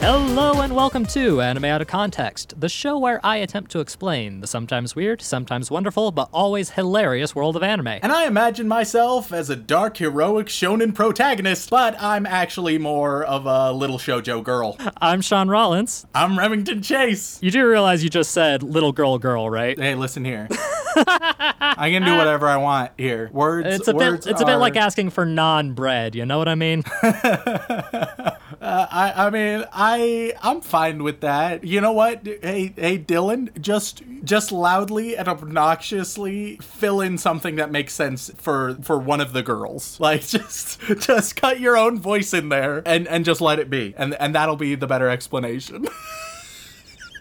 Hello 0.00 0.62
and 0.62 0.74
welcome 0.74 1.04
to 1.08 1.42
Anime 1.42 1.66
Out 1.66 1.82
of 1.82 1.86
Context, 1.86 2.58
the 2.58 2.70
show 2.70 2.98
where 2.98 3.20
I 3.22 3.36
attempt 3.36 3.70
to 3.72 3.80
explain 3.80 4.40
the 4.40 4.46
sometimes 4.46 4.96
weird, 4.96 5.20
sometimes 5.20 5.70
wonderful, 5.70 6.10
but 6.10 6.30
always 6.32 6.70
hilarious 6.70 7.34
world 7.34 7.54
of 7.54 7.62
anime. 7.62 7.86
And 7.88 8.10
I 8.10 8.24
imagine 8.26 8.66
myself 8.66 9.30
as 9.30 9.50
a 9.50 9.56
dark, 9.56 9.98
heroic 9.98 10.46
shonen 10.46 10.94
protagonist, 10.94 11.68
but 11.68 12.00
I'm 12.00 12.24
actually 12.24 12.78
more 12.78 13.22
of 13.24 13.44
a 13.44 13.72
little 13.72 13.98
shoujo 13.98 14.42
girl. 14.42 14.78
I'm 15.02 15.20
Sean 15.20 15.50
Rollins. 15.50 16.06
I'm 16.14 16.38
Remington 16.38 16.80
Chase. 16.80 17.38
You 17.42 17.50
do 17.50 17.68
realize 17.68 18.02
you 18.02 18.08
just 18.08 18.30
said 18.30 18.62
little 18.62 18.92
girl 18.92 19.18
girl, 19.18 19.50
right? 19.50 19.78
Hey, 19.78 19.94
listen 19.96 20.24
here. 20.24 20.48
I 20.96 21.90
can 21.92 22.04
do 22.04 22.16
whatever 22.16 22.48
I 22.48 22.56
want 22.56 22.92
here. 22.96 23.28
Words. 23.32 23.68
It's 23.68 23.86
a 23.88 23.94
words 23.94 24.24
bit 24.24 24.32
it's 24.32 24.40
a 24.40 24.46
bit 24.46 24.56
like 24.56 24.76
asking 24.76 25.10
for 25.10 25.26
non-bread, 25.26 26.14
you 26.14 26.24
know 26.24 26.38
what 26.38 26.48
I 26.48 26.54
mean? 26.54 26.84
I, 28.70 29.26
I 29.26 29.30
mean, 29.30 29.64
I, 29.72 30.34
I'm 30.42 30.60
fine 30.60 31.02
with 31.02 31.20
that. 31.20 31.64
You 31.64 31.80
know 31.80 31.92
what? 31.92 32.24
Hey, 32.24 32.72
hey, 32.76 32.98
Dylan, 32.98 33.58
just, 33.60 34.02
just 34.24 34.52
loudly 34.52 35.16
and 35.16 35.28
obnoxiously 35.28 36.56
fill 36.62 37.00
in 37.00 37.18
something 37.18 37.56
that 37.56 37.70
makes 37.70 37.94
sense 37.94 38.30
for, 38.36 38.76
for 38.82 38.98
one 38.98 39.20
of 39.20 39.32
the 39.32 39.42
girls. 39.42 39.98
Like, 40.10 40.22
just, 40.26 40.80
just 40.80 41.36
cut 41.36 41.60
your 41.60 41.76
own 41.76 41.98
voice 42.00 42.32
in 42.32 42.48
there 42.48 42.82
and, 42.86 43.06
and 43.06 43.24
just 43.24 43.40
let 43.40 43.58
it 43.58 43.70
be, 43.70 43.94
and, 43.96 44.14
and 44.14 44.34
that'll 44.34 44.56
be 44.56 44.74
the 44.74 44.86
better 44.86 45.08
explanation. 45.08 45.86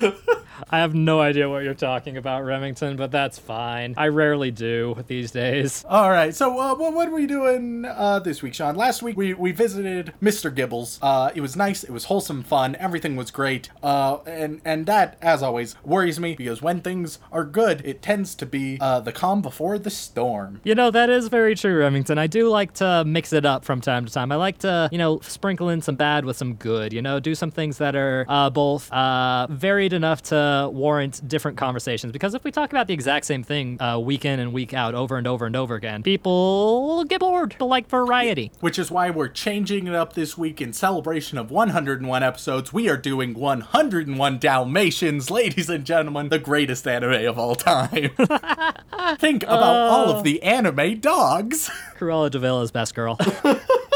I 0.69 0.79
have 0.79 0.93
no 0.93 1.19
idea 1.19 1.49
what 1.49 1.63
you're 1.63 1.73
talking 1.73 2.17
about, 2.17 2.43
Remington, 2.43 2.95
but 2.95 3.11
that's 3.11 3.39
fine. 3.39 3.93
I 3.97 4.07
rarely 4.07 4.51
do 4.51 5.03
these 5.07 5.31
days. 5.31 5.85
All 5.87 6.09
right, 6.09 6.33
so 6.35 6.59
uh, 6.59 6.75
what, 6.75 6.93
what 6.93 7.07
are 7.07 7.13
we 7.13 7.25
doing 7.27 7.85
uh, 7.85 8.19
this 8.19 8.41
week, 8.41 8.53
Sean? 8.53 8.75
Last 8.75 9.01
week 9.01 9.17
we, 9.17 9.33
we 9.33 9.51
visited 9.51 10.13
Mr. 10.21 10.53
Gibbles. 10.53 10.99
Uh, 11.01 11.31
it 11.35 11.41
was 11.41 11.55
nice. 11.55 11.83
It 11.83 11.91
was 11.91 12.05
wholesome 12.05 12.43
fun. 12.43 12.75
Everything 12.75 13.15
was 13.15 13.31
great. 13.31 13.69
Uh, 13.83 14.17
and 14.25 14.61
and 14.65 14.85
that, 14.85 15.17
as 15.21 15.41
always, 15.43 15.75
worries 15.83 16.19
me 16.19 16.35
because 16.35 16.61
when 16.61 16.81
things 16.81 17.19
are 17.31 17.43
good, 17.43 17.81
it 17.85 18.01
tends 18.01 18.35
to 18.35 18.45
be 18.45 18.77
uh, 18.81 18.99
the 18.99 19.11
calm 19.11 19.41
before 19.41 19.77
the 19.79 19.89
storm. 19.89 20.61
You 20.63 20.75
know, 20.75 20.91
that 20.91 21.09
is 21.09 21.27
very 21.27 21.55
true, 21.55 21.77
Remington. 21.79 22.17
I 22.17 22.27
do 22.27 22.49
like 22.49 22.73
to 22.75 23.03
mix 23.05 23.33
it 23.33 23.45
up 23.45 23.65
from 23.65 23.81
time 23.81 24.05
to 24.05 24.13
time. 24.13 24.31
I 24.31 24.35
like 24.35 24.59
to, 24.59 24.89
you 24.91 24.97
know, 24.97 25.19
sprinkle 25.21 25.69
in 25.69 25.81
some 25.81 25.95
bad 25.95 26.25
with 26.25 26.37
some 26.37 26.55
good, 26.55 26.93
you 26.93 27.01
know, 27.01 27.19
do 27.19 27.35
some 27.35 27.51
things 27.51 27.77
that 27.77 27.95
are 27.95 28.25
uh, 28.27 28.49
both 28.49 28.91
uh, 28.91 29.47
varied 29.49 29.93
enough 29.93 30.21
to 30.23 30.35
warrant 30.71 31.27
different 31.27 31.57
conversations. 31.57 32.11
Because 32.11 32.33
if 32.33 32.43
we 32.43 32.51
talk 32.51 32.71
about 32.71 32.87
the 32.87 32.93
exact 32.93 33.25
same 33.25 33.43
thing 33.43 33.81
uh, 33.81 33.99
week 33.99 34.25
in 34.25 34.39
and 34.39 34.53
week 34.53 34.73
out 34.73 34.95
over 34.95 35.17
and 35.17 35.27
over 35.27 35.45
and 35.45 35.55
over 35.55 35.75
again, 35.75 36.03
people 36.03 37.03
get 37.05 37.19
bored. 37.19 37.51
People 37.51 37.67
like 37.67 37.87
variety. 37.89 38.51
Which 38.59 38.79
is 38.79 38.91
why 38.91 39.09
we're 39.09 39.27
changing 39.27 39.87
it 39.87 39.95
up 39.95 40.13
this 40.13 40.37
week 40.37 40.61
in 40.61 40.73
celebration 40.73 41.37
of 41.37 41.51
101 41.51 42.23
episodes. 42.23 42.73
We 42.73 42.89
are 42.89 42.97
doing 42.97 43.33
101 43.33 44.39
Dalmatians, 44.39 45.31
ladies 45.31 45.69
and 45.69 45.85
gentlemen, 45.85 46.29
the 46.29 46.39
greatest 46.39 46.87
anime 46.87 47.25
of 47.27 47.37
all 47.37 47.55
time. 47.55 48.11
Think 49.17 49.43
about 49.43 49.89
all 49.89 50.09
of 50.09 50.23
the 50.23 50.41
anime 50.43 50.99
dogs. 50.99 51.69
Cruella 51.97 52.29
de 52.29 52.39
Vil 52.39 52.61
is 52.61 52.71
best 52.71 52.95
girl. 52.95 53.17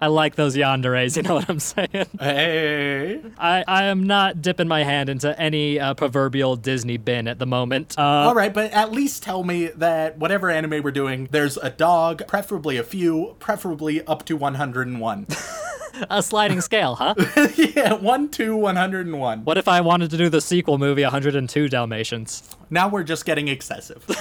I 0.00 0.06
like 0.06 0.34
those 0.34 0.56
yanderes, 0.56 1.16
you 1.16 1.22
know 1.22 1.34
what 1.34 1.50
I'm 1.50 1.60
saying? 1.60 2.06
Hey. 2.18 3.20
I, 3.38 3.64
I 3.68 3.84
am 3.84 4.06
not 4.06 4.40
dipping 4.40 4.66
my 4.66 4.82
hand 4.82 5.08
into 5.08 5.38
any 5.38 5.78
uh, 5.78 5.94
proverbial 5.94 6.56
Disney 6.56 6.96
bin 6.96 7.28
at 7.28 7.38
the 7.38 7.46
moment. 7.46 7.96
Uh, 7.98 8.02
All 8.02 8.34
right, 8.34 8.52
but 8.52 8.72
at 8.72 8.92
least 8.92 9.22
tell 9.22 9.44
me 9.44 9.66
that 9.66 10.18
whatever 10.18 10.50
anime 10.50 10.82
we're 10.82 10.90
doing, 10.90 11.28
there's 11.30 11.58
a 11.58 11.70
dog, 11.70 12.26
preferably 12.26 12.78
a 12.78 12.82
few, 12.82 13.36
preferably 13.40 14.04
up 14.06 14.24
to 14.26 14.36
101. 14.36 15.26
a 16.10 16.22
sliding 16.22 16.62
scale, 16.62 16.94
huh? 16.94 17.14
yeah, 17.56 17.92
1 17.92 18.28
to 18.30 18.56
101. 18.56 19.44
What 19.44 19.58
if 19.58 19.68
I 19.68 19.82
wanted 19.82 20.10
to 20.10 20.16
do 20.16 20.28
the 20.30 20.40
sequel 20.40 20.78
movie 20.78 21.02
102 21.02 21.68
Dalmatians? 21.68 22.56
Now 22.70 22.88
we're 22.88 23.02
just 23.02 23.24
getting 23.24 23.48
excessive. 23.48 24.06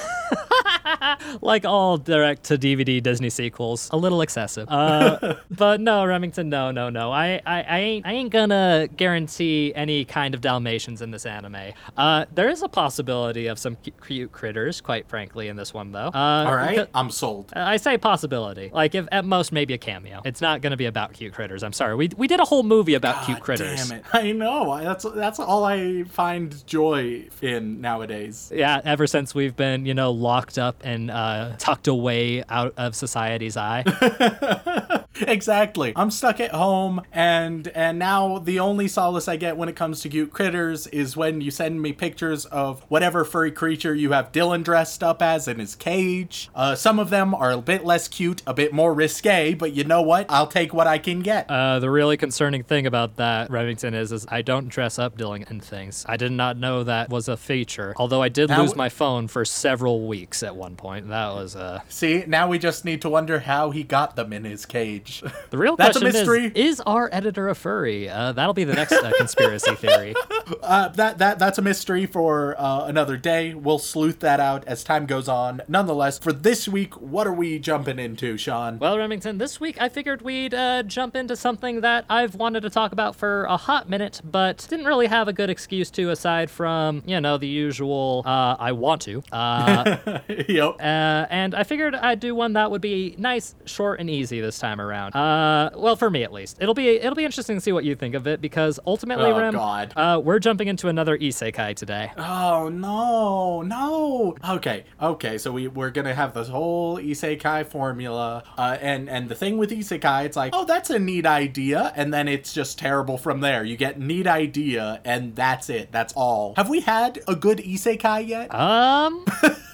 Like 1.42 1.66
all 1.66 1.98
direct 1.98 2.46
to 2.46 2.58
DVD 2.58 3.02
Disney 3.02 3.30
sequels, 3.30 3.90
a 3.92 3.98
little 3.98 4.22
excessive. 4.22 4.68
Uh, 4.70 5.36
but 5.52 5.80
no, 5.80 6.06
Remington, 6.06 6.50
no, 6.50 6.72
no, 6.72 6.90
no. 6.90 7.12
I, 7.12 7.42
I, 7.46 7.62
I 7.64 7.80
ain't, 7.80 8.06
I 8.06 8.14
ain't 8.14 8.32
gonna 8.32 8.88
guarantee 8.96 9.72
any 9.76 10.06
kind 10.06 10.34
of 10.34 10.42
Dalmatians 10.42 11.02
in 11.02 11.12
this 11.12 11.26
anime. 11.26 11.74
Uh, 11.96 12.26
there 12.34 12.50
is 12.50 12.62
a 12.62 12.68
possibility 12.68 13.48
of 13.48 13.60
some 13.60 13.76
cu- 13.78 13.92
cute 14.06 14.32
critters, 14.32 14.82
quite 14.82 15.08
frankly, 15.08 15.48
in 15.48 15.56
this 15.56 15.74
one 15.74 15.92
though. 15.92 16.08
Uh, 16.14 16.46
All 16.48 16.56
right, 16.56 16.88
I'm 16.94 17.10
sold. 17.12 17.52
I 17.56 17.78
say 17.78 17.98
possibility. 17.98 18.72
Like, 18.74 18.96
if 18.96 19.08
at 19.12 19.26
most 19.26 19.52
maybe 19.52 19.74
a 19.74 19.78
cameo. 19.78 20.22
It's 20.26 20.42
not 20.42 20.62
to 20.62 20.78
be 20.78 20.86
about 20.86 21.14
cute 21.14 21.34
critters. 21.34 21.64
I'm 21.64 21.74
sorry. 21.74 21.96
We, 21.96 22.10
we 22.18 22.28
did 22.28 22.40
a 22.40 22.46
whole 22.46 22.64
movie 22.64 22.94
about 22.94 23.26
cute 23.26 23.38
God 23.38 23.44
critters. 23.44 23.88
Damn 23.88 24.00
it. 24.00 24.06
I 24.14 24.32
know. 24.32 24.80
That's 24.82 25.06
that's 25.16 25.40
all 25.40 25.64
I 25.64 26.04
find 26.04 26.66
joy 26.68 27.28
in 27.42 27.82
nowadays. 27.82 28.39
Yeah, 28.52 28.82
ever 28.84 29.08
since 29.08 29.36
we've 29.36 29.56
been, 29.56 29.86
you 29.86 29.94
know, 29.94 30.12
locked 30.12 30.58
up 30.58 30.78
and 30.84 31.12
uh, 31.12 31.56
tucked 31.58 31.88
away 31.88 32.44
out 32.50 32.74
of 32.78 32.96
society's 32.96 33.58
eye. 33.58 33.84
Exactly. 35.40 35.94
I'm 35.96 36.12
stuck 36.12 36.40
at 36.40 36.52
home 36.52 37.02
and 37.12 37.68
and 37.70 38.00
now 38.00 38.40
the 38.40 38.60
only 38.60 38.88
solace 38.88 39.28
I 39.28 39.36
get 39.36 39.58
when 39.58 39.70
it 39.70 39.76
comes 39.76 40.02
to 40.02 40.10
cute 40.10 40.32
critters 40.34 40.88
is 40.88 41.16
when 41.16 41.42
you 41.42 41.52
send 41.52 41.82
me 41.82 41.94
pictures 41.94 42.46
of 42.46 42.82
whatever 42.90 43.24
furry 43.24 43.52
creature 43.52 43.94
you 43.94 44.12
have 44.12 44.32
Dylan 44.32 44.64
dressed 44.64 45.04
up 45.04 45.22
as 45.22 45.48
in 45.48 45.60
his 45.60 45.76
cage. 45.76 46.50
Uh, 46.56 46.76
some 46.76 47.00
of 47.00 47.10
them 47.10 47.34
are 47.34 47.52
a 47.52 47.62
bit 47.62 47.86
less 47.86 48.08
cute, 48.08 48.42
a 48.48 48.54
bit 48.54 48.74
more 48.74 48.94
risque, 48.94 49.54
but 49.54 49.74
you 49.74 49.84
know 49.84 50.02
what? 50.02 50.26
I'll 50.30 50.48
take 50.48 50.74
what 50.74 50.88
I 50.88 50.98
can 50.98 51.20
get. 51.22 51.50
Uh, 51.50 51.80
the 51.80 51.90
really 51.90 52.18
concerning 52.18 52.64
thing 52.64 52.86
about 52.86 53.18
that, 53.18 53.50
Remington, 53.50 53.94
is, 53.94 54.12
is 54.12 54.26
I 54.30 54.42
don't 54.42 54.68
dress 54.68 54.98
up 55.00 55.18
Dylan 55.18 55.50
in 55.50 55.60
things. 55.60 56.06
I 56.08 56.18
did 56.18 56.32
not 56.32 56.58
know 56.58 56.84
that 56.84 57.10
was 57.10 57.28
a 57.28 57.38
feature. 57.38 57.94
Although 57.98 58.22
I 58.22 58.30
did 58.30 58.50
That 58.50 58.60
lose 58.60 58.76
my 58.76 58.90
phone 58.90 59.28
for 59.28 59.46
several 59.46 60.08
weeks 60.08 60.44
at 60.44 60.56
one 60.56 60.76
point. 60.76 61.08
That 61.10 61.34
was 61.34 61.56
uh, 61.56 61.82
See, 61.90 62.24
now 62.28 62.48
we 62.48 62.60
just 62.60 62.86
need 62.86 63.02
to 63.02 63.10
wonder 63.10 63.40
how 63.40 63.72
he 63.72 63.84
got 63.84 64.16
them 64.16 64.34
in 64.34 64.44
his 64.44 64.66
cage. 64.66 65.09
The 65.50 65.58
real 65.58 65.76
That's 65.76 65.98
a 65.98 66.00
question. 66.00 66.20
mystery. 66.20 66.46
Is, 66.56 66.80
is 66.80 66.82
our 66.82 67.10
editor 67.12 67.50
a 67.50 67.56
furry? 67.56 68.10
Uh, 68.10 68.32
that'll 68.32 68.54
be 68.54 68.64
the 68.64 68.74
next 68.74 68.94
uh, 68.94 69.12
conspiracy 69.18 69.76
theory. 69.76 70.16
Uh, 70.64 70.88
that 70.90 71.20
that 71.20 71.38
that's 71.38 71.58
a 71.60 71.62
mystery 71.62 72.08
for 72.08 72.56
uh, 72.60 72.86
another 72.86 73.18
day. 73.18 73.54
We'll 73.54 73.78
sleuth 73.78 74.20
that 74.22 74.40
out 74.40 74.68
as 74.68 74.84
time 74.84 75.06
goes 75.06 75.28
on. 75.28 75.62
Nonetheless, 75.68 76.18
for 76.18 76.34
this 76.34 76.68
week, 76.68 77.00
what 77.00 77.28
are 77.28 77.34
we 77.34 77.60
jumping 77.60 78.00
into, 78.00 78.36
Sean? 78.36 78.80
Well, 78.80 78.98
Remington, 78.98 79.38
this 79.38 79.60
week 79.60 79.80
I 79.80 79.90
figured 79.90 80.24
we'd 80.24 80.54
uh, 80.54 80.84
jump 80.84 81.16
into 81.16 81.36
something 81.36 81.82
that 81.82 82.06
I've 82.10 82.34
wanted 82.36 82.62
to 82.62 82.70
talk 82.70 82.92
about 82.92 83.16
for 83.16 83.44
a 83.46 83.58
hot 83.58 83.90
minute, 83.90 84.22
but 84.24 84.66
didn't 84.70 84.86
really 84.86 85.08
have 85.08 85.28
a 85.28 85.34
good 85.34 85.50
excuse 85.52 85.92
to 85.92 86.10
aside 86.10 86.50
from, 86.50 87.04
you 87.06 87.22
know, 87.22 87.38
the 87.38 87.48
usual, 87.48 88.24
uh, 88.26 88.56
I 88.60 88.72
want 88.72 89.02
to. 89.04 89.22
Uh, 89.32 89.98
yep. 90.48 90.76
uh, 90.80 91.28
and 91.30 91.54
I 91.54 91.64
figured 91.64 91.94
I'd 91.96 92.20
do 92.20 92.34
one 92.34 92.54
that 92.54 92.72
would 92.72 92.82
be 92.82 93.16
nice, 93.18 93.56
short, 93.66 94.00
and 94.00 94.10
easy 94.10 94.42
this 94.42 94.58
time 94.58 94.82
around. 94.82 94.89
Uh, 95.16 95.70
well, 95.76 95.96
for 95.96 96.10
me 96.10 96.24
at 96.24 96.34
least. 96.34 96.58
It'll 96.60 96.74
be 96.74 96.90
it'll 96.90 97.16
be 97.16 97.26
interesting 97.26 97.56
to 97.58 97.62
see 97.62 97.72
what 97.72 97.84
you 97.84 97.96
think 97.96 98.16
of 98.16 98.28
it 98.28 98.42
because 98.42 98.80
ultimately, 98.86 99.32
Oh, 99.32 99.38
Rem, 99.40 99.54
God. 99.54 99.94
Uh, 99.96 100.22
we're 100.24 100.40
jumping 100.40 100.68
into 100.68 100.88
another 100.88 101.18
isekai 101.18 101.76
today. 101.76 102.12
Oh 102.18 102.70
no, 102.70 103.62
no. 103.62 104.36
Okay, 104.56 104.86
okay. 105.02 105.38
So 105.38 105.52
we 105.52 105.68
we're 105.68 105.92
gonna 105.92 106.14
have 106.14 106.34
this 106.34 106.48
whole 106.48 106.98
isekai 106.98 107.66
formula, 107.68 108.44
uh, 108.58 108.78
and 108.82 109.10
and 109.10 109.30
the 109.30 109.36
thing 109.36 109.58
with 109.58 109.72
isekai, 109.72 110.26
it's 110.26 110.38
like, 110.38 110.54
oh, 110.56 110.66
that's 110.66 110.90
a 110.90 111.00
neat 111.00 111.26
idea, 111.26 111.94
and 111.96 112.14
then 112.14 112.28
it's 112.28 112.54
just 112.54 112.80
terrible 112.80 113.18
from 113.18 113.42
there. 113.42 113.64
You 113.64 113.78
get 113.78 114.00
neat 114.00 114.28
idea, 114.28 115.02
and 115.06 115.36
that's 115.36 115.70
it. 115.70 115.92
That's 115.92 116.14
all. 116.14 116.54
Have 116.56 116.70
we 116.70 116.80
had 116.82 117.20
a 117.28 117.36
good 117.36 117.60
isekai 117.60 118.28
yet? 118.28 118.54
Um, 118.54 119.26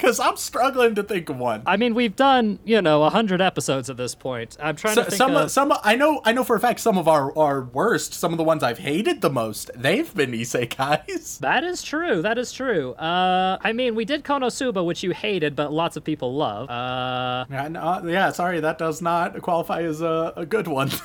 Because 0.00 0.18
I'm 0.18 0.36
struggling 0.36 0.94
to 0.94 1.02
think 1.02 1.28
of 1.28 1.36
one. 1.36 1.62
I 1.66 1.76
mean, 1.76 1.94
we've 1.94 2.16
done 2.16 2.58
you 2.64 2.80
know 2.80 3.02
a 3.02 3.10
hundred 3.10 3.40
episodes 3.40 3.90
at 3.90 3.96
this 3.96 4.14
point. 4.14 4.56
I'm 4.60 4.76
trying 4.76 4.94
So, 4.94 5.04
to 5.04 5.10
think 5.10 5.18
some 5.18 5.36
of. 5.36 5.50
some 5.50 5.72
I 5.84 5.94
know 5.96 6.20
I 6.24 6.32
know 6.32 6.42
for 6.44 6.56
a 6.56 6.60
fact 6.60 6.80
some 6.80 6.96
of 6.96 7.06
our 7.08 7.36
our 7.36 7.62
worst, 7.62 8.14
some 8.14 8.32
of 8.32 8.38
the 8.38 8.44
ones 8.44 8.62
I've 8.62 8.78
hated 8.78 9.20
the 9.20 9.30
most, 9.30 9.70
they've 9.76 10.12
been 10.14 10.32
isekais. 10.32 11.38
That 11.40 11.64
is 11.64 11.82
true. 11.82 12.22
That 12.22 12.38
is 12.38 12.50
true. 12.52 12.92
Uh, 12.94 13.58
I 13.62 13.72
mean, 13.72 13.94
we 13.94 14.04
did 14.04 14.24
Konosuba, 14.24 14.84
which 14.84 15.02
you 15.02 15.10
hated, 15.10 15.54
but 15.56 15.72
lots 15.72 15.96
of 15.96 16.04
people 16.04 16.34
love. 16.34 16.70
Uh, 16.70 17.44
Yeah, 17.50 17.68
no, 17.68 18.02
yeah, 18.06 18.30
sorry, 18.32 18.60
that 18.60 18.78
does 18.78 19.02
not 19.02 19.40
qualify 19.42 19.82
as 19.82 20.00
a, 20.00 20.32
a 20.36 20.46
good 20.46 20.66
one. 20.68 20.90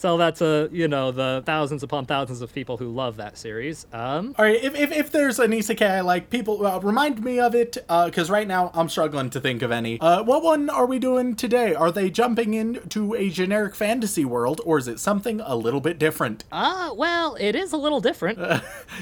Tell 0.00 0.16
that 0.18 0.36
to 0.36 0.68
you 0.72 0.88
know 0.88 1.10
the 1.12 1.42
thousands 1.44 1.82
upon 1.82 2.06
thousands 2.06 2.40
of 2.40 2.52
people 2.52 2.76
who 2.76 2.88
love 2.88 3.16
that 3.16 3.36
series. 3.38 3.86
Um, 3.92 4.34
All 4.38 4.44
right, 4.44 4.62
if, 4.62 4.74
if, 4.74 4.92
if 4.92 5.10
there's 5.12 5.38
an 5.38 5.50
isekai 5.52 5.88
I 5.90 6.00
like, 6.00 6.30
people 6.30 6.64
uh, 6.66 6.78
remind 6.80 7.22
me 7.24 7.38
of 7.40 7.54
it, 7.54 7.78
because 7.88 8.30
right 8.30 8.46
now 8.46 8.70
I'm 8.74 8.88
struggling 8.88 9.30
to 9.30 9.40
think 9.40 9.62
of 9.62 9.70
any. 9.70 10.00
Uh, 10.00 10.22
what 10.22 10.42
one 10.42 10.70
are 10.70 10.86
we 10.86 10.98
doing 10.98 11.34
today? 11.34 11.74
Are 11.74 11.90
they 11.90 12.10
jumping 12.10 12.54
into 12.54 13.14
a 13.14 13.30
generic 13.30 13.74
fantasy 13.74 14.24
world, 14.24 14.60
or 14.64 14.78
is 14.78 14.88
it 14.88 15.00
something 15.00 15.40
a 15.40 15.56
little 15.56 15.80
bit 15.80 15.98
different? 15.98 16.44
uh, 16.52 16.90
well, 16.94 17.36
it 17.40 17.54
is 17.54 17.72
a 17.72 17.76
little 17.76 18.00
different. 18.00 18.38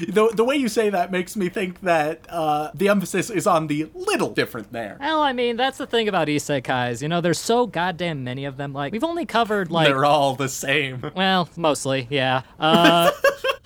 The, 0.07 0.29
the 0.33 0.43
way 0.43 0.55
you 0.55 0.67
say 0.69 0.89
that 0.91 1.11
makes 1.11 1.35
me 1.35 1.49
think 1.49 1.81
that 1.81 2.21
uh, 2.29 2.69
the 2.73 2.89
emphasis 2.89 3.29
is 3.31 3.47
on 3.47 3.67
the 3.67 3.89
little 3.95 4.29
different 4.29 4.71
there. 4.71 4.97
Well, 4.99 5.21
I 5.21 5.33
mean, 5.33 5.57
that's 5.57 5.77
the 5.79 5.87
thing 5.87 6.07
about 6.07 6.27
isekais. 6.27 7.01
You 7.01 7.07
know, 7.07 7.19
there's 7.19 7.39
so 7.39 7.65
goddamn 7.65 8.23
many 8.23 8.45
of 8.45 8.57
them. 8.57 8.73
Like, 8.73 8.91
we've 8.93 9.03
only 9.03 9.25
covered, 9.25 9.71
like, 9.71 9.87
They're 9.87 10.05
all 10.05 10.35
the 10.35 10.49
same. 10.49 10.66
Well, 11.15 11.49
mostly, 11.55 12.07
yeah. 12.09 12.41
Uh, 12.59 13.11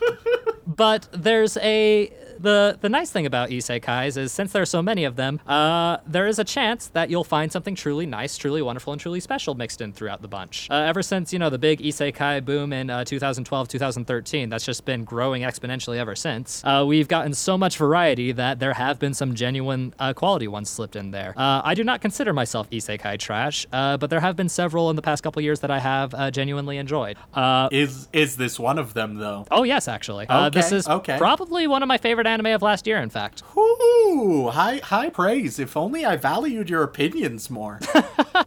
but 0.67 1.07
there's 1.11 1.57
a. 1.57 2.13
The, 2.41 2.77
the 2.81 2.89
nice 2.89 3.11
thing 3.11 3.25
about 3.27 3.49
isekais 3.49 4.17
is 4.17 4.31
since 4.31 4.51
there 4.51 4.63
are 4.63 4.65
so 4.65 4.81
many 4.81 5.03
of 5.03 5.15
them, 5.15 5.39
uh, 5.47 5.97
there 6.07 6.25
is 6.27 6.39
a 6.39 6.43
chance 6.43 6.87
that 6.87 7.09
you'll 7.09 7.23
find 7.23 7.51
something 7.51 7.75
truly 7.75 8.05
nice, 8.05 8.35
truly 8.35 8.61
wonderful, 8.61 8.93
and 8.93 8.99
truly 8.99 9.19
special 9.19 9.53
mixed 9.53 9.79
in 9.79 9.93
throughout 9.93 10.21
the 10.21 10.27
bunch. 10.27 10.67
Uh, 10.69 10.75
ever 10.75 11.03
since, 11.03 11.31
you 11.31 11.37
know, 11.39 11.49
the 11.51 11.59
big 11.59 11.79
isekai 11.81 12.43
boom 12.43 12.73
in 12.73 12.89
uh, 12.89 13.03
2012, 13.03 13.67
2013, 13.67 14.49
that's 14.49 14.65
just 14.65 14.85
been 14.85 15.03
growing 15.03 15.43
exponentially 15.43 15.97
ever 15.97 16.15
since, 16.15 16.63
uh, 16.65 16.83
we've 16.87 17.07
gotten 17.07 17.33
so 17.33 17.57
much 17.57 17.77
variety 17.77 18.31
that 18.31 18.59
there 18.59 18.73
have 18.73 18.97
been 18.97 19.13
some 19.13 19.35
genuine 19.35 19.93
uh, 19.99 20.13
quality 20.13 20.47
ones 20.47 20.69
slipped 20.69 20.95
in 20.95 21.11
there. 21.11 21.33
Uh, 21.37 21.61
I 21.63 21.75
do 21.75 21.83
not 21.83 22.01
consider 22.01 22.33
myself 22.33 22.69
isekai 22.71 23.19
trash, 23.19 23.67
uh, 23.71 23.97
but 23.97 24.09
there 24.09 24.19
have 24.19 24.35
been 24.35 24.49
several 24.49 24.89
in 24.89 24.95
the 24.95 25.01
past 25.01 25.21
couple 25.21 25.41
years 25.43 25.59
that 25.59 25.69
I 25.69 25.79
have 25.79 26.13
uh, 26.15 26.31
genuinely 26.31 26.77
enjoyed. 26.77 27.17
Uh, 27.33 27.69
Is 27.71 28.07
is 28.13 28.35
this 28.35 28.59
one 28.59 28.79
of 28.79 28.93
them 28.93 29.15
though? 29.15 29.45
Oh 29.51 29.63
yes, 29.63 29.87
actually. 29.87 30.25
Uh, 30.27 30.49
this 30.49 30.71
is 30.71 30.87
okay. 30.87 31.17
probably 31.17 31.67
one 31.67 31.83
of 31.83 31.87
my 31.87 31.97
favorite 31.97 32.27
anime 32.31 32.47
of 32.47 32.61
last 32.61 32.87
year. 32.87 32.97
In 32.97 33.09
fact, 33.09 33.43
Ooh, 33.57 34.49
high 34.51 34.77
high 34.77 35.09
praise. 35.09 35.59
If 35.59 35.75
only 35.77 36.05
I 36.05 36.15
valued 36.15 36.69
your 36.69 36.83
opinions 36.83 37.49
more. 37.49 37.79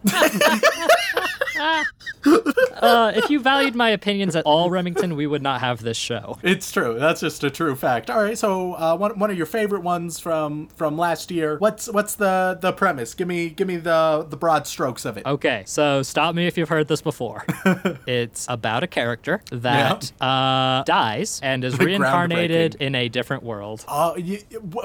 uh, 2.26 3.12
if 3.14 3.30
you 3.30 3.40
valued 3.40 3.74
my 3.74 3.90
opinions 3.90 4.36
at 4.36 4.44
all, 4.44 4.70
Remington, 4.70 5.16
we 5.16 5.26
would 5.26 5.42
not 5.42 5.60
have 5.60 5.82
this 5.82 5.96
show. 5.96 6.38
It's 6.42 6.70
true. 6.70 6.98
That's 6.98 7.20
just 7.20 7.44
a 7.44 7.50
true 7.50 7.76
fact. 7.76 8.10
All 8.10 8.22
right. 8.22 8.36
So, 8.36 8.74
uh, 8.74 8.96
one, 8.96 9.18
one 9.18 9.30
of 9.30 9.36
your 9.36 9.46
favorite 9.46 9.82
ones 9.82 10.18
from 10.18 10.68
from 10.68 10.98
last 10.98 11.30
year. 11.30 11.58
What's 11.58 11.88
what's 11.88 12.14
the 12.14 12.58
the 12.60 12.72
premise? 12.72 13.14
Give 13.14 13.28
me 13.28 13.50
give 13.50 13.68
me 13.68 13.76
the 13.76 14.26
the 14.28 14.36
broad 14.36 14.66
strokes 14.66 15.04
of 15.04 15.16
it. 15.16 15.26
Okay, 15.26 15.64
so 15.66 16.02
stop 16.02 16.34
me 16.34 16.46
if 16.46 16.58
you've 16.58 16.68
heard 16.68 16.88
this 16.88 17.02
before. 17.02 17.44
it's 18.06 18.46
about 18.48 18.82
a 18.82 18.86
character 18.86 19.42
that 19.50 20.12
uh, 20.20 20.82
dies 20.84 21.40
and 21.42 21.64
is 21.64 21.78
reincarnated 21.78 22.76
in 22.76 22.94
a 22.94 23.08
different 23.08 23.42
world. 23.42 23.84
Uh, 23.88 24.14
you, 24.16 24.38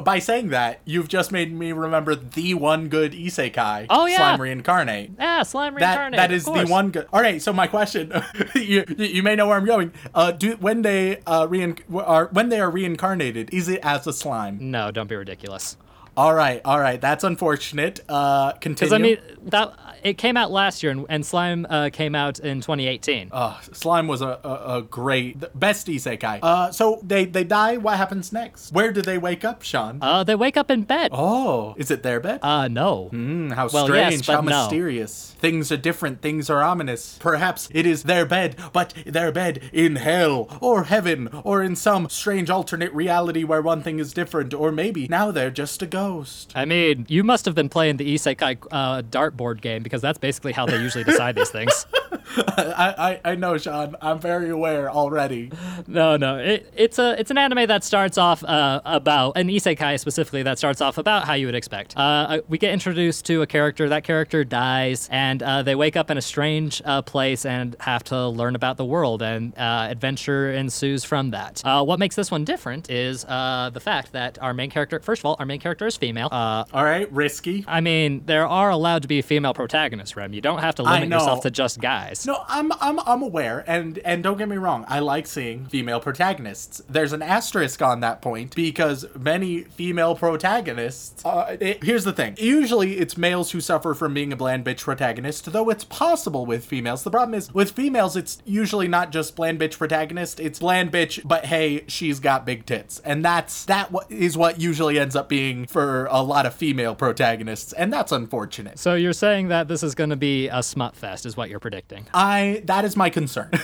by 0.03 0.19
saying 0.19 0.49
that, 0.49 0.79
you've 0.85 1.07
just 1.07 1.31
made 1.31 1.53
me 1.53 1.71
remember 1.71 2.15
the 2.15 2.53
one 2.53 2.89
good 2.89 3.13
isekai. 3.13 3.87
Oh, 3.89 4.05
yeah. 4.05 4.17
Slime 4.17 4.41
reincarnate. 4.41 5.11
Yeah, 5.17 5.43
slime 5.43 5.75
reincarnate. 5.75 6.17
that 6.17 6.31
of 6.31 6.37
is 6.37 6.45
the 6.45 6.58
course. 6.61 6.69
one 6.69 6.91
good. 6.91 7.07
All 7.11 7.21
right. 7.21 7.41
So 7.41 7.51
my 7.53 7.67
question, 7.67 8.11
you 8.55 8.85
you 8.97 9.23
may 9.23 9.35
know 9.35 9.47
where 9.47 9.57
I'm 9.57 9.65
going. 9.65 9.91
Uh, 10.13 10.31
do 10.31 10.55
when 10.57 10.81
they 10.81 11.21
uh 11.21 11.47
rein 11.49 11.77
are 11.93 12.27
when 12.31 12.49
they 12.49 12.59
are 12.59 12.69
reincarnated, 12.69 13.53
is 13.53 13.67
it 13.67 13.79
as 13.83 14.07
a 14.07 14.13
slime? 14.13 14.57
No, 14.59 14.91
don't 14.91 15.07
be 15.07 15.15
ridiculous. 15.15 15.77
All 16.19 16.33
right. 16.33 16.59
All 16.65 16.81
right. 16.81 16.99
That's 16.99 17.23
unfortunate. 17.23 18.01
Uh, 18.09 18.51
continue. 18.51 18.75
Because 18.75 18.91
I 18.91 18.97
mean, 18.97 19.19
that 19.43 19.73
it 20.03 20.17
came 20.17 20.35
out 20.35 20.51
last 20.51 20.83
year, 20.83 20.91
and, 20.91 21.05
and 21.07 21.25
Slime 21.25 21.65
uh, 21.69 21.91
came 21.93 22.13
out 22.13 22.39
in 22.39 22.59
2018. 22.59 23.29
Uh, 23.31 23.57
Slime 23.71 24.05
was 24.09 24.21
a, 24.21 24.37
a, 24.43 24.77
a 24.77 24.81
great, 24.81 25.37
best 25.57 25.87
isekai. 25.87 26.39
Uh, 26.41 26.71
so 26.73 26.99
they 27.03 27.23
they 27.23 27.45
die. 27.45 27.77
What 27.77 27.95
happens 27.95 28.33
next? 28.33 28.73
Where 28.73 28.91
do 28.91 29.01
they 29.01 29.17
wake 29.17 29.45
up, 29.45 29.61
Sean? 29.61 29.99
Uh, 30.01 30.25
they 30.25 30.35
wake 30.35 30.57
up 30.57 30.69
in 30.69 30.83
bed. 30.83 31.11
oh, 31.13 31.73
is 31.77 31.89
it 31.89 32.03
their 32.03 32.19
bed? 32.19 32.39
Uh, 32.43 32.67
no. 32.67 33.07
Hmm, 33.11 33.51
how 33.51 33.69
well, 33.69 33.85
strange, 33.85 34.27
but 34.27 34.33
how 34.35 34.41
no. 34.41 34.63
mysterious. 34.63 35.35
Things 35.39 35.71
are 35.71 35.77
different, 35.77 36.21
things 36.21 36.49
are 36.49 36.61
ominous. 36.61 37.17
Perhaps 37.21 37.69
it 37.71 37.85
is 37.85 38.03
their 38.03 38.25
bed, 38.25 38.57
but 38.73 38.93
their 39.05 39.31
bed 39.31 39.69
in 39.71 39.95
hell, 39.95 40.57
or 40.59 40.83
heaven, 40.83 41.29
or 41.45 41.63
in 41.63 41.77
some 41.77 42.09
strange 42.09 42.49
alternate 42.49 42.93
reality 42.93 43.45
where 43.45 43.61
one 43.61 43.81
thing 43.81 43.99
is 43.99 44.11
different, 44.11 44.53
or 44.53 44.69
maybe 44.69 45.07
now 45.07 45.31
they're 45.31 45.49
just 45.49 45.81
a 45.81 45.87
ghost. 45.87 46.08
I 46.55 46.65
mean, 46.65 47.05
you 47.09 47.23
must 47.23 47.45
have 47.45 47.55
been 47.55 47.69
playing 47.69 47.97
the 47.97 48.15
Isekai 48.15 48.65
uh, 48.71 49.01
dartboard 49.03 49.61
game 49.61 49.83
because 49.83 50.01
that's 50.01 50.17
basically 50.17 50.51
how 50.51 50.65
they 50.65 50.77
usually 50.77 51.03
decide 51.03 51.35
these 51.35 51.49
things. 51.49 51.85
I, 52.37 53.19
I, 53.25 53.31
I 53.31 53.35
know, 53.35 53.57
Sean. 53.57 53.95
I'm 54.01 54.19
very 54.19 54.49
aware 54.49 54.89
already. 54.91 55.51
No, 55.87 56.17
no, 56.17 56.37
it, 56.37 56.71
it's 56.75 56.99
a 56.99 57.19
it's 57.19 57.31
an 57.31 57.37
anime 57.37 57.67
that 57.67 57.83
starts 57.83 58.17
off 58.17 58.43
uh, 58.43 58.81
about 58.85 59.37
an 59.37 59.47
isekai 59.47 59.99
specifically 59.99 60.43
that 60.43 60.57
starts 60.57 60.81
off 60.81 60.97
about 60.97 61.25
how 61.25 61.33
you 61.33 61.47
would 61.47 61.55
expect. 61.55 61.95
Uh, 61.97 62.41
we 62.47 62.57
get 62.57 62.71
introduced 62.71 63.25
to 63.25 63.41
a 63.41 63.47
character. 63.47 63.89
That 63.89 64.03
character 64.03 64.43
dies, 64.43 65.07
and 65.11 65.41
uh, 65.41 65.63
they 65.63 65.75
wake 65.75 65.95
up 65.95 66.11
in 66.11 66.17
a 66.17 66.21
strange 66.21 66.81
uh, 66.85 67.01
place 67.01 67.45
and 67.45 67.75
have 67.79 68.03
to 68.05 68.27
learn 68.27 68.55
about 68.55 68.77
the 68.77 68.85
world, 68.85 69.21
and 69.21 69.57
uh, 69.57 69.87
adventure 69.89 70.51
ensues 70.51 71.03
from 71.03 71.31
that. 71.31 71.61
Uh, 71.65 71.83
what 71.83 71.97
makes 71.99 72.15
this 72.15 72.29
one 72.29 72.45
different 72.45 72.89
is 72.89 73.25
uh, 73.25 73.71
the 73.73 73.79
fact 73.79 74.11
that 74.11 74.37
our 74.41 74.53
main 74.53 74.69
character, 74.69 74.99
first 74.99 75.21
of 75.21 75.25
all, 75.25 75.35
our 75.39 75.45
main 75.45 75.59
character 75.59 75.87
is 75.87 75.97
female. 75.97 76.29
Uh, 76.31 76.65
All 76.73 76.83
right, 76.83 77.11
risky. 77.11 77.65
I 77.67 77.81
mean, 77.81 78.23
there 78.25 78.47
are 78.47 78.69
allowed 78.69 79.01
to 79.01 79.07
be 79.07 79.21
female 79.21 79.53
protagonists, 79.53 80.15
Rem. 80.15 80.33
You 80.33 80.41
don't 80.41 80.59
have 80.59 80.75
to 80.75 80.83
limit 80.83 81.09
yourself 81.09 81.41
to 81.41 81.51
just 81.51 81.79
guys. 81.81 82.18
No, 82.25 82.43
I'm 82.47 82.71
I'm 82.81 82.99
I'm 82.99 83.21
aware, 83.21 83.63
and 83.67 83.97
and 83.99 84.23
don't 84.23 84.37
get 84.37 84.49
me 84.49 84.57
wrong, 84.57 84.85
I 84.87 84.99
like 84.99 85.27
seeing 85.27 85.65
female 85.67 85.99
protagonists. 85.99 86.81
There's 86.89 87.13
an 87.13 87.21
asterisk 87.21 87.81
on 87.81 87.99
that 88.01 88.21
point 88.21 88.55
because 88.55 89.05
many 89.17 89.61
female 89.63 90.15
protagonists. 90.15 91.23
Uh, 91.25 91.57
it- 91.59 91.83
here's 91.83 92.03
the 92.03 92.13
thing: 92.13 92.35
usually 92.37 92.97
it's 92.97 93.17
males 93.17 93.51
who 93.51 93.61
suffer 93.61 93.93
from 93.93 94.13
being 94.13 94.33
a 94.33 94.35
bland 94.35 94.65
bitch 94.65 94.81
protagonist, 94.81 95.51
though 95.51 95.69
it's 95.69 95.83
possible 95.83 96.45
with 96.45 96.65
females. 96.65 97.03
The 97.03 97.11
problem 97.11 97.33
is 97.35 97.53
with 97.53 97.71
females, 97.71 98.15
it's 98.15 98.41
usually 98.45 98.87
not 98.87 99.11
just 99.11 99.35
bland 99.35 99.59
bitch 99.59 99.77
protagonist; 99.77 100.39
it's 100.39 100.59
bland 100.59 100.91
bitch, 100.91 101.21
but 101.25 101.45
hey, 101.45 101.83
she's 101.87 102.19
got 102.19 102.45
big 102.45 102.65
tits, 102.65 102.99
and 102.99 103.23
that's 103.23 103.65
that 103.65 103.91
what 103.91 104.11
is 104.11 104.37
what 104.37 104.59
usually 104.59 104.99
ends 104.99 105.15
up 105.15 105.29
being 105.29 105.65
for 105.67 106.05
a 106.11 106.21
lot 106.21 106.45
of 106.45 106.53
female 106.53 106.95
protagonists, 106.95 107.73
and 107.73 107.91
that's 107.93 108.11
unfortunate. 108.11 108.79
So 108.79 108.95
you're 108.95 109.13
saying 109.13 109.47
that 109.49 109.67
this 109.67 109.83
is 109.83 109.95
going 109.95 110.09
to 110.09 110.15
be 110.15 110.47
a 110.47 110.61
smut 110.63 110.95
fest, 110.95 111.25
is 111.25 111.37
what 111.37 111.49
you're 111.49 111.59
predicting? 111.59 112.05
I 112.13 112.61
that 112.65 112.85
is 112.85 112.95
my 112.95 113.09
concern. 113.09 113.49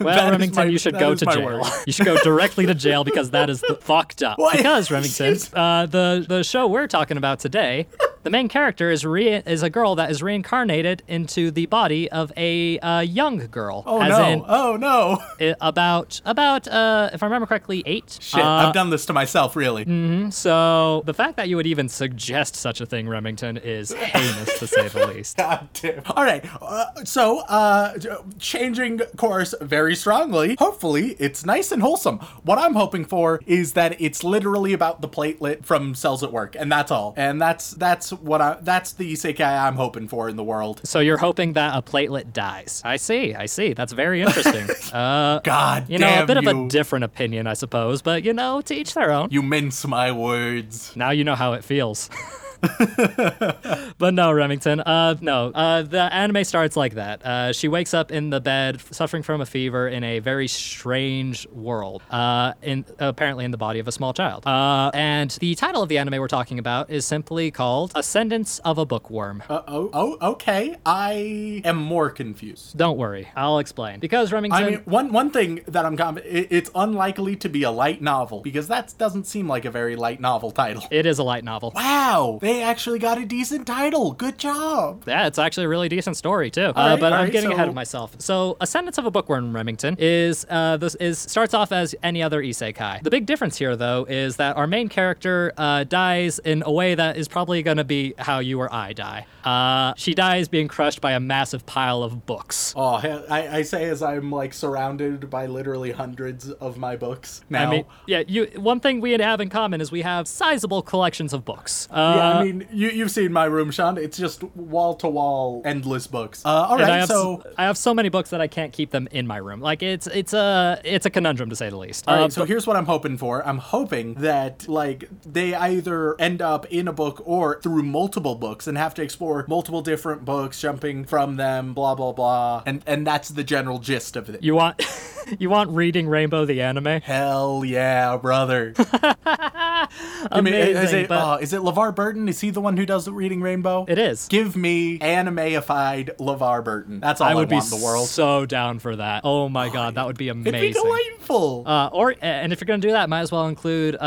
Well, 0.00 0.30
Remington, 0.30 0.64
my- 0.66 0.70
you 0.70 0.78
should 0.78 0.98
go 0.98 1.14
to 1.14 1.24
jail. 1.26 1.66
you 1.86 1.92
should 1.92 2.06
go 2.06 2.16
directly 2.22 2.66
to 2.66 2.74
jail 2.74 3.04
because 3.04 3.30
that 3.30 3.48
is 3.50 3.60
the 3.60 3.74
fucked 3.80 4.22
up. 4.22 4.38
Why- 4.38 4.56
Because 4.56 4.90
Remington, 4.90 5.36
uh, 5.54 5.86
the 5.86 6.24
the 6.28 6.42
show 6.44 6.66
we're 6.66 6.86
talking 6.86 7.16
about 7.16 7.40
today, 7.40 7.86
the 8.26 8.30
main 8.30 8.48
character 8.48 8.90
is 8.90 9.06
re- 9.06 9.40
is 9.46 9.62
a 9.62 9.70
girl 9.70 9.94
that 9.94 10.10
is 10.10 10.20
reincarnated 10.20 11.00
into 11.06 11.52
the 11.52 11.64
body 11.66 12.10
of 12.10 12.32
a 12.36 12.76
uh, 12.80 12.98
young 12.98 13.36
girl. 13.52 13.84
Oh 13.86 14.00
no! 14.00 14.44
oh 14.48 14.76
no! 14.76 15.54
about 15.60 16.20
about 16.24 16.66
uh, 16.66 17.08
if 17.12 17.22
I 17.22 17.26
remember 17.26 17.46
correctly, 17.46 17.84
eight. 17.86 18.18
Shit, 18.20 18.42
Uh, 18.42 18.48
I've 18.66 18.74
done 18.74 18.90
this 18.90 19.06
to 19.06 19.12
myself, 19.12 19.54
really. 19.54 19.84
so 20.32 21.04
the 21.06 21.14
fact 21.14 21.36
that 21.36 21.48
you 21.48 21.54
would 21.54 21.68
even 21.68 21.88
suggest 21.88 22.56
such 22.56 22.80
a 22.80 22.86
thing, 22.86 23.08
Remington, 23.08 23.58
is 23.58 23.92
heinous 23.96 24.58
to 24.58 24.66
say 24.66 24.88
the 24.88 25.06
least. 25.06 25.36
God 25.46 25.68
damn. 25.74 26.02
All 26.10 26.24
right, 26.24 26.44
uh, 26.60 27.04
so 27.04 27.42
uh, 27.42 27.94
changing 28.40 28.98
course 29.16 29.54
very 29.60 29.94
strongly. 29.94 30.56
Hopefully, 30.58 31.14
it's 31.20 31.44
nice 31.46 31.70
and 31.70 31.80
wholesome. 31.80 32.18
What 32.42 32.58
I'm 32.58 32.74
hoping 32.74 33.04
for 33.04 33.40
is 33.46 33.74
that 33.74 34.00
it's 34.00 34.24
literally 34.24 34.72
about 34.72 35.00
the 35.00 35.08
platelet 35.08 35.64
from 35.64 35.94
Cells 35.94 36.24
at 36.24 36.32
Work, 36.32 36.56
and 36.58 36.72
that's 36.72 36.90
all. 36.90 37.14
And 37.16 37.40
that's 37.40 37.70
that's 37.70 38.12
what 38.22 38.40
I 38.40 38.58
that's 38.60 38.92
the 38.92 39.12
isekai 39.12 39.66
I'm 39.66 39.76
hoping 39.76 40.08
for 40.08 40.28
in 40.28 40.36
the 40.36 40.44
world. 40.44 40.80
So 40.84 41.00
you're 41.00 41.16
hoping 41.18 41.54
that 41.54 41.76
a 41.76 41.82
platelet 41.82 42.32
dies. 42.32 42.82
I 42.84 42.96
see. 42.96 43.34
I 43.34 43.46
see. 43.46 43.72
That's 43.72 43.92
very 43.92 44.22
interesting. 44.22 44.68
uh, 44.92 45.40
God 45.40 45.88
you 45.88 45.98
know, 45.98 46.22
a 46.22 46.26
bit 46.26 46.42
you. 46.42 46.48
of 46.48 46.56
a 46.56 46.68
different 46.68 47.04
opinion, 47.04 47.46
I 47.46 47.54
suppose, 47.54 48.02
but 48.02 48.24
you 48.24 48.32
know, 48.32 48.60
to 48.62 48.74
each 48.74 48.94
their 48.94 49.10
own. 49.10 49.28
you 49.30 49.42
mince 49.42 49.86
my 49.86 50.12
words. 50.12 50.94
Now 50.96 51.10
you 51.10 51.24
know 51.24 51.34
how 51.34 51.52
it 51.52 51.64
feels. 51.64 52.10
but 53.98 54.14
no, 54.14 54.32
Remington. 54.32 54.80
Uh, 54.80 55.16
no. 55.20 55.50
Uh, 55.54 55.82
the 55.82 56.12
anime 56.12 56.44
starts 56.44 56.76
like 56.76 56.94
that. 56.94 57.24
Uh, 57.24 57.52
she 57.52 57.68
wakes 57.68 57.94
up 57.94 58.10
in 58.10 58.30
the 58.30 58.40
bed, 58.40 58.80
suffering 58.90 59.22
from 59.22 59.40
a 59.40 59.46
fever 59.46 59.88
in 59.88 60.04
a 60.04 60.18
very 60.18 60.48
strange 60.48 61.46
world. 61.48 62.02
Uh, 62.10 62.52
in 62.62 62.84
apparently 62.98 63.44
in 63.44 63.50
the 63.50 63.56
body 63.56 63.78
of 63.78 63.88
a 63.88 63.92
small 63.92 64.12
child. 64.12 64.46
Uh, 64.46 64.90
and 64.94 65.30
the 65.40 65.54
title 65.54 65.82
of 65.82 65.88
the 65.88 65.98
anime 65.98 66.20
we're 66.20 66.28
talking 66.28 66.58
about 66.58 66.90
is 66.90 67.04
simply 67.04 67.50
called 67.50 67.92
"Ascendance 67.94 68.58
of 68.60 68.78
a 68.78 68.86
Bookworm." 68.86 69.42
Uh, 69.48 69.62
oh, 69.68 69.90
oh, 69.92 70.30
okay. 70.32 70.76
I 70.84 71.62
am 71.64 71.76
more 71.76 72.10
confused. 72.10 72.76
Don't 72.76 72.98
worry, 72.98 73.28
I'll 73.36 73.58
explain. 73.58 74.00
Because 74.00 74.32
Remington. 74.32 74.62
I 74.62 74.70
mean, 74.70 74.80
one 74.84 75.12
one 75.12 75.30
thing 75.30 75.62
that 75.66 75.84
I'm 75.84 75.96
it, 76.18 76.48
it's 76.50 76.70
unlikely 76.74 77.36
to 77.36 77.48
be 77.48 77.62
a 77.62 77.70
light 77.70 78.02
novel 78.02 78.40
because 78.40 78.68
that 78.68 78.94
doesn't 78.98 79.26
seem 79.26 79.48
like 79.48 79.64
a 79.64 79.70
very 79.70 79.96
light 79.96 80.20
novel 80.20 80.50
title. 80.50 80.84
it 80.90 81.06
is 81.06 81.18
a 81.18 81.22
light 81.22 81.44
novel. 81.44 81.72
Wow, 81.74 82.38
they 82.46 82.62
actually 82.62 82.98
got 82.98 83.18
a 83.18 83.26
decent 83.26 83.66
title. 83.66 84.12
Good 84.12 84.38
job. 84.38 85.04
Yeah, 85.06 85.26
it's 85.26 85.38
actually 85.38 85.64
a 85.64 85.68
really 85.68 85.88
decent 85.88 86.16
story 86.16 86.50
too. 86.50 86.72
uh, 86.76 86.96
but 86.96 87.12
I'm 87.12 87.24
right, 87.24 87.32
getting 87.32 87.52
ahead 87.52 87.68
of 87.68 87.74
myself. 87.74 88.14
So, 88.18 88.56
Ascendance 88.60 88.98
of 88.98 89.06
a 89.06 89.10
Bookworm 89.10 89.54
Remington 89.54 89.96
is 89.98 90.46
uh, 90.48 90.76
this 90.76 90.94
is 90.96 91.18
starts 91.18 91.54
off 91.54 91.72
as 91.72 91.94
any 92.02 92.22
other 92.22 92.42
isekai. 92.42 93.02
The 93.02 93.10
big 93.10 93.26
difference 93.26 93.56
here, 93.56 93.74
though, 93.74 94.06
is 94.08 94.36
that 94.36 94.56
our 94.56 94.66
main 94.66 94.88
character 94.88 95.52
uh, 95.56 95.84
dies 95.84 96.38
in 96.38 96.62
a 96.64 96.70
way 96.70 96.94
that 96.94 97.16
is 97.16 97.28
probably 97.28 97.62
going 97.62 97.78
to 97.78 97.84
be 97.84 98.14
how 98.18 98.38
you 98.38 98.60
or 98.60 98.72
I 98.72 98.92
die. 98.92 99.26
Uh, 99.44 99.94
she 99.96 100.14
dies 100.14 100.48
being 100.48 100.68
crushed 100.68 101.00
by 101.00 101.12
a 101.12 101.20
massive 101.20 101.66
pile 101.66 102.02
of 102.02 102.26
books. 102.26 102.74
Oh, 102.76 102.94
I, 103.28 103.58
I 103.58 103.62
say 103.62 103.84
as 103.84 104.02
I'm 104.02 104.30
like 104.30 104.52
surrounded 104.52 105.30
by 105.30 105.46
literally 105.46 105.92
hundreds 105.92 106.50
of 106.50 106.76
my 106.76 106.96
books 106.96 107.42
now. 107.48 107.68
I 107.68 107.70
mean, 107.70 107.84
yeah, 108.06 108.22
you. 108.26 108.46
One 108.56 108.80
thing 108.80 109.00
we 109.00 109.12
have 109.12 109.40
in 109.40 109.48
common 109.48 109.80
is 109.80 109.90
we 109.90 110.02
have 110.02 110.28
sizable 110.28 110.82
collections 110.82 111.32
of 111.32 111.44
books. 111.44 111.88
Uh, 111.90 112.14
yeah, 112.16 112.35
I 112.36 112.44
mean, 112.44 112.66
you, 112.72 112.88
you've 112.90 113.10
seen 113.10 113.32
my 113.32 113.44
room, 113.44 113.70
Sean. 113.70 113.98
It's 113.98 114.16
just 114.16 114.42
wall 114.54 114.94
to 114.96 115.08
wall, 115.08 115.62
endless 115.64 116.06
books. 116.06 116.44
Uh, 116.44 116.48
all 116.48 116.74
and 116.80 116.90
I 116.90 116.98
have, 116.98 117.08
so. 117.08 117.42
I 117.56 117.64
have 117.64 117.76
so 117.78 117.92
many 117.94 118.08
books 118.08 118.30
that 118.30 118.40
I 118.40 118.46
can't 118.46 118.72
keep 118.72 118.90
them 118.90 119.08
in 119.10 119.26
my 119.26 119.36
room. 119.38 119.60
Like 119.60 119.82
it's 119.82 120.06
it's 120.06 120.32
a 120.32 120.80
it's 120.84 121.06
a 121.06 121.10
conundrum 121.10 121.50
to 121.50 121.56
say 121.56 121.70
the 121.70 121.76
least. 121.76 122.06
All 122.08 122.14
right, 122.16 122.24
Uh, 122.24 122.28
so 122.28 122.44
here's 122.44 122.66
what 122.66 122.76
I'm 122.76 122.86
hoping 122.86 123.16
for. 123.18 123.46
I'm 123.46 123.58
hoping 123.58 124.14
that 124.14 124.68
like 124.68 125.08
they 125.24 125.54
either 125.54 126.20
end 126.20 126.42
up 126.42 126.66
in 126.66 126.88
a 126.88 126.92
book 126.92 127.22
or 127.24 127.60
through 127.60 127.82
multiple 127.82 128.34
books 128.34 128.66
and 128.66 128.76
have 128.78 128.94
to 128.94 129.02
explore 129.02 129.44
multiple 129.48 129.82
different 129.82 130.24
books, 130.24 130.60
jumping 130.60 131.04
from 131.04 131.36
them, 131.36 131.74
blah 131.74 131.94
blah 131.94 132.12
blah, 132.12 132.62
and 132.66 132.82
and 132.86 133.06
that's 133.06 133.28
the 133.30 133.44
general 133.44 133.78
gist 133.78 134.16
of 134.16 134.28
it. 134.28 134.42
You 134.42 134.54
want 134.54 134.82
you 135.38 135.50
want 135.50 135.70
reading 135.70 136.08
Rainbow 136.08 136.44
the 136.44 136.62
anime? 136.62 137.00
Hell 137.00 137.64
yeah, 137.64 138.16
brother! 138.16 138.74
I 139.26 140.40
mean, 140.42 140.54
is 140.54 140.76
Amazing, 140.76 141.00
it 141.04 141.08
but- 141.08 141.18
uh, 141.18 141.38
is 141.40 141.52
it 141.52 141.60
LeVar 141.60 141.94
Burton? 141.94 142.25
Is 142.28 142.40
he 142.40 142.50
the 142.50 142.60
one 142.60 142.76
who 142.76 142.86
does 142.86 143.04
the 143.04 143.12
Reading 143.12 143.40
Rainbow? 143.40 143.84
It 143.88 143.98
is. 143.98 144.26
Give 144.28 144.56
me 144.56 144.98
animeified 144.98 146.16
LeVar 146.16 146.64
Burton. 146.64 147.00
That's 147.00 147.20
all 147.20 147.28
I, 147.28 147.32
I 147.32 147.34
would 147.34 147.48
be 147.48 147.56
want 147.56 147.72
in 147.72 147.78
the 147.78 147.84
world. 147.84 148.08
so 148.08 148.46
down 148.46 148.78
for 148.78 148.96
that. 148.96 149.22
Oh 149.24 149.48
my 149.48 149.68
god, 149.68 149.94
that 149.96 150.06
would 150.06 150.18
be 150.18 150.28
amazing. 150.28 150.54
It'd 150.54 150.74
be 150.74 150.80
delightful. 150.80 151.64
Uh, 151.66 151.88
or 151.92 152.14
and 152.20 152.52
if 152.52 152.60
you're 152.60 152.66
gonna 152.66 152.80
do 152.80 152.92
that, 152.92 153.08
might 153.08 153.20
as 153.20 153.32
well 153.32 153.48
include 153.48 153.96
uh, 153.96 153.98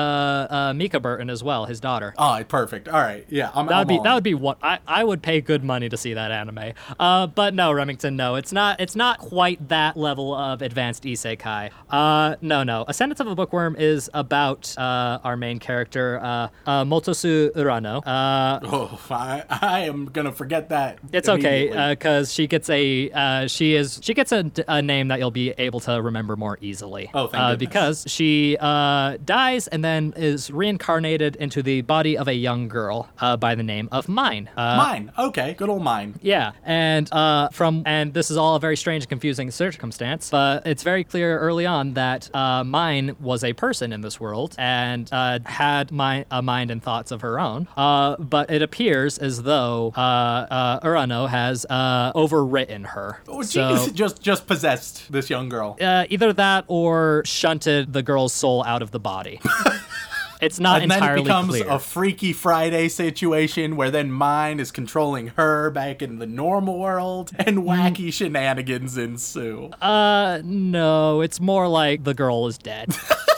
uh, 0.49 0.73
Mica 0.73 0.99
Burton 0.99 1.29
as 1.29 1.43
well, 1.43 1.65
his 1.65 1.79
daughter. 1.79 2.13
oh, 2.17 2.43
perfect. 2.47 2.87
All 2.87 2.99
right, 3.01 3.25
yeah, 3.29 3.51
I'm. 3.53 3.67
That 3.67 3.73
I'm 3.73 3.79
would 3.79 3.87
be 3.87 3.97
all 3.97 4.03
that 4.03 4.13
would 4.15 4.23
be 4.23 4.33
what 4.33 4.57
I, 4.63 4.79
I 4.87 5.03
would 5.03 5.21
pay 5.21 5.41
good 5.41 5.63
money 5.63 5.89
to 5.89 5.97
see 5.97 6.13
that 6.13 6.31
anime. 6.31 6.73
Uh, 6.99 7.27
but 7.27 7.53
no, 7.53 7.71
Remington, 7.71 8.15
no, 8.15 8.35
it's 8.35 8.51
not 8.51 8.79
it's 8.79 8.95
not 8.95 9.19
quite 9.19 9.69
that 9.69 9.97
level 9.97 10.33
of 10.33 10.61
advanced 10.61 11.03
isekai. 11.03 11.71
Uh, 11.89 12.35
no, 12.41 12.63
no. 12.63 12.85
Ascendance 12.87 13.19
of 13.19 13.27
a 13.27 13.35
Bookworm 13.35 13.75
is 13.77 14.09
about 14.13 14.73
uh, 14.77 15.19
our 15.23 15.37
main 15.37 15.59
character, 15.59 16.19
uh, 16.21 16.47
uh, 16.65 16.83
Motosu 16.83 17.51
Urano. 17.51 18.01
Uh, 18.09 18.59
Oh, 18.63 18.99
I, 19.11 19.43
I 19.49 19.79
am 19.81 20.05
gonna 20.05 20.31
forget 20.31 20.69
that. 20.69 20.97
It's 21.13 21.29
okay 21.29 21.89
because 21.93 22.33
she 22.33 22.47
gets 22.47 22.69
a 22.69 23.09
uh, 23.11 23.47
she 23.47 23.75
is 23.75 23.99
she 24.01 24.13
gets 24.13 24.31
a, 24.31 24.49
a 24.67 24.81
name 24.81 25.09
that 25.09 25.19
you'll 25.19 25.31
be 25.45 25.51
able 25.57 25.79
to 25.81 26.01
remember 26.01 26.35
more 26.35 26.57
easily. 26.61 27.09
Oh, 27.13 27.27
thank 27.27 27.41
uh. 27.43 27.55
Because 27.55 28.03
she 28.07 28.57
uh, 28.59 29.17
dies 29.23 29.67
and 29.67 29.83
then 29.83 30.13
is 30.15 30.49
reincarnated 30.51 31.35
into 31.35 31.61
the 31.61 31.81
body 31.81 32.17
of 32.17 32.27
a 32.27 32.33
young 32.33 32.67
girl 32.67 33.09
uh, 33.19 33.37
by 33.37 33.53
the 33.55 33.63
name 33.63 33.89
of 33.91 34.07
Mine. 34.09 34.49
Uh, 34.57 34.77
mine. 34.77 35.11
Okay, 35.17 35.53
good 35.53 35.69
old 35.69 35.83
mine. 35.83 36.15
yeah, 36.21 36.51
and 36.63 37.11
uh, 37.13 37.49
from 37.49 37.83
and 37.85 38.13
this 38.13 38.31
is 38.31 38.37
all 38.37 38.55
a 38.55 38.59
very 38.59 38.77
strange 38.77 39.03
and 39.03 39.09
confusing 39.09 39.51
circumstance, 39.51 40.29
but 40.31 40.65
it's 40.65 40.83
very 40.83 41.03
clear 41.03 41.37
early 41.39 41.65
on 41.65 41.93
that 41.93 42.29
uh, 42.35 42.63
Mine 42.63 43.15
was 43.19 43.43
a 43.43 43.53
person 43.53 43.93
in 43.93 44.01
this 44.01 44.19
world 44.19 44.55
and 44.57 45.07
uh, 45.11 45.39
had 45.45 45.91
mi- 45.91 46.25
a 46.31 46.41
mind 46.41 46.71
and 46.71 46.81
thoughts 46.81 47.11
of 47.11 47.21
her 47.21 47.39
own. 47.39 47.67
Uh, 47.77 47.98
but 48.19 48.49
it 48.49 48.61
appears 48.61 49.17
as 49.17 49.43
though 49.43 49.93
uh, 49.95 49.99
uh, 49.99 50.79
Urano 50.81 51.27
has 51.29 51.65
uh, 51.69 52.11
overwritten 52.13 52.85
her. 52.87 53.19
Oh, 53.27 53.41
so 53.41 53.87
just 53.93 54.21
just 54.21 54.47
possessed 54.47 55.11
this 55.11 55.29
young 55.29 55.49
girl. 55.49 55.77
uh, 55.81 56.05
either 56.09 56.33
that 56.33 56.65
or 56.67 57.23
shunted 57.25 57.93
the 57.93 58.03
girl's 58.03 58.33
soul 58.33 58.63
out 58.63 58.81
of 58.81 58.91
the 58.91 58.99
body. 58.99 59.39
it's 60.41 60.59
not 60.59 60.81
and 60.81 60.91
then 60.91 61.03
it 61.03 61.23
becomes 61.23 61.49
clear. 61.49 61.69
a 61.69 61.79
Freaky 61.79 62.33
Friday 62.33 62.87
situation 62.87 63.75
where 63.75 63.91
then 63.91 64.11
mine 64.11 64.59
is 64.59 64.71
controlling 64.71 65.27
her 65.29 65.69
back 65.69 66.01
in 66.01 66.19
the 66.19 66.25
normal 66.27 66.79
world, 66.79 67.31
and 67.37 67.59
wacky 67.59 68.11
shenanigans 68.11 68.97
ensue. 68.97 69.69
Uh, 69.81 70.41
no, 70.43 71.21
it's 71.21 71.39
more 71.39 71.67
like 71.67 72.03
the 72.03 72.13
girl 72.13 72.47
is 72.47 72.57
dead. 72.57 72.95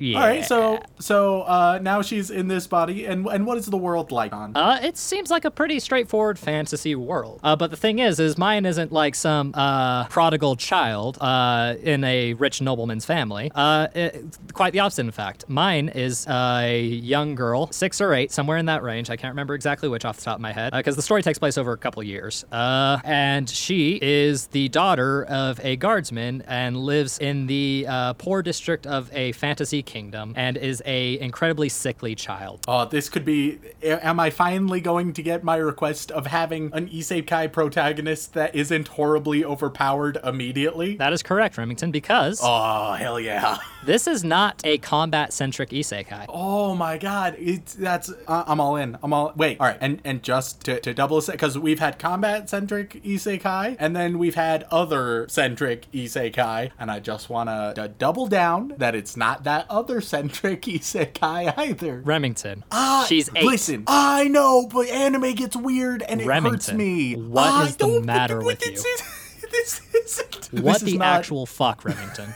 yeah. 0.00 0.18
All 0.18 0.26
right, 0.26 0.44
so 0.44 0.82
so 0.98 1.42
uh, 1.42 1.78
now 1.82 2.02
she's 2.02 2.30
in 2.30 2.48
this 2.48 2.66
body, 2.66 3.04
and 3.06 3.26
and 3.26 3.46
what 3.46 3.58
is 3.58 3.66
the 3.66 3.76
world 3.76 4.10
like 4.10 4.32
on? 4.32 4.56
Uh, 4.56 4.80
it 4.82 4.96
seems 4.96 5.30
like 5.30 5.44
a 5.44 5.50
pretty 5.50 5.78
straightforward 5.78 6.38
fantasy 6.38 6.94
world. 6.94 7.38
Uh, 7.42 7.54
but 7.54 7.70
the 7.70 7.76
thing 7.76 7.98
is, 7.98 8.18
is 8.18 8.38
mine 8.38 8.64
isn't 8.64 8.92
like 8.92 9.14
some 9.14 9.52
uh, 9.54 10.06
prodigal 10.08 10.56
child 10.56 11.18
uh, 11.20 11.74
in 11.82 12.02
a 12.04 12.32
rich 12.34 12.60
nobleman's 12.62 13.04
family. 13.04 13.52
Uh, 13.54 13.88
it, 13.94 14.38
quite 14.54 14.72
the 14.72 14.80
opposite, 14.80 15.02
in 15.02 15.10
fact. 15.10 15.44
Mine 15.48 15.90
is 15.90 16.26
a 16.26 16.82
young 16.82 17.34
girl, 17.34 17.70
six 17.70 18.00
or 18.00 18.14
eight, 18.14 18.32
somewhere 18.32 18.56
in 18.56 18.66
that 18.66 18.82
range. 18.82 19.10
I 19.10 19.16
can't 19.16 19.32
remember 19.32 19.54
exactly 19.54 19.88
which 19.88 20.04
off 20.04 20.16
the 20.16 20.24
top 20.24 20.36
of 20.36 20.40
my 20.40 20.52
head, 20.52 20.72
because 20.72 20.96
the 20.96 21.02
story 21.02 21.22
takes 21.22 21.38
place 21.38 21.58
over 21.58 21.72
a 21.72 21.78
couple 21.78 22.02
years. 22.02 22.44
Uh, 22.50 22.98
and 23.04 23.48
she 23.48 23.98
is 24.00 24.46
the 24.48 24.68
daughter 24.70 25.24
of 25.24 25.60
a 25.62 25.76
guardsman 25.76 26.42
and 26.46 26.76
lives 26.76 27.18
in 27.18 27.46
the 27.46 27.86
uh, 27.86 28.12
poor 28.14 28.40
district 28.42 28.86
of 28.86 29.10
a 29.12 29.32
fantasy 29.32 29.82
kingdom 29.90 30.32
and 30.36 30.56
is 30.56 30.80
a 30.86 31.18
incredibly 31.18 31.68
sickly 31.68 32.14
child. 32.14 32.64
Oh, 32.68 32.84
this 32.84 33.08
could 33.08 33.24
be. 33.24 33.58
Am 33.82 34.20
I 34.20 34.30
finally 34.30 34.80
going 34.80 35.12
to 35.14 35.22
get 35.22 35.42
my 35.42 35.56
request 35.56 36.12
of 36.12 36.26
having 36.26 36.70
an 36.72 36.88
isekai 36.88 37.52
protagonist 37.52 38.34
that 38.34 38.54
isn't 38.54 38.88
horribly 38.88 39.44
overpowered 39.44 40.18
immediately? 40.22 40.96
That 40.96 41.12
is 41.12 41.22
correct, 41.22 41.58
Remington, 41.58 41.90
because 41.90 42.40
oh, 42.42 42.92
hell 42.92 43.18
yeah. 43.18 43.58
this 43.84 44.06
is 44.06 44.22
not 44.22 44.60
a 44.64 44.78
combat 44.78 45.32
centric 45.32 45.70
isekai. 45.70 46.26
Oh 46.28 46.74
my 46.76 46.96
god, 46.96 47.34
it's 47.38 47.74
that's 47.74 48.12
uh, 48.28 48.44
I'm 48.46 48.60
all 48.60 48.76
in. 48.76 48.96
I'm 49.02 49.12
all 49.12 49.32
wait. 49.36 49.58
All 49.58 49.66
right, 49.66 49.78
and 49.80 50.00
and 50.04 50.22
just 50.22 50.64
to, 50.64 50.78
to 50.80 50.94
double 50.94 51.20
set 51.20 51.32
because 51.32 51.58
we've 51.58 51.80
had 51.80 51.98
combat 51.98 52.48
centric 52.48 53.02
isekai 53.02 53.76
and 53.80 53.96
then 53.96 54.18
we've 54.18 54.36
had 54.36 54.64
other 54.70 55.26
centric 55.28 55.90
isekai, 55.92 56.70
and 56.78 56.90
I 56.92 57.00
just 57.00 57.28
want 57.28 57.48
to 57.48 57.92
double 57.98 58.28
down 58.28 58.74
that 58.78 58.94
it's 58.94 59.16
not 59.16 59.42
that 59.44 59.66
other 59.68 59.79
centric 60.00 60.62
isekai 60.66 61.54
either. 61.56 62.00
Remington. 62.04 62.64
Ah, 62.70 63.04
she's 63.08 63.30
eight. 63.34 63.44
Listen, 63.44 63.84
I 63.86 64.28
know, 64.28 64.66
but 64.72 64.88
anime 64.88 65.32
gets 65.34 65.56
weird 65.56 66.02
and 66.02 66.20
it 66.20 66.26
hurts 66.26 66.72
me. 66.72 67.14
what 67.14 67.46
I 67.50 67.64
is 67.66 67.76
the 67.76 68.00
matter 68.00 68.40
with 68.42 68.64
you? 68.64 68.72
Is, 68.72 68.82
this 69.50 69.80
isn't. 69.94 70.52
what 70.62 70.74
this 70.74 70.82
is 70.82 70.92
the 70.92 70.98
not- 70.98 71.18
actual 71.18 71.46
fuck, 71.46 71.84
Remington? 71.84 72.34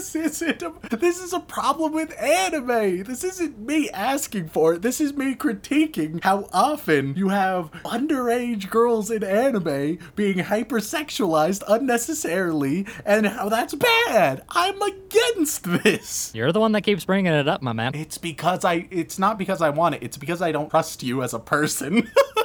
This 0.00 0.16
isn't. 0.16 0.62
A, 0.62 0.72
this 0.96 1.22
is 1.22 1.34
a 1.34 1.40
problem 1.40 1.92
with 1.92 2.18
anime. 2.18 3.02
This 3.02 3.22
isn't 3.22 3.58
me 3.58 3.90
asking 3.90 4.48
for 4.48 4.72
it. 4.72 4.80
This 4.80 4.98
is 4.98 5.12
me 5.12 5.34
critiquing 5.34 6.24
how 6.24 6.48
often 6.54 7.14
you 7.16 7.28
have 7.28 7.70
underage 7.84 8.70
girls 8.70 9.10
in 9.10 9.22
anime 9.22 9.98
being 10.16 10.38
hypersexualized 10.38 11.62
unnecessarily, 11.68 12.86
and 13.04 13.26
how 13.26 13.50
that's 13.50 13.74
bad. 13.74 14.42
I'm 14.48 14.80
against 14.80 15.64
this. 15.64 16.32
You're 16.34 16.50
the 16.50 16.60
one 16.60 16.72
that 16.72 16.80
keeps 16.80 17.04
bringing 17.04 17.34
it 17.34 17.46
up, 17.46 17.60
my 17.60 17.74
man. 17.74 17.94
It's 17.94 18.16
because 18.16 18.64
I. 18.64 18.88
It's 18.90 19.18
not 19.18 19.36
because 19.36 19.60
I 19.60 19.68
want 19.68 19.96
it. 19.96 20.02
It's 20.02 20.16
because 20.16 20.40
I 20.40 20.50
don't 20.50 20.70
trust 20.70 21.02
you 21.02 21.22
as 21.22 21.34
a 21.34 21.38
person. 21.38 22.10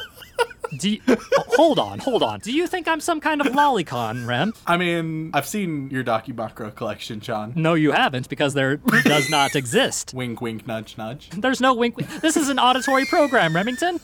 Do 0.78 0.90
you, 0.90 1.02
hold 1.50 1.80
on, 1.80 2.00
hold 2.00 2.24
on. 2.24 2.40
Do 2.40 2.52
you 2.52 2.68
think 2.68 2.88
I'm 2.88 3.00
some 3.00 3.20
kind 3.20 3.42
of 3.42 3.48
lolicon, 3.48 4.28
Rem? 4.28 4.54
I 4.66 4.78
mean, 4.78 5.32
I've 5.34 5.48
seen 5.48 5.90
your 5.90 6.04
Dakimakura 6.04 6.74
collection, 6.76 7.22
Sean. 7.22 7.54
No, 7.56 7.74
you 7.74 7.92
haven't, 7.92 8.30
because 8.30 8.54
there 8.54 8.78
does 9.04 9.30
not 9.30 9.56
exist. 9.56 10.14
Wink, 10.16 10.42
wink, 10.42 10.66
nudge, 10.68 10.98
nudge. 10.98 11.30
There's 11.32 11.62
no 11.62 11.74
wink. 11.74 11.98
wink. 11.98 12.10
This 12.22 12.38
is 12.38 12.50
an 12.50 12.60
auditory 12.60 13.06
program, 13.06 13.56
Remington. 13.56 14.00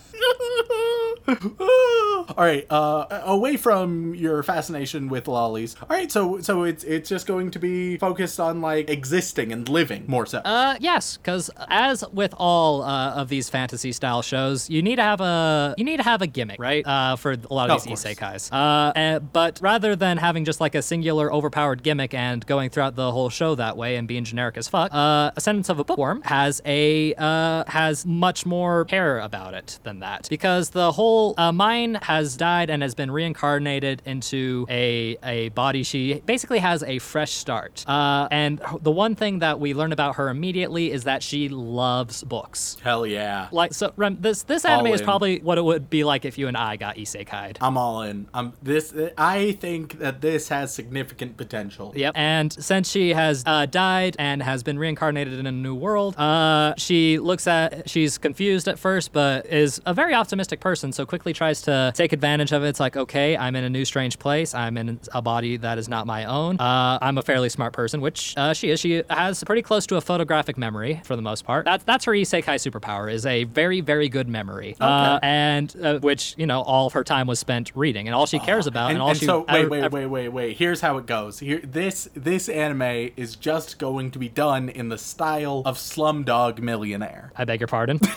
all 1.28 2.26
right 2.38 2.66
uh 2.70 3.06
away 3.26 3.56
from 3.56 4.14
your 4.16 4.42
fascination 4.44 5.08
with 5.08 5.28
lollies 5.28 5.76
all 5.82 5.88
right 5.96 6.12
so 6.12 6.40
so 6.42 6.64
it's 6.64 6.84
it's 6.84 7.08
just 7.10 7.28
going 7.28 7.50
to 7.52 7.60
be 7.60 7.96
focused 7.98 8.40
on 8.40 8.60
like 8.62 8.90
existing 8.90 9.52
and 9.52 9.70
living 9.70 10.04
more 10.08 10.26
so 10.26 10.40
Uh, 10.44 10.76
yes, 10.80 11.18
because 11.18 11.50
as 11.70 12.04
with 12.12 12.34
all 12.38 12.82
uh, 12.82 13.12
of 13.14 13.30
these 13.30 13.50
fantasy 13.50 13.92
style 13.92 14.22
shows, 14.22 14.70
you 14.70 14.82
need 14.82 14.96
to 14.98 15.02
have 15.04 15.22
a 15.22 15.74
you 15.78 15.84
need 15.84 15.98
to 15.98 16.04
have 16.04 16.22
a 16.22 16.28
gimmick, 16.28 16.51
right? 16.60 16.86
Uh, 16.86 17.16
for 17.16 17.32
a 17.34 17.54
lot 17.54 17.70
of 17.70 17.78
Of 17.78 17.84
these 17.84 18.04
course. 18.04 18.16
isekais. 18.16 18.50
Uh, 18.52 18.92
eh, 18.96 19.20
but 19.20 19.60
rather 19.62 19.96
than 19.96 20.18
having 20.18 20.46
just 20.46 20.60
like 20.62 20.76
a 20.76 20.82
singular 20.82 21.32
overpowered 21.34 21.84
gimmick 21.84 22.14
and 22.14 22.46
going 22.46 22.70
throughout 22.70 22.96
the 22.96 23.12
whole 23.12 23.30
show 23.30 23.56
that 23.56 23.78
way 23.78 23.96
and 23.96 24.08
being 24.08 24.24
generic 24.24 24.58
as 24.58 24.68
fuck, 24.68 24.94
uh, 24.94 25.32
Ascendance 25.36 25.70
of 25.70 25.80
a 25.80 25.84
Bookworm 25.84 26.22
has 26.24 26.62
a 26.66 27.14
uh, 27.16 27.64
has 27.68 28.06
much 28.06 28.46
more 28.46 28.86
care 28.86 29.20
about 29.20 29.54
it 29.54 29.80
than 29.84 30.00
that 30.00 30.28
because 30.30 30.72
the 30.72 30.92
whole 30.92 31.34
uh, 31.38 31.52
mine 31.52 31.96
has 32.02 32.36
died 32.38 32.70
and 32.70 32.82
has 32.82 32.96
been 32.96 33.12
reincarnated 33.12 34.02
into 34.06 34.66
a 34.70 35.18
a 35.24 35.50
body. 35.50 35.84
She 35.84 36.22
basically 36.26 36.60
has 36.60 36.84
a 36.84 37.00
fresh 37.00 37.32
start. 37.32 37.84
Uh, 37.88 38.28
and 38.32 38.62
the 38.82 38.92
one 38.92 39.16
thing 39.16 39.40
that 39.40 39.60
we 39.60 39.74
learn 39.74 39.92
about 39.92 40.16
her 40.16 40.30
immediately 40.30 40.92
is 40.92 41.04
that 41.06 41.24
she 41.24 41.50
loves 41.50 42.24
books. 42.24 42.78
Hell 42.84 43.06
yeah. 43.06 43.48
Like 43.52 43.74
so, 43.74 43.92
Rem, 43.96 44.18
this 44.20 44.44
this 44.44 44.66
anime 44.66 44.88
is 44.88 45.02
probably 45.02 45.40
what 45.40 45.58
it 45.58 45.64
would 45.64 45.90
be 45.90 46.04
like 46.04 46.26
if 46.26 46.38
you 46.38 46.41
and 46.48 46.58
I 46.58 46.76
got 46.76 46.96
isekai'd. 46.96 47.58
I'm 47.62 47.78
all 47.78 48.02
in. 48.04 48.28
I'm 48.34 48.54
this. 48.62 48.94
I 49.18 49.54
think 49.54 50.00
that 50.00 50.22
this 50.22 50.50
has 50.50 50.74
significant 50.74 51.38
potential. 51.38 51.94
Yep. 51.96 52.14
And 52.16 52.52
since 52.52 52.90
she 52.90 53.14
has 53.14 53.44
uh, 53.46 53.66
died 53.66 54.16
and 54.20 54.42
has 54.42 54.64
been 54.64 54.78
reincarnated 54.80 55.34
in 55.34 55.46
a 55.46 55.52
new 55.52 55.76
world, 55.76 56.18
uh, 56.18 56.74
she 56.78 57.20
looks 57.20 57.48
at, 57.48 57.90
she's 57.90 58.18
confused 58.18 58.68
at 58.68 58.80
first, 58.80 59.12
but 59.12 59.46
is 59.48 59.82
a 59.86 59.94
very 59.94 60.14
optimistic 60.14 60.60
person. 60.60 60.92
So 60.92 61.06
quickly 61.06 61.34
tries 61.34 61.62
to 61.64 61.92
take 61.96 62.14
advantage 62.14 62.52
of 62.52 62.64
it. 62.64 62.70
It's 62.70 62.80
like, 62.80 62.98
okay, 62.98 63.38
I'm 63.38 63.56
in 63.56 63.64
a 63.64 63.70
new 63.70 63.86
strange 63.86 64.20
place. 64.20 64.54
I'm 64.54 64.78
in 64.78 65.00
a 65.14 65.22
body 65.22 65.58
that 65.58 65.78
is 65.78 65.88
not 65.88 66.08
my 66.08 66.26
own. 66.26 66.60
Uh, 66.60 67.00
I'm 67.02 67.18
a 67.18 67.22
fairly 67.22 67.50
smart 67.50 67.74
person, 67.74 68.02
which 68.02 68.36
uh, 68.38 68.54
she 68.54 68.70
is. 68.70 68.80
She 68.80 69.04
has 69.10 69.44
pretty 69.44 69.62
close 69.62 69.86
to 69.88 69.98
a 69.98 70.02
photographic 70.02 70.58
memory 70.58 71.02
for 71.04 71.16
the 71.16 71.22
most 71.22 71.46
part. 71.46 71.66
That's 71.66 71.84
that's 71.84 72.06
her 72.06 72.14
isekai 72.14 72.56
superpower 72.56 73.12
is 73.12 73.26
a 73.26 73.44
very 73.46 73.82
very 73.82 74.10
good 74.10 74.28
memory. 74.28 74.76
Uh, 74.80 75.20
and 75.22 75.76
uh, 75.84 76.00
you 76.38 76.46
know 76.48 76.62
all 76.62 76.88
of 76.88 76.94
her 76.94 77.04
time 77.04 77.28
was 77.28 77.40
spent 77.40 77.72
reading, 77.76 78.08
and 78.08 78.16
all 78.16 78.26
she 78.26 78.40
cares 78.40 78.68
about, 78.68 78.88
and, 78.92 78.96
And, 78.96 79.02
all 79.02 79.10
and 79.10 79.18
she 79.20 79.26
so 79.26 79.40
wait, 79.48 79.48
ever- 79.50 79.70
wait, 79.70 79.84
ever- 79.84 79.96
wait, 79.98 80.06
wait, 80.08 80.30
wait. 80.30 80.58
Here's 80.58 80.82
how 80.82 80.98
it 80.98 81.06
goes. 81.06 81.40
Here, 81.40 81.62
this 81.64 82.10
this 82.14 82.50
anime 82.50 83.12
is 83.16 83.36
just 83.36 83.78
going 83.80 84.12
to 84.12 84.20
be 84.20 84.30
done 84.30 84.70
in 84.70 84.90
the 84.90 84.98
style 84.98 85.62
of 85.66 85.78
Slumdog 85.78 86.60
Millionaire. 86.60 87.32
I 87.36 87.46
beg 87.46 87.60
your 87.60 87.68
pardon. 87.68 88.00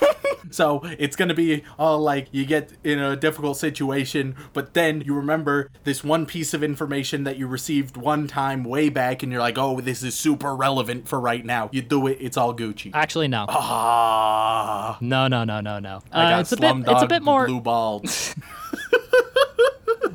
So 0.50 0.83
it's 0.99 1.16
gonna 1.16 1.35
be 1.35 1.64
all 1.78 1.99
like 2.00 2.28
you 2.30 2.44
get 2.44 2.71
in 2.85 2.99
a 2.99 3.16
difficult 3.16 3.56
situation, 3.56 4.37
but 4.52 4.75
then 4.75 5.00
you 5.00 5.14
remember 5.14 5.71
this 5.85 6.04
one 6.04 6.26
piece 6.26 6.52
of 6.52 6.62
information 6.62 7.25
that 7.25 7.38
you 7.38 7.47
received 7.47 7.97
one 7.97 8.28
time 8.28 8.62
way 8.62 8.90
back, 8.90 9.23
and 9.23 9.33
you're 9.33 9.40
like, 9.40 9.56
"Oh, 9.56 9.80
this 9.80 10.02
is 10.02 10.14
super 10.14 10.54
relevant 10.54 11.09
for 11.09 11.18
right 11.18 11.44
now." 11.44 11.71
You 11.73 11.80
do 11.80 12.06
it, 12.09 12.18
it's 12.21 12.37
all 12.37 12.54
Gucci. 12.54 12.90
Actually, 12.92 13.26
no. 13.28 13.47
Ah, 13.49 14.99
No, 15.00 15.28
no, 15.28 15.44
no, 15.44 15.61
no, 15.61 15.78
no. 15.78 16.02
I 16.12 16.25
Uh, 16.26 16.30
got 16.30 16.40
it's 16.40 16.52
a 16.52 16.56
bit. 16.59 16.76
It's 16.76 16.88
a 16.88 16.92
Slumdog 16.92 17.09
bit 17.09 17.23
more. 17.23 17.47
blue 17.47 17.61
balled. 17.61 18.03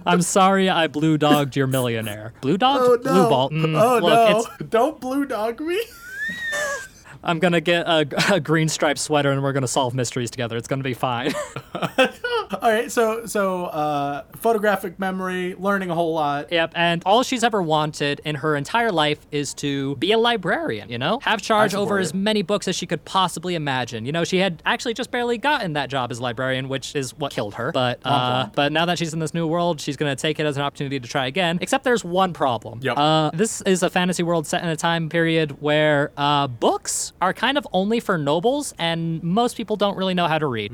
I'm 0.06 0.22
sorry, 0.22 0.70
I 0.70 0.88
blue 0.88 1.18
dogged 1.18 1.56
your 1.56 1.68
millionaire. 1.68 2.34
Blue 2.42 2.58
dog? 2.58 3.04
Blue 3.04 3.30
ball. 3.30 3.50
Mm, 3.50 3.80
oh 3.80 4.00
look, 4.00 4.04
no! 4.04 4.40
it's, 4.40 4.70
Don't 4.70 5.00
blue 5.00 5.26
dog 5.26 5.60
me. 5.60 5.80
I'm 7.24 7.40
gonna 7.40 7.62
get 7.62 7.86
a, 7.86 8.34
a 8.34 8.40
green 8.40 8.70
striped 8.70 9.00
sweater 9.00 9.32
and 9.32 9.44
we're 9.44 9.54
gonna 9.54 9.68
solve 9.68 9.94
mysteries 9.94 10.32
together. 10.32 10.58
It's 10.58 10.68
gonna 10.68 10.84
be 10.84 10.94
fine. 10.94 11.34
All 12.62 12.70
right, 12.70 12.92
so 12.92 13.26
so 13.28 13.66
uh, 13.66 14.24
photographic 14.36 14.98
memory, 15.00 15.54
learning 15.56 15.92
a 15.92 15.96
whole 15.96 16.14
lot. 16.14 16.52
yep. 16.52 16.72
And 16.76 17.04
all 17.06 17.22
she's 17.22 17.44
ever 17.44 17.62
wanted 17.62 18.22
in 18.26 18.36
her 18.36 18.56
entire 18.56 18.92
life 18.92 19.20
is 19.32 19.54
to 19.56 19.96
be 19.98 20.12
a 20.12 20.18
librarian. 20.18 20.90
You 20.90 20.98
know, 20.98 21.20
have 21.22 21.42
charge 21.42 21.76
over 21.76 22.00
it. 22.00 22.02
as 22.02 22.14
many 22.14 22.42
books 22.42 22.68
as 22.68 22.76
she 22.76 22.88
could 22.88 23.06
possibly 23.06 23.54
imagine. 23.54 24.06
You 24.06 24.12
know, 24.12 24.24
she 24.24 24.38
had 24.38 24.64
actually 24.66 24.96
just 24.96 25.12
barely 25.12 25.38
gotten 25.38 25.74
that 25.74 25.90
job 25.90 26.12
as 26.12 26.20
librarian, 26.20 26.70
which 26.70 26.96
is 26.96 27.16
what 27.16 27.32
killed 27.32 27.54
her. 27.56 27.72
But 27.72 28.00
uh, 28.04 28.50
but 28.56 28.72
now 28.72 28.86
that 28.86 28.98
she's 28.98 29.14
in 29.14 29.20
this 29.20 29.34
new 29.34 29.46
world, 29.46 29.80
she's 29.80 29.96
gonna 29.98 30.16
take 30.16 30.40
it 30.40 30.46
as 30.48 30.58
an 30.58 30.64
opportunity 30.64 31.00
to 31.00 31.08
try 31.08 31.28
again. 31.28 31.60
Except 31.62 31.84
there's 31.84 32.04
one 32.04 32.34
problem. 32.34 32.80
Yep. 32.82 32.98
Uh, 32.98 33.30
this 33.32 33.62
is 33.62 33.84
a 33.84 33.92
fantasy 33.92 34.24
world 34.24 34.48
set 34.48 34.64
in 34.64 34.70
a 34.70 34.76
time 34.76 35.10
period 35.10 35.62
where 35.62 36.12
uh, 36.18 36.48
books 36.48 37.14
are 37.22 37.34
kind 37.34 37.60
of 37.60 37.68
only 37.74 38.00
for 38.00 38.18
nobles, 38.18 38.74
and 38.80 39.22
most 39.22 39.56
people 39.56 39.76
don't 39.76 39.98
really 39.98 40.16
know 40.16 40.28
how 40.28 40.40
to 40.40 40.48
read. 40.48 40.72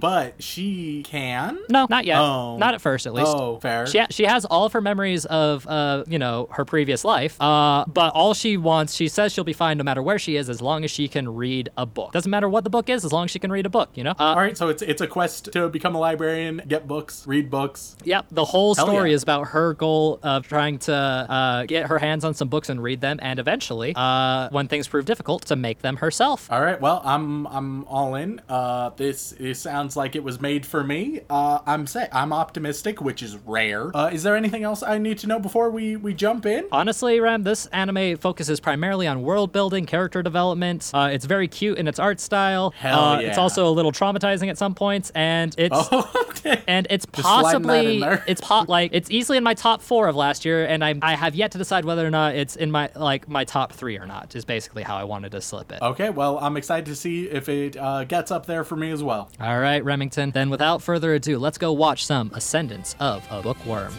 But 0.00 0.42
she 0.42 0.67
can. 1.04 1.58
No, 1.68 1.86
not 1.88 2.04
yet. 2.04 2.18
Oh. 2.18 2.56
Not 2.56 2.74
at 2.74 2.80
first, 2.80 3.06
at 3.06 3.14
least. 3.14 3.32
Oh, 3.34 3.58
fair. 3.60 3.86
She, 3.86 3.98
ha- 3.98 4.06
she 4.10 4.24
has 4.24 4.44
all 4.44 4.64
of 4.64 4.72
her 4.72 4.80
memories 4.80 5.24
of, 5.26 5.66
uh, 5.66 6.04
you 6.06 6.18
know, 6.18 6.48
her 6.52 6.64
previous 6.64 7.04
life. 7.04 7.40
Uh, 7.40 7.84
but 7.86 8.12
all 8.14 8.34
she 8.34 8.56
wants, 8.56 8.94
she 8.94 9.08
says 9.08 9.32
she'll 9.32 9.44
be 9.44 9.52
fine 9.52 9.78
no 9.78 9.84
matter 9.84 10.02
where 10.02 10.18
she 10.18 10.36
is, 10.36 10.48
as 10.48 10.60
long 10.60 10.84
as 10.84 10.90
she 10.90 11.08
can 11.08 11.28
read 11.28 11.70
a 11.76 11.86
book. 11.86 12.12
Doesn't 12.12 12.30
matter 12.30 12.48
what 12.48 12.64
the 12.64 12.70
book 12.70 12.88
is, 12.88 13.04
as 13.04 13.12
long 13.12 13.24
as 13.24 13.30
she 13.30 13.38
can 13.38 13.50
read 13.52 13.66
a 13.66 13.70
book. 13.70 13.90
You 13.94 14.04
know. 14.04 14.12
Uh, 14.12 14.24
All 14.24 14.36
right, 14.36 14.56
so 14.56 14.68
it's 14.68 14.82
it's 14.82 15.00
a 15.00 15.06
quest 15.06 15.52
to 15.52 15.68
become 15.68 15.94
a 15.94 15.98
librarian, 15.98 16.62
get 16.66 16.86
books, 16.86 17.26
read 17.26 17.50
books. 17.50 17.96
Yep, 18.04 18.26
the 18.30 18.44
whole 18.44 18.74
story 18.74 19.10
yeah. 19.10 19.16
is 19.16 19.22
about 19.22 19.48
her 19.48 19.74
goal 19.74 20.18
of 20.22 20.46
trying 20.46 20.78
to 20.80 20.94
uh, 20.94 21.64
get 21.66 21.86
her 21.86 21.98
hands 21.98 22.24
on 22.24 22.34
some 22.34 22.48
books 22.48 22.68
and 22.68 22.82
read 22.82 23.00
them, 23.00 23.18
and 23.22 23.38
eventually, 23.38 23.92
uh, 23.96 24.48
when 24.50 24.68
things 24.68 24.88
prove 24.88 25.04
difficult, 25.04 25.44
to 25.46 25.56
make 25.56 25.80
them 25.80 25.96
herself. 25.96 26.50
All 26.50 26.60
right, 26.60 26.80
well, 26.80 27.02
I'm 27.04 27.46
I'm 27.46 27.84
all 27.84 28.14
in. 28.14 28.40
Uh, 28.48 28.90
this 28.90 29.30
this 29.38 29.60
sounds 29.60 29.96
like 29.96 30.16
it 30.16 30.22
was 30.22 30.40
made 30.40 30.57
for 30.66 30.82
me. 30.84 31.20
Uh, 31.30 31.58
I'm 31.66 31.86
say 31.86 32.08
I'm 32.12 32.32
optimistic, 32.32 33.00
which 33.00 33.22
is 33.22 33.36
rare. 33.46 33.90
Uh, 33.96 34.10
is 34.12 34.22
there 34.22 34.36
anything 34.36 34.62
else 34.64 34.82
I 34.82 34.98
need 34.98 35.18
to 35.18 35.26
know 35.26 35.38
before 35.38 35.70
we 35.70 35.96
we 35.96 36.14
jump 36.14 36.46
in? 36.46 36.66
Honestly, 36.72 37.20
Ram, 37.20 37.42
this 37.42 37.66
anime 37.66 38.16
focuses 38.16 38.60
primarily 38.60 39.06
on 39.06 39.22
world 39.22 39.52
building, 39.52 39.86
character 39.86 40.22
development. 40.22 40.90
Uh, 40.94 41.10
it's 41.12 41.24
very 41.24 41.48
cute 41.48 41.78
in 41.78 41.88
its 41.88 41.98
art 41.98 42.20
style. 42.20 42.70
Hell 42.78 42.98
uh, 42.98 43.20
yeah. 43.20 43.28
It's 43.28 43.38
also 43.38 43.66
a 43.68 43.70
little 43.70 43.92
traumatizing 43.92 44.48
at 44.48 44.58
some 44.58 44.74
points, 44.74 45.10
and 45.14 45.54
it's 45.58 45.76
Oh. 45.90 46.24
and 46.66 46.86
it's 46.90 47.06
sliding 47.14 47.62
that 47.62 47.84
in 47.84 48.00
possibly 48.00 48.22
it's 48.26 48.40
pot 48.40 48.68
like 48.68 48.90
it's 48.94 49.10
easily 49.10 49.38
in 49.38 49.44
my 49.44 49.54
top 49.54 49.82
four 49.82 50.08
of 50.08 50.16
last 50.16 50.44
year, 50.44 50.64
and 50.64 50.84
I 50.84 50.94
I 51.02 51.14
have 51.14 51.34
yet 51.34 51.52
to 51.52 51.58
decide 51.58 51.84
whether 51.84 52.06
or 52.06 52.10
not 52.10 52.34
it's 52.34 52.56
in 52.56 52.70
my 52.70 52.90
like 52.94 53.28
my 53.28 53.44
top 53.44 53.72
three 53.72 53.98
or 53.98 54.06
not. 54.06 54.34
Is 54.34 54.44
basically 54.44 54.82
how 54.82 54.96
I 54.96 55.04
wanted 55.04 55.32
to 55.32 55.40
slip 55.40 55.72
it. 55.72 55.80
Okay, 55.82 56.10
well, 56.10 56.38
I'm 56.38 56.56
excited 56.56 56.86
to 56.86 56.96
see 56.96 57.24
if 57.26 57.48
it 57.48 57.76
uh, 57.76 58.04
gets 58.04 58.30
up 58.30 58.46
there 58.46 58.64
for 58.64 58.76
me 58.76 58.90
as 58.90 59.02
well. 59.02 59.30
All 59.40 59.58
right, 59.58 59.82
Remington. 59.84 60.30
Then 60.30 60.50
without 60.50 60.82
further 60.82 61.14
ado, 61.14 61.38
let's 61.38 61.58
go 61.58 61.72
watch 61.72 62.04
some 62.04 62.30
Ascendance 62.34 62.94
of 63.00 63.26
a 63.30 63.42
Bookworm. 63.42 63.92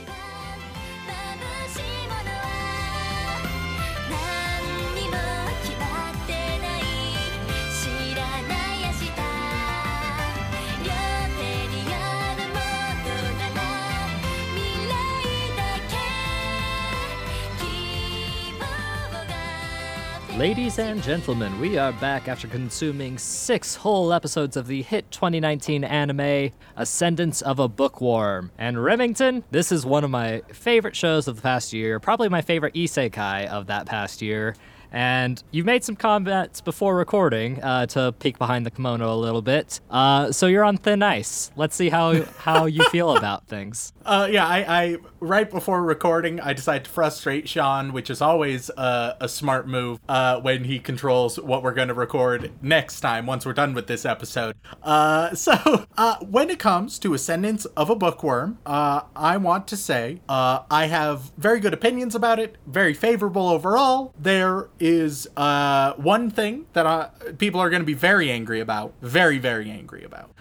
Ladies 20.40 20.80
and 20.80 21.04
gentlemen, 21.04 21.60
we 21.60 21.78
are 21.78 21.92
back 21.92 22.30
after 22.30 22.48
consuming 22.48 23.18
six 23.18 23.76
whole 23.76 24.14
episodes 24.14 24.56
of 24.56 24.68
the 24.68 24.82
hit 24.84 25.12
2019 25.12 25.84
anime 25.84 26.52
Ascendance 26.78 27.42
of 27.42 27.60
a 27.60 27.68
Bookworm. 27.68 28.50
And 28.58 28.82
Remington, 28.82 29.44
this 29.52 29.70
is 29.70 29.86
one 29.86 30.06
of 30.06 30.10
my 30.10 30.42
favorite 30.54 30.96
shows 30.96 31.28
of 31.28 31.36
the 31.36 31.42
past 31.42 31.74
year, 31.74 32.00
probably 32.00 32.30
my 32.30 32.42
favorite 32.42 32.74
isekai 32.74 33.48
of 33.48 33.68
that 33.68 33.86
past 33.86 34.22
year. 34.22 34.56
And 34.92 35.42
you've 35.52 35.66
made 35.66 35.84
some 35.84 35.96
comments 35.96 36.62
before 36.62 36.96
recording 36.96 37.62
uh, 37.62 37.86
to 37.88 38.14
peek 38.20 38.38
behind 38.38 38.66
the 38.66 38.72
kimono 38.72 39.14
a 39.14 39.16
little 39.16 39.42
bit. 39.42 39.80
Uh, 39.90 40.32
so 40.32 40.48
you're 40.48 40.64
on 40.64 40.78
thin 40.78 41.04
ice. 41.04 41.52
Let's 41.56 41.76
see 41.76 41.90
how 41.90 42.24
how 42.40 42.66
you 42.66 42.84
feel 42.86 43.16
about 43.18 43.48
things. 43.48 43.94
Uh, 44.06 44.28
yeah, 44.32 44.48
I, 44.48 44.82
I 44.82 44.98
right 45.20 45.50
before 45.50 45.84
recording, 45.84 46.40
I 46.40 46.54
decided 46.54 46.86
to 46.86 46.90
frustrate 46.90 47.48
Sean, 47.48 47.94
which 47.94 48.10
is 48.10 48.22
always 48.22 48.72
a 48.78 49.28
smart 49.28 49.68
move 49.68 50.00
uh, 50.10 50.40
when 50.40 50.64
he 50.64 50.80
controls 50.80 51.40
what 51.40 51.64
we're 51.64 51.74
going 51.74 51.88
to 51.88 51.94
record 51.94 52.52
next 52.62 53.02
time 53.02 53.26
once 53.26 53.46
we're 53.46 53.54
done 53.54 53.74
with 53.74 53.88
this 53.88 54.06
episode. 54.06 54.56
Uh, 54.84 55.34
so, 55.36 55.86
uh, 55.98 56.18
when 56.20 56.50
it 56.50 56.60
comes 56.60 57.00
to 57.00 57.14
Ascendance 57.14 57.66
of 57.66 57.90
a 57.90 57.96
Bookworm, 57.96 58.58
uh, 58.66 59.02
I 59.16 59.38
want 59.38 59.68
to 59.70 59.78
say 59.78 60.22
uh, 60.28 60.64
I 60.70 60.88
have 60.88 61.32
very 61.38 61.60
good 61.60 61.74
opinions 61.74 62.16
about 62.16 62.40
it, 62.40 62.58
very 62.66 62.94
favorable 62.94 63.48
overall. 63.50 64.14
There 64.18 64.70
is 64.80 65.28
uh, 65.38 65.94
one 65.94 66.30
thing 66.30 66.66
that 66.74 66.86
uh, 66.86 67.10
people 67.38 67.60
are 67.60 67.70
going 67.70 67.82
to 67.82 67.86
be 67.86 67.94
very 67.94 68.32
angry 68.32 68.60
about, 68.60 68.94
very, 69.02 69.38
very 69.38 69.70
angry 69.70 70.04
about. 70.04 70.32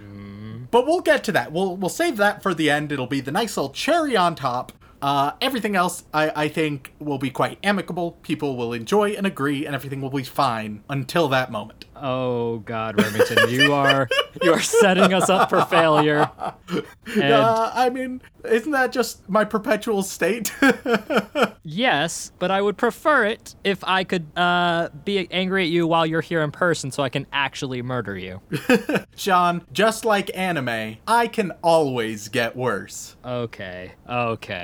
But 0.70 0.86
we'll 0.86 1.00
get 1.00 1.24
to 1.24 1.32
that. 1.32 1.50
We'll 1.52 1.76
we'll 1.76 1.88
save 1.88 2.18
that 2.18 2.42
for 2.42 2.52
the 2.52 2.68
end. 2.70 2.92
It'll 2.92 3.06
be 3.06 3.20
the 3.20 3.32
nice 3.32 3.56
little 3.56 3.70
cherry 3.72 4.16
on 4.16 4.34
top. 4.34 4.72
Uh, 5.00 5.32
everything 5.40 5.76
else, 5.76 6.04
I, 6.12 6.44
I 6.44 6.48
think, 6.48 6.92
will 6.98 7.18
be 7.18 7.30
quite 7.30 7.58
amicable. 7.62 8.18
People 8.22 8.56
will 8.56 8.72
enjoy 8.72 9.12
and 9.12 9.26
agree, 9.26 9.64
and 9.64 9.74
everything 9.74 10.00
will 10.00 10.10
be 10.10 10.24
fine 10.24 10.82
until 10.90 11.28
that 11.28 11.50
moment. 11.52 11.77
Oh 12.00 12.58
God, 12.58 13.00
Remington, 13.00 13.48
you 13.50 13.72
are 13.72 14.08
you 14.42 14.52
are 14.52 14.60
setting 14.60 15.12
us 15.14 15.28
up 15.28 15.48
for 15.50 15.64
failure. 15.66 16.30
And 17.14 17.32
Uh, 17.32 17.70
I 17.74 17.88
mean, 17.88 18.20
isn't 18.44 18.70
that 18.72 18.92
just 18.92 19.26
my 19.28 19.44
perpetual 19.44 20.02
state? 20.02 20.52
Yes, 21.70 22.32
but 22.38 22.50
I 22.50 22.62
would 22.62 22.78
prefer 22.78 23.26
it 23.26 23.54
if 23.62 23.84
I 23.84 24.02
could 24.02 24.26
uh, 24.38 24.88
be 25.04 25.28
angry 25.30 25.64
at 25.64 25.68
you 25.68 25.86
while 25.86 26.06
you're 26.06 26.22
here 26.22 26.40
in 26.40 26.50
person 26.50 26.90
so 26.90 27.02
I 27.02 27.10
can 27.10 27.26
actually 27.30 27.82
murder 27.82 28.16
you. 28.16 28.40
Sean, 29.16 29.62
just 29.70 30.06
like 30.06 30.30
anime, 30.34 30.96
I 31.06 31.26
can 31.26 31.50
always 31.62 32.28
get 32.28 32.56
worse. 32.56 33.16
Okay, 33.22 33.92
okay. 34.08 34.62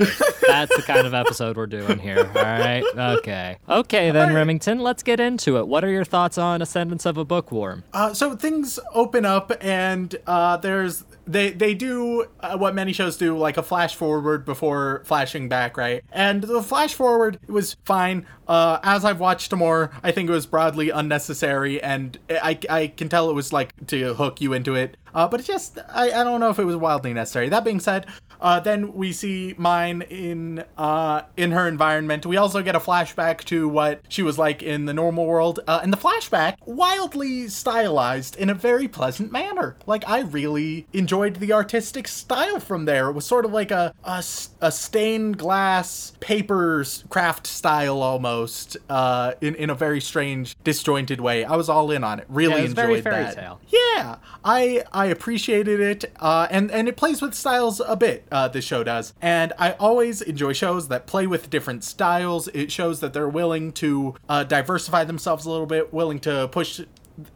That's 0.49 0.75
the 0.75 0.83
kind 0.83 1.07
of 1.07 1.13
episode 1.13 1.59
we're 1.59 1.67
doing 1.67 1.99
here, 1.99 2.27
all 2.27 2.43
right? 2.43 2.85
Okay. 2.97 3.59
Okay, 3.69 4.11
then. 4.11 4.33
Remington, 4.33 4.79
let's 4.79 5.03
get 5.03 5.21
into 5.21 5.59
it. 5.59 5.69
What 5.69 5.85
are 5.85 5.91
your 5.91 6.05
thoughts 6.05 6.39
on 6.39 6.63
Ascendance 6.63 7.05
of 7.05 7.19
a 7.19 7.24
Bookworm? 7.25 7.85
Uh, 7.93 8.15
so 8.15 8.37
things 8.37 8.79
open 8.93 9.25
up, 9.25 9.53
and 9.61 10.15
uh, 10.27 10.57
there's 10.57 11.05
they 11.27 11.51
they 11.51 11.75
do 11.75 12.27
uh, 12.41 12.57
what 12.57 12.75
many 12.75 12.93
shows 12.93 13.17
do, 13.17 13.37
like 13.37 13.57
a 13.57 13.63
flash 13.63 13.95
forward 13.95 14.45
before 14.45 15.03
flashing 15.05 15.49
back, 15.49 15.77
right? 15.77 16.05
And 16.13 16.43
the 16.43 16.63
flash 16.63 16.95
forward 16.95 17.39
was 17.47 17.77
fine. 17.85 18.27
Uh, 18.47 18.79
as 18.83 19.05
I've 19.05 19.21
watched 19.21 19.53
more, 19.55 19.91
I 20.03 20.13
think 20.13 20.29
it 20.29 20.33
was 20.33 20.47
broadly 20.47 20.91
unnecessary, 20.91 21.83
and 21.83 22.19
I 22.31 22.59
I 22.69 22.87
can 22.89 23.09
tell 23.09 23.31
it 23.31 23.35
was 23.35 23.53
like 23.53 23.73
to 23.87 24.15
hook 24.15 24.41
you 24.41 24.53
into 24.53 24.75
it. 24.75 24.97
Uh, 25.15 25.29
but 25.29 25.41
it 25.41 25.45
just 25.45 25.79
I, 25.89 26.11
I 26.11 26.25
don't 26.25 26.41
know 26.41 26.51
if 26.51 26.59
it 26.59 26.65
was 26.65 26.77
wildly 26.77 27.15
necessary. 27.15 27.49
That 27.49 27.65
being 27.65 27.81
said, 27.81 28.07
uh, 28.41 28.61
then 28.61 28.95
we 28.95 29.13
see 29.13 29.55
mine 29.59 30.03
in 30.03 30.65
uh, 30.77 31.23
in 31.37 31.53
her 31.53 31.67
environment. 31.69 32.27
We 32.27 32.37
also 32.37 32.63
get 32.63 32.75
a 32.75 32.81
flashback 32.81 33.45
to 33.45 33.69
what 33.69 34.01
she 34.09 34.23
was 34.23 34.39
like 34.39 34.63
in 34.63 34.85
the 34.87 34.95
normal 34.95 35.27
world, 35.27 35.61
uh, 35.67 35.81
and 35.83 35.93
the 35.93 35.97
flashback 35.97 36.57
wildly 36.67 37.49
stylized 37.49 38.37
in 38.37 38.51
a 38.51 38.55
very 38.55 38.89
pleasant 38.89 39.33
manner. 39.33 39.77
Like 39.87 40.09
I 40.09 40.21
really 40.21 40.87
enjoyed 40.93 41.37
the 41.37 41.53
artistic 41.53 42.09
style 42.09 42.61
from 42.61 42.85
there. 42.85 43.09
It 43.09 43.13
was 43.13 43.27
sort 43.27 43.45
of 43.45 43.53
like 43.53 43.71
a 43.71 43.93
a 44.05 44.73
stained 44.73 45.39
glass 45.39 46.13
paper 46.21 46.85
craft 47.09 47.47
style 47.47 48.03
almost, 48.03 48.77
uh, 48.89 49.33
in 49.41 49.55
in 49.55 49.71
a 49.71 49.75
very 49.75 50.01
strange 50.01 50.57
disjointed 50.65 51.21
way. 51.21 51.45
I 51.45 51.57
was 51.57 51.69
all 51.69 51.91
in 51.91 52.05
on 52.05 52.19
it. 52.21 52.27
Really 52.29 52.55
Yeah, 52.55 52.59
it 52.59 52.65
enjoyed 52.71 52.77
very 52.77 53.01
fairy 53.01 53.25
that. 53.25 53.35
tale. 53.37 53.61
Yeah, 53.69 54.17
I 54.45 54.85
I 54.93 55.07
appreciated 55.07 55.81
it, 55.81 56.13
uh, 56.21 56.47
and 56.51 56.71
and 56.71 56.89
it 56.89 56.97
plays 56.97 57.21
with 57.23 57.35
styles 57.35 57.81
a 57.87 57.97
bit. 57.97 58.24
Uh, 58.31 58.49
this 58.49 58.65
show 58.65 58.83
does, 58.83 59.13
and 59.21 59.53
I 59.59 59.73
always 59.73 60.23
enjoy 60.23 60.53
shows 60.53 60.89
that 60.89 61.07
play 61.07 61.27
with 61.27 61.51
different 61.51 61.85
styles. 61.85 62.49
It 62.49 62.73
shows 62.73 63.01
that 63.01 63.13
they're 63.13 63.29
willing 63.29 63.73
to 63.73 64.15
uh, 64.29 64.45
diversify 64.45 65.05
themselves 65.05 65.47
a 65.47 65.51
little 65.51 65.67
bit, 65.67 65.93
willing 65.93 66.19
to 66.21 66.49
push 66.49 66.81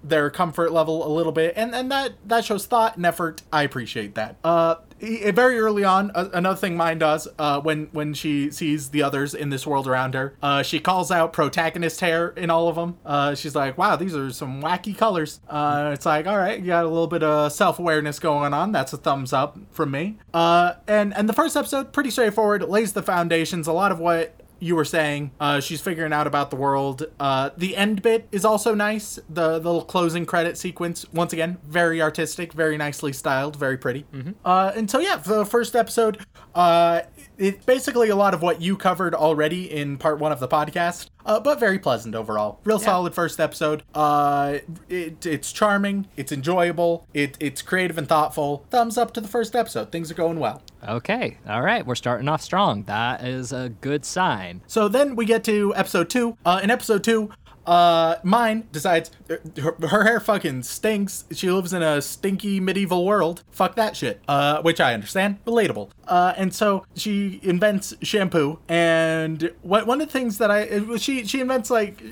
their 0.02 0.30
comfort 0.30 0.72
level 0.72 1.06
a 1.06 1.10
little 1.12 1.32
bit, 1.32 1.54
and 1.56 1.74
and 1.74 1.90
that 1.92 2.12
that 2.26 2.44
shows 2.44 2.66
thought 2.66 2.96
and 2.96 3.06
effort. 3.06 3.42
I 3.52 3.62
appreciate 3.62 4.14
that. 4.16 4.36
Uh, 4.42 4.76
i- 5.00 5.30
very 5.30 5.58
early 5.60 5.84
on, 5.84 6.10
uh, 6.14 6.28
another 6.32 6.56
thing 6.56 6.76
mine 6.76 6.98
does 6.98 7.28
uh, 7.38 7.60
when 7.60 7.88
when 7.92 8.14
she 8.14 8.50
sees 8.50 8.88
the 8.90 9.02
others 9.02 9.34
in 9.34 9.50
this 9.50 9.66
world 9.66 9.86
around 9.86 10.14
her, 10.14 10.34
uh, 10.42 10.62
she 10.62 10.80
calls 10.80 11.10
out 11.12 11.32
protagonist 11.32 12.00
hair 12.00 12.28
in 12.30 12.50
all 12.50 12.68
of 12.68 12.74
them. 12.76 12.96
Uh, 13.06 13.34
she's 13.34 13.54
like, 13.54 13.78
"Wow, 13.78 13.94
these 13.96 14.16
are 14.16 14.30
some 14.30 14.60
wacky 14.62 14.96
colors." 14.96 15.40
Uh, 15.48 15.90
it's 15.94 16.06
like, 16.06 16.26
all 16.26 16.38
right, 16.38 16.58
you 16.58 16.66
got 16.66 16.84
a 16.84 16.88
little 16.88 17.06
bit 17.06 17.22
of 17.22 17.52
self 17.52 17.78
awareness 17.78 18.18
going 18.18 18.52
on. 18.52 18.72
That's 18.72 18.92
a 18.92 18.96
thumbs 18.96 19.32
up 19.32 19.56
from 19.70 19.90
me. 19.92 20.18
Uh, 20.34 20.72
and 20.88 21.14
and 21.16 21.28
the 21.28 21.32
first 21.34 21.56
episode, 21.56 21.92
pretty 21.92 22.10
straightforward, 22.10 22.62
lays 22.68 22.94
the 22.94 23.02
foundations. 23.02 23.66
A 23.68 23.72
lot 23.72 23.92
of 23.92 24.00
what 24.00 24.34
you 24.60 24.74
were 24.76 24.84
saying 24.84 25.30
uh, 25.40 25.60
she's 25.60 25.80
figuring 25.80 26.12
out 26.12 26.26
about 26.26 26.50
the 26.50 26.56
world. 26.56 27.04
Uh, 27.20 27.50
the 27.56 27.76
end 27.76 28.02
bit 28.02 28.28
is 28.32 28.44
also 28.44 28.74
nice. 28.74 29.16
The, 29.28 29.58
the 29.58 29.68
little 29.70 29.84
closing 29.84 30.26
credit 30.26 30.56
sequence 30.58 31.06
once 31.12 31.32
again 31.32 31.58
very 31.66 32.02
artistic 32.02 32.52
very 32.52 32.76
nicely 32.76 33.12
styled 33.12 33.56
very 33.56 33.76
pretty. 33.78 34.04
Uh, 34.44 34.72
and 34.74 34.90
so 34.90 34.98
yeah 34.98 35.16
the 35.16 35.44
first 35.44 35.76
episode 35.76 36.24
uh, 36.54 37.02
it's 37.38 37.64
basically 37.64 38.08
a 38.08 38.16
lot 38.16 38.34
of 38.34 38.42
what 38.42 38.60
you 38.60 38.76
covered 38.76 39.14
already 39.14 39.70
in 39.70 39.96
part 39.96 40.18
one 40.18 40.32
of 40.32 40.40
the 40.40 40.48
podcast 40.48 41.08
uh, 41.24 41.38
but 41.40 41.58
very 41.60 41.78
pleasant 41.78 42.14
overall 42.14 42.60
real 42.64 42.78
solid 42.78 43.14
first 43.14 43.38
episode 43.40 43.82
uh, 43.94 44.58
it, 44.88 45.24
it's 45.24 45.52
charming 45.52 46.06
it's 46.16 46.32
enjoyable 46.32 47.06
it, 47.14 47.36
it's 47.40 47.62
creative 47.62 47.96
and 47.96 48.08
thoughtful 48.08 48.64
thumbs 48.70 48.98
up 48.98 49.12
to 49.12 49.20
the 49.20 49.28
first 49.28 49.54
episode 49.54 49.90
things 49.92 50.10
are 50.10 50.14
going 50.14 50.38
well 50.38 50.62
Okay, 50.86 51.38
all 51.48 51.60
right, 51.60 51.84
we're 51.84 51.96
starting 51.96 52.28
off 52.28 52.40
strong. 52.40 52.84
That 52.84 53.24
is 53.24 53.52
a 53.52 53.70
good 53.80 54.04
sign. 54.04 54.62
So 54.68 54.86
then 54.86 55.16
we 55.16 55.24
get 55.24 55.42
to 55.44 55.74
episode 55.74 56.08
two. 56.08 56.38
Uh, 56.46 56.60
in 56.62 56.70
episode 56.70 57.02
two, 57.02 57.30
uh, 57.68 58.18
mine 58.22 58.66
decides 58.72 59.10
uh, 59.30 59.36
her, 59.60 59.76
her 59.88 60.04
hair 60.04 60.20
fucking 60.20 60.62
stinks. 60.62 61.24
She 61.32 61.50
lives 61.50 61.74
in 61.74 61.82
a 61.82 62.00
stinky 62.00 62.60
medieval 62.60 63.04
world. 63.04 63.44
Fuck 63.50 63.76
that 63.76 63.94
shit. 63.94 64.22
Uh, 64.26 64.62
which 64.62 64.80
I 64.80 64.94
understand, 64.94 65.44
relatable. 65.44 65.90
Uh, 66.06 66.32
and 66.38 66.54
so 66.54 66.86
she 66.94 67.40
invents 67.42 67.94
shampoo. 68.02 68.58
And 68.70 69.52
one 69.60 70.00
of 70.00 70.06
the 70.06 70.12
things 70.12 70.38
that 70.38 70.50
I 70.50 70.96
she 70.96 71.26
she 71.26 71.40
invents 71.40 71.70
like 71.70 72.02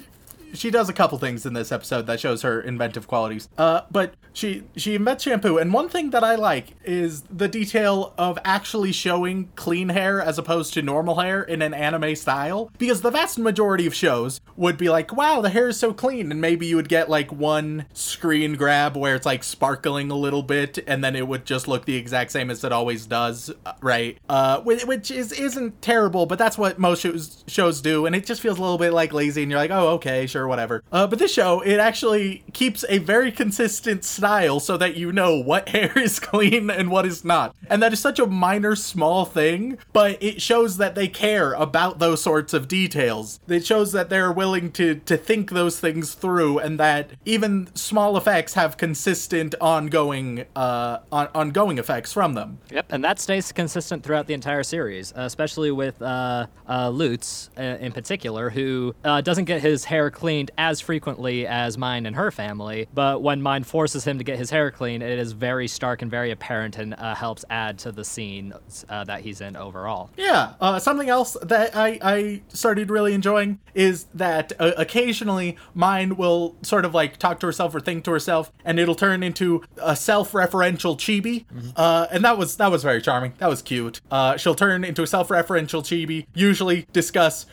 she 0.57 0.71
does 0.71 0.89
a 0.89 0.93
couple 0.93 1.19
things 1.19 1.47
in 1.47 1.53
this 1.53 1.71
episode 1.73 2.07
that 2.07 2.21
shows 2.21 2.43
her 2.43 2.61
inventive 2.61 3.07
qualities. 3.07 3.49
Uh, 3.57 3.83
but 3.91 4.15
she 4.33 4.65
she 4.77 4.95
invents 4.95 5.25
shampoo, 5.25 5.59
and 5.59 5.73
one 5.73 5.89
thing 5.89 6.11
that 6.11 6.25
I 6.25 6.35
like 6.35 6.77
is 6.85 7.23
the 7.23 7.49
detail 7.49 8.15
of 8.19 8.39
actually 8.45 8.93
showing 8.93 9.51
clean 9.57 9.91
hair 9.91 10.21
as 10.21 10.39
opposed 10.39 10.75
to 10.75 10.83
normal 10.83 11.17
hair 11.17 11.43
in 11.43 11.63
an 11.63 11.75
anime 11.75 12.15
style. 12.17 12.71
Because 12.79 13.03
the 13.03 13.11
vast 13.11 13.39
majority 13.39 13.87
of 13.87 13.95
shows 13.95 14.41
would 14.57 14.77
be 14.77 14.89
like, 14.89 15.17
"Wow, 15.17 15.41
the 15.41 15.51
hair 15.51 15.69
is 15.69 15.79
so 15.79 15.93
clean," 15.93 16.31
and 16.31 16.41
maybe 16.41 16.67
you 16.67 16.77
would 16.77 16.89
get 16.89 17.09
like 17.09 17.33
one 17.33 17.87
screen 17.93 18.55
grab 18.55 18.97
where 18.97 19.15
it's 19.15 19.27
like 19.27 19.45
sparkling 19.45 20.11
a 20.11 20.17
little 20.17 20.43
bit, 20.43 20.79
and 20.87 21.03
then 21.03 21.17
it 21.17 21.29
would 21.29 21.45
just 21.45 21.69
look 21.69 21.85
the 21.85 21.97
exact 21.97 22.31
same 22.33 22.51
as 22.51 22.65
it 22.65 22.73
always 22.73 23.07
does, 23.07 23.51
uh, 23.65 23.73
right? 23.81 24.19
Uh, 24.29 24.61
which 24.61 25.11
is 25.11 25.33
isn't 25.33 25.81
terrible, 25.83 26.27
but 26.27 26.39
that's 26.39 26.59
what 26.59 26.79
most 26.79 27.03
shows 27.03 27.45
shows 27.47 27.81
do, 27.81 28.07
and 28.07 28.15
it 28.15 28.27
just 28.27 28.41
feels 28.41 28.59
a 28.59 28.63
little 28.63 28.79
bit 28.79 28.93
like 28.93 29.13
lazy, 29.13 29.43
and 29.43 29.51
you're 29.51 29.61
like, 29.61 29.71
"Oh, 29.71 29.89
okay, 29.95 30.27
sure, 30.27 30.46
whatever." 30.49 30.83
Uh, 30.93 31.07
but 31.07 31.19
this 31.19 31.33
show, 31.33 31.61
it 31.61 31.79
actually 31.79 32.45
keeps 32.53 32.85
a 32.89 32.99
very 32.99 33.33
consistent 33.33 34.05
style 34.05 34.61
so 34.61 34.77
that 34.77 34.97
you 34.97 35.13
know 35.13 35.41
what 35.41 35.69
hair 35.77 35.97
is 35.99 36.21
clean 36.21 36.71
and 36.71 36.91
what 36.91 37.07
is 37.07 37.25
not, 37.25 37.55
and 37.69 37.83
that 37.83 37.93
is 37.93 38.01
such 38.01 38.19
a 38.19 38.27
minor, 38.27 38.77
small 38.77 39.25
thing, 39.25 39.79
but 39.93 40.23
it 40.23 40.41
shows 40.41 40.77
that 40.77 40.95
they 40.95 41.09
care 41.09 41.53
about 41.55 41.99
those 41.99 42.23
sorts 42.23 42.53
of 42.55 42.69
details. 42.69 43.41
It 43.49 43.67
shows 43.67 43.93
that 43.93 44.11
they're 44.11 44.33
willing 44.33 44.73
to 44.73 44.97
to 44.97 45.17
think 45.17 45.51
those 45.51 45.81
things 45.81 46.15
through, 46.15 46.59
and 46.59 46.79
that 46.81 47.11
even 47.25 47.69
small 47.75 48.17
effects 48.17 48.55
have 48.55 48.77
consistent, 48.77 49.55
ongoing, 49.61 50.45
uh, 50.55 50.99
on- 51.13 51.29
ongoing 51.35 51.79
effects 51.79 52.13
from 52.13 52.35
them. 52.35 52.59
Yep, 52.71 52.87
and 52.91 53.05
that 53.05 53.19
stays 53.19 53.53
consistent 53.53 54.03
throughout 54.03 54.27
the 54.27 54.35
entire 54.35 54.63
series, 54.63 55.13
especially 55.17 55.71
with 55.71 56.01
uh, 56.03 56.47
uh, 56.69 56.91
Lutz 56.91 57.51
uh, 57.59 57.63
in 57.81 57.93
particular, 57.93 58.51
who 58.51 58.95
uh, 59.05 59.21
doesn't 59.21 59.45
get 59.45 59.61
his 59.61 59.85
hair 59.85 60.11
cleaned 60.27 60.51
as 60.59 60.81
frequently 60.81 61.47
as 61.47 61.79
mine 61.79 62.05
and 62.05 62.17
her 62.17 62.33
family. 62.33 62.89
But 62.93 63.23
when 63.23 63.41
mine 63.41 63.63
forces 63.63 64.03
him 64.03 64.19
to 64.19 64.25
get 64.25 64.39
his 64.39 64.51
hair 64.51 64.73
clean, 64.73 65.01
it 65.01 65.21
is 65.21 65.31
very 65.31 65.69
stark 65.69 66.03
and 66.03 66.11
very 66.11 66.33
apparent, 66.33 66.79
and 66.79 66.95
uh, 66.95 67.15
helps 67.15 67.45
add 67.49 67.79
to 67.79 67.93
the 67.93 68.05
scene 68.05 68.53
uh, 68.89 69.05
that 69.05 69.21
he's 69.21 69.41
in 69.41 69.55
overall. 69.55 70.11
Yeah. 70.17 70.55
Uh, 70.61 70.81
something 70.81 71.09
else 71.09 71.37
that 71.43 71.77
I, 71.77 72.01
I 72.03 72.43
started 72.49 72.91
really 72.91 73.15
enjoying 73.15 73.61
is 73.73 74.07
that 74.15 74.53
uh, 74.59 74.73
occasionally 74.77 75.57
mine 75.75 76.17
will 76.17 76.57
sort 76.63 76.85
of 76.85 76.93
like 76.93 77.19
talk 77.19 77.39
to 77.39 77.47
herself 77.47 77.73
or 77.73 77.79
think 77.79 78.03
to 78.07 78.11
herself, 78.11 78.51
and 78.65 78.81
it'll 78.81 78.97
turn 78.97 79.23
into 79.23 79.63
a 79.81 79.95
self-referential 79.95 80.99
chibi. 80.99 81.45
Uh, 81.77 82.09
and 82.11 82.25
that 82.25 82.37
was 82.37 82.57
that 82.57 82.73
was 82.73 82.83
very 82.83 83.01
charming. 83.01 83.35
That 83.39 83.49
was 83.49 83.63
cute. 83.63 84.01
Uh, 84.11 84.37
she'll 84.37 84.57
turn 84.57 84.83
into 84.83 85.05
a 85.05 85.07
self-referential 85.07 85.83
chibi. 85.85 86.27
Usually 86.35 86.89
discuss 86.93 87.47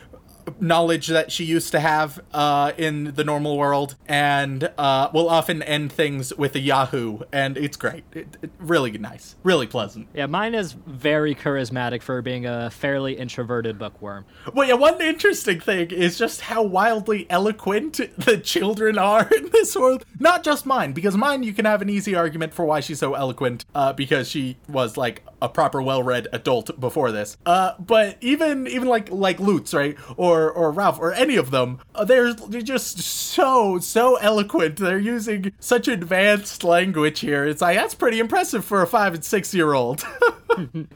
knowledge 0.60 1.08
that 1.08 1.32
she 1.32 1.44
used 1.44 1.72
to 1.72 1.80
have 1.80 2.20
uh, 2.32 2.72
in 2.76 3.12
the 3.14 3.24
normal 3.24 3.56
world. 3.56 3.96
And 4.06 4.70
uh, 4.78 5.10
will 5.12 5.28
often 5.28 5.62
end 5.62 5.92
things 5.92 6.34
with 6.34 6.54
a 6.54 6.60
yahoo. 6.60 7.20
And 7.32 7.56
it's 7.56 7.76
great. 7.76 8.04
It, 8.12 8.36
it- 8.42 8.50
really 8.58 8.92
nice. 8.92 9.36
Really 9.42 9.66
pleasant. 9.66 10.08
Yeah, 10.14 10.26
mine 10.26 10.54
is 10.54 10.72
very 10.72 11.34
charismatic 11.34 12.02
for 12.02 12.22
being 12.22 12.46
a 12.46 12.70
fairly 12.70 13.14
introverted 13.14 13.78
bookworm. 13.78 14.24
Well, 14.52 14.66
yeah, 14.68 14.74
one 14.74 15.00
interesting 15.02 15.60
thing 15.60 15.90
is 15.90 16.16
just 16.18 16.42
how 16.42 16.62
wildly 16.62 17.26
eloquent 17.30 17.94
the 18.18 18.38
children 18.38 18.98
are 18.98 19.28
in 19.34 19.50
this 19.50 19.74
world. 19.76 20.04
Not 20.18 20.44
just 20.44 20.66
mine, 20.66 20.92
because 20.92 21.16
mine 21.16 21.42
you 21.42 21.52
can 21.52 21.64
have 21.64 21.82
an 21.82 21.90
easy 21.90 22.14
argument 22.14 22.54
for 22.54 22.64
why 22.64 22.80
she's 22.80 22.98
so 22.98 23.14
eloquent, 23.14 23.64
uh, 23.74 23.92
because 23.92 24.28
she 24.28 24.56
was 24.68 24.96
like 24.96 25.22
a 25.44 25.48
proper, 25.48 25.82
well-read 25.82 26.28
adult 26.32 26.78
before 26.80 27.12
this. 27.12 27.36
Uh, 27.44 27.72
but 27.78 28.16
even 28.20 28.66
even 28.66 28.88
like 28.88 29.10
like 29.10 29.38
Lutz, 29.38 29.74
right, 29.74 29.96
or 30.16 30.50
or 30.50 30.70
Ralph, 30.70 30.98
or 30.98 31.12
any 31.12 31.36
of 31.36 31.50
them, 31.50 31.80
uh, 31.94 32.04
they're 32.04 32.32
they're 32.32 32.62
just 32.62 32.98
so 32.98 33.78
so 33.78 34.16
eloquent. 34.16 34.76
They're 34.76 34.98
using 34.98 35.52
such 35.60 35.88
advanced 35.88 36.64
language 36.64 37.20
here. 37.20 37.44
It's 37.44 37.60
like 37.60 37.76
that's 37.76 37.94
pretty 37.94 38.18
impressive 38.18 38.64
for 38.64 38.82
a 38.82 38.86
five 38.86 39.14
and 39.14 39.24
six 39.24 39.54
year 39.54 39.74
old. 39.74 40.04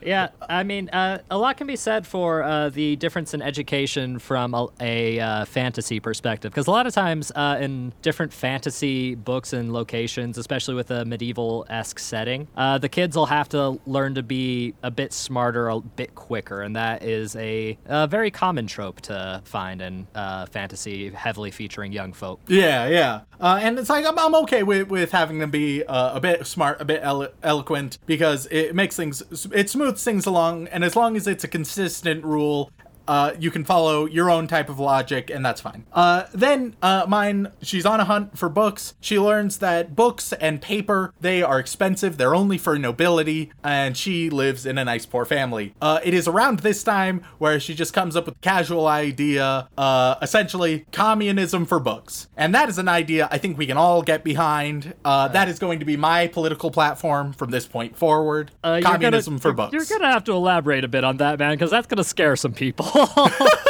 Yeah, 0.01 0.29
I 0.47 0.63
mean, 0.63 0.89
uh, 0.89 1.19
a 1.29 1.37
lot 1.37 1.57
can 1.57 1.67
be 1.67 1.75
said 1.75 2.07
for 2.07 2.43
uh, 2.43 2.69
the 2.69 2.95
difference 2.95 3.33
in 3.33 3.41
education 3.41 4.19
from 4.19 4.53
a, 4.53 4.67
a 4.79 5.19
uh, 5.19 5.45
fantasy 5.45 5.99
perspective. 5.99 6.51
Because 6.51 6.67
a 6.67 6.71
lot 6.71 6.87
of 6.87 6.93
times 6.93 7.31
uh, 7.35 7.57
in 7.59 7.93
different 8.01 8.31
fantasy 8.33 9.15
books 9.15 9.53
and 9.53 9.73
locations, 9.73 10.37
especially 10.37 10.75
with 10.75 10.91
a 10.91 11.05
medieval 11.05 11.65
esque 11.69 11.99
setting, 11.99 12.47
uh, 12.55 12.77
the 12.77 12.89
kids 12.89 13.15
will 13.15 13.25
have 13.25 13.49
to 13.49 13.79
learn 13.85 14.15
to 14.15 14.23
be 14.23 14.38
a 14.83 14.91
bit 14.91 15.13
smarter, 15.13 15.69
a 15.69 15.79
bit 15.79 16.15
quicker. 16.15 16.61
And 16.61 16.75
that 16.75 17.03
is 17.03 17.35
a, 17.35 17.77
a 17.85 18.07
very 18.07 18.31
common 18.31 18.67
trope 18.67 19.01
to 19.01 19.41
find 19.45 19.81
in 19.81 20.07
uh, 20.15 20.45
fantasy 20.47 21.09
heavily 21.09 21.51
featuring 21.51 21.91
young 21.91 22.13
folk. 22.13 22.39
Yeah, 22.47 22.87
yeah. 22.87 23.21
Uh, 23.39 23.59
and 23.61 23.79
it's 23.79 23.89
like 23.89 24.05
I'm, 24.05 24.17
I'm 24.17 24.35
okay 24.43 24.63
with, 24.63 24.89
with 24.89 25.11
having 25.11 25.39
them 25.39 25.51
be 25.51 25.83
uh, 25.83 26.15
a 26.15 26.19
bit 26.19 26.45
smart, 26.45 26.81
a 26.81 26.85
bit 26.85 27.01
elo- 27.03 27.31
eloquent 27.43 27.99
because 28.05 28.47
it 28.51 28.75
makes 28.75 28.95
things 28.95 29.23
it 29.53 29.69
smooths 29.69 30.03
things 30.03 30.25
along, 30.25 30.67
and 30.67 30.83
as 30.83 30.95
long 30.95 31.15
as 31.15 31.27
it's 31.27 31.43
a 31.43 31.47
consistent 31.47 32.23
rule. 32.23 32.71
Uh, 33.09 33.33
you 33.39 33.49
can 33.49 33.65
follow 33.65 34.05
your 34.05 34.29
own 34.29 34.45
type 34.45 34.69
of 34.69 34.77
logic, 34.79 35.31
and 35.31 35.43
that's 35.43 35.59
fine. 35.59 35.83
Uh, 35.91 36.25
then 36.31 36.75
uh, 36.83 37.05
mine, 37.07 37.51
she's 37.63 37.83
on 37.83 37.99
a 37.99 38.05
hunt 38.05 38.37
for 38.37 38.49
books. 38.49 38.93
She 39.01 39.17
learns 39.17 39.57
that 39.57 39.95
books 39.95 40.31
and 40.33 40.61
paper 40.61 41.11
they 41.19 41.41
are 41.41 41.57
expensive. 41.57 42.17
They're 42.17 42.35
only 42.35 42.59
for 42.59 42.77
nobility, 42.77 43.51
and 43.63 43.97
she 43.97 44.29
lives 44.29 44.67
in 44.67 44.77
a 44.77 44.85
nice 44.85 45.07
poor 45.07 45.25
family. 45.25 45.73
Uh, 45.81 45.99
it 46.03 46.13
is 46.13 46.27
around 46.27 46.59
this 46.59 46.83
time 46.83 47.23
where 47.39 47.59
she 47.59 47.73
just 47.73 47.93
comes 47.93 48.15
up 48.15 48.27
with 48.27 48.35
a 48.35 48.39
casual 48.41 48.85
idea, 48.85 49.67
uh, 49.75 50.15
essentially 50.21 50.85
communism 50.91 51.65
for 51.65 51.79
books, 51.79 52.27
and 52.37 52.53
that 52.53 52.69
is 52.69 52.77
an 52.77 52.87
idea 52.87 53.27
I 53.31 53.39
think 53.39 53.57
we 53.57 53.65
can 53.65 53.77
all 53.77 54.03
get 54.03 54.23
behind. 54.23 54.93
Uh, 55.03 55.27
that 55.29 55.49
is 55.49 55.57
going 55.57 55.79
to 55.79 55.85
be 55.85 55.97
my 55.97 56.27
political 56.27 56.69
platform 56.69 57.33
from 57.33 57.49
this 57.49 57.65
point 57.65 57.97
forward. 57.97 58.51
Uh, 58.63 58.73
you're 58.73 58.81
gonna- 58.81 58.93
communism 58.97 59.39
for 59.39 59.47
you're- 59.47 59.55
books. 59.55 59.73
You're 59.73 59.97
gonna 59.99 60.13
have 60.13 60.25
to 60.25 60.33
elaborate 60.33 60.83
a 60.83 60.87
bit 60.87 61.03
on 61.03 61.17
that, 61.17 61.39
man, 61.39 61.53
because 61.55 61.71
that's 61.71 61.87
gonna 61.87 62.03
scare 62.03 62.35
some 62.35 62.53
people. 62.53 62.85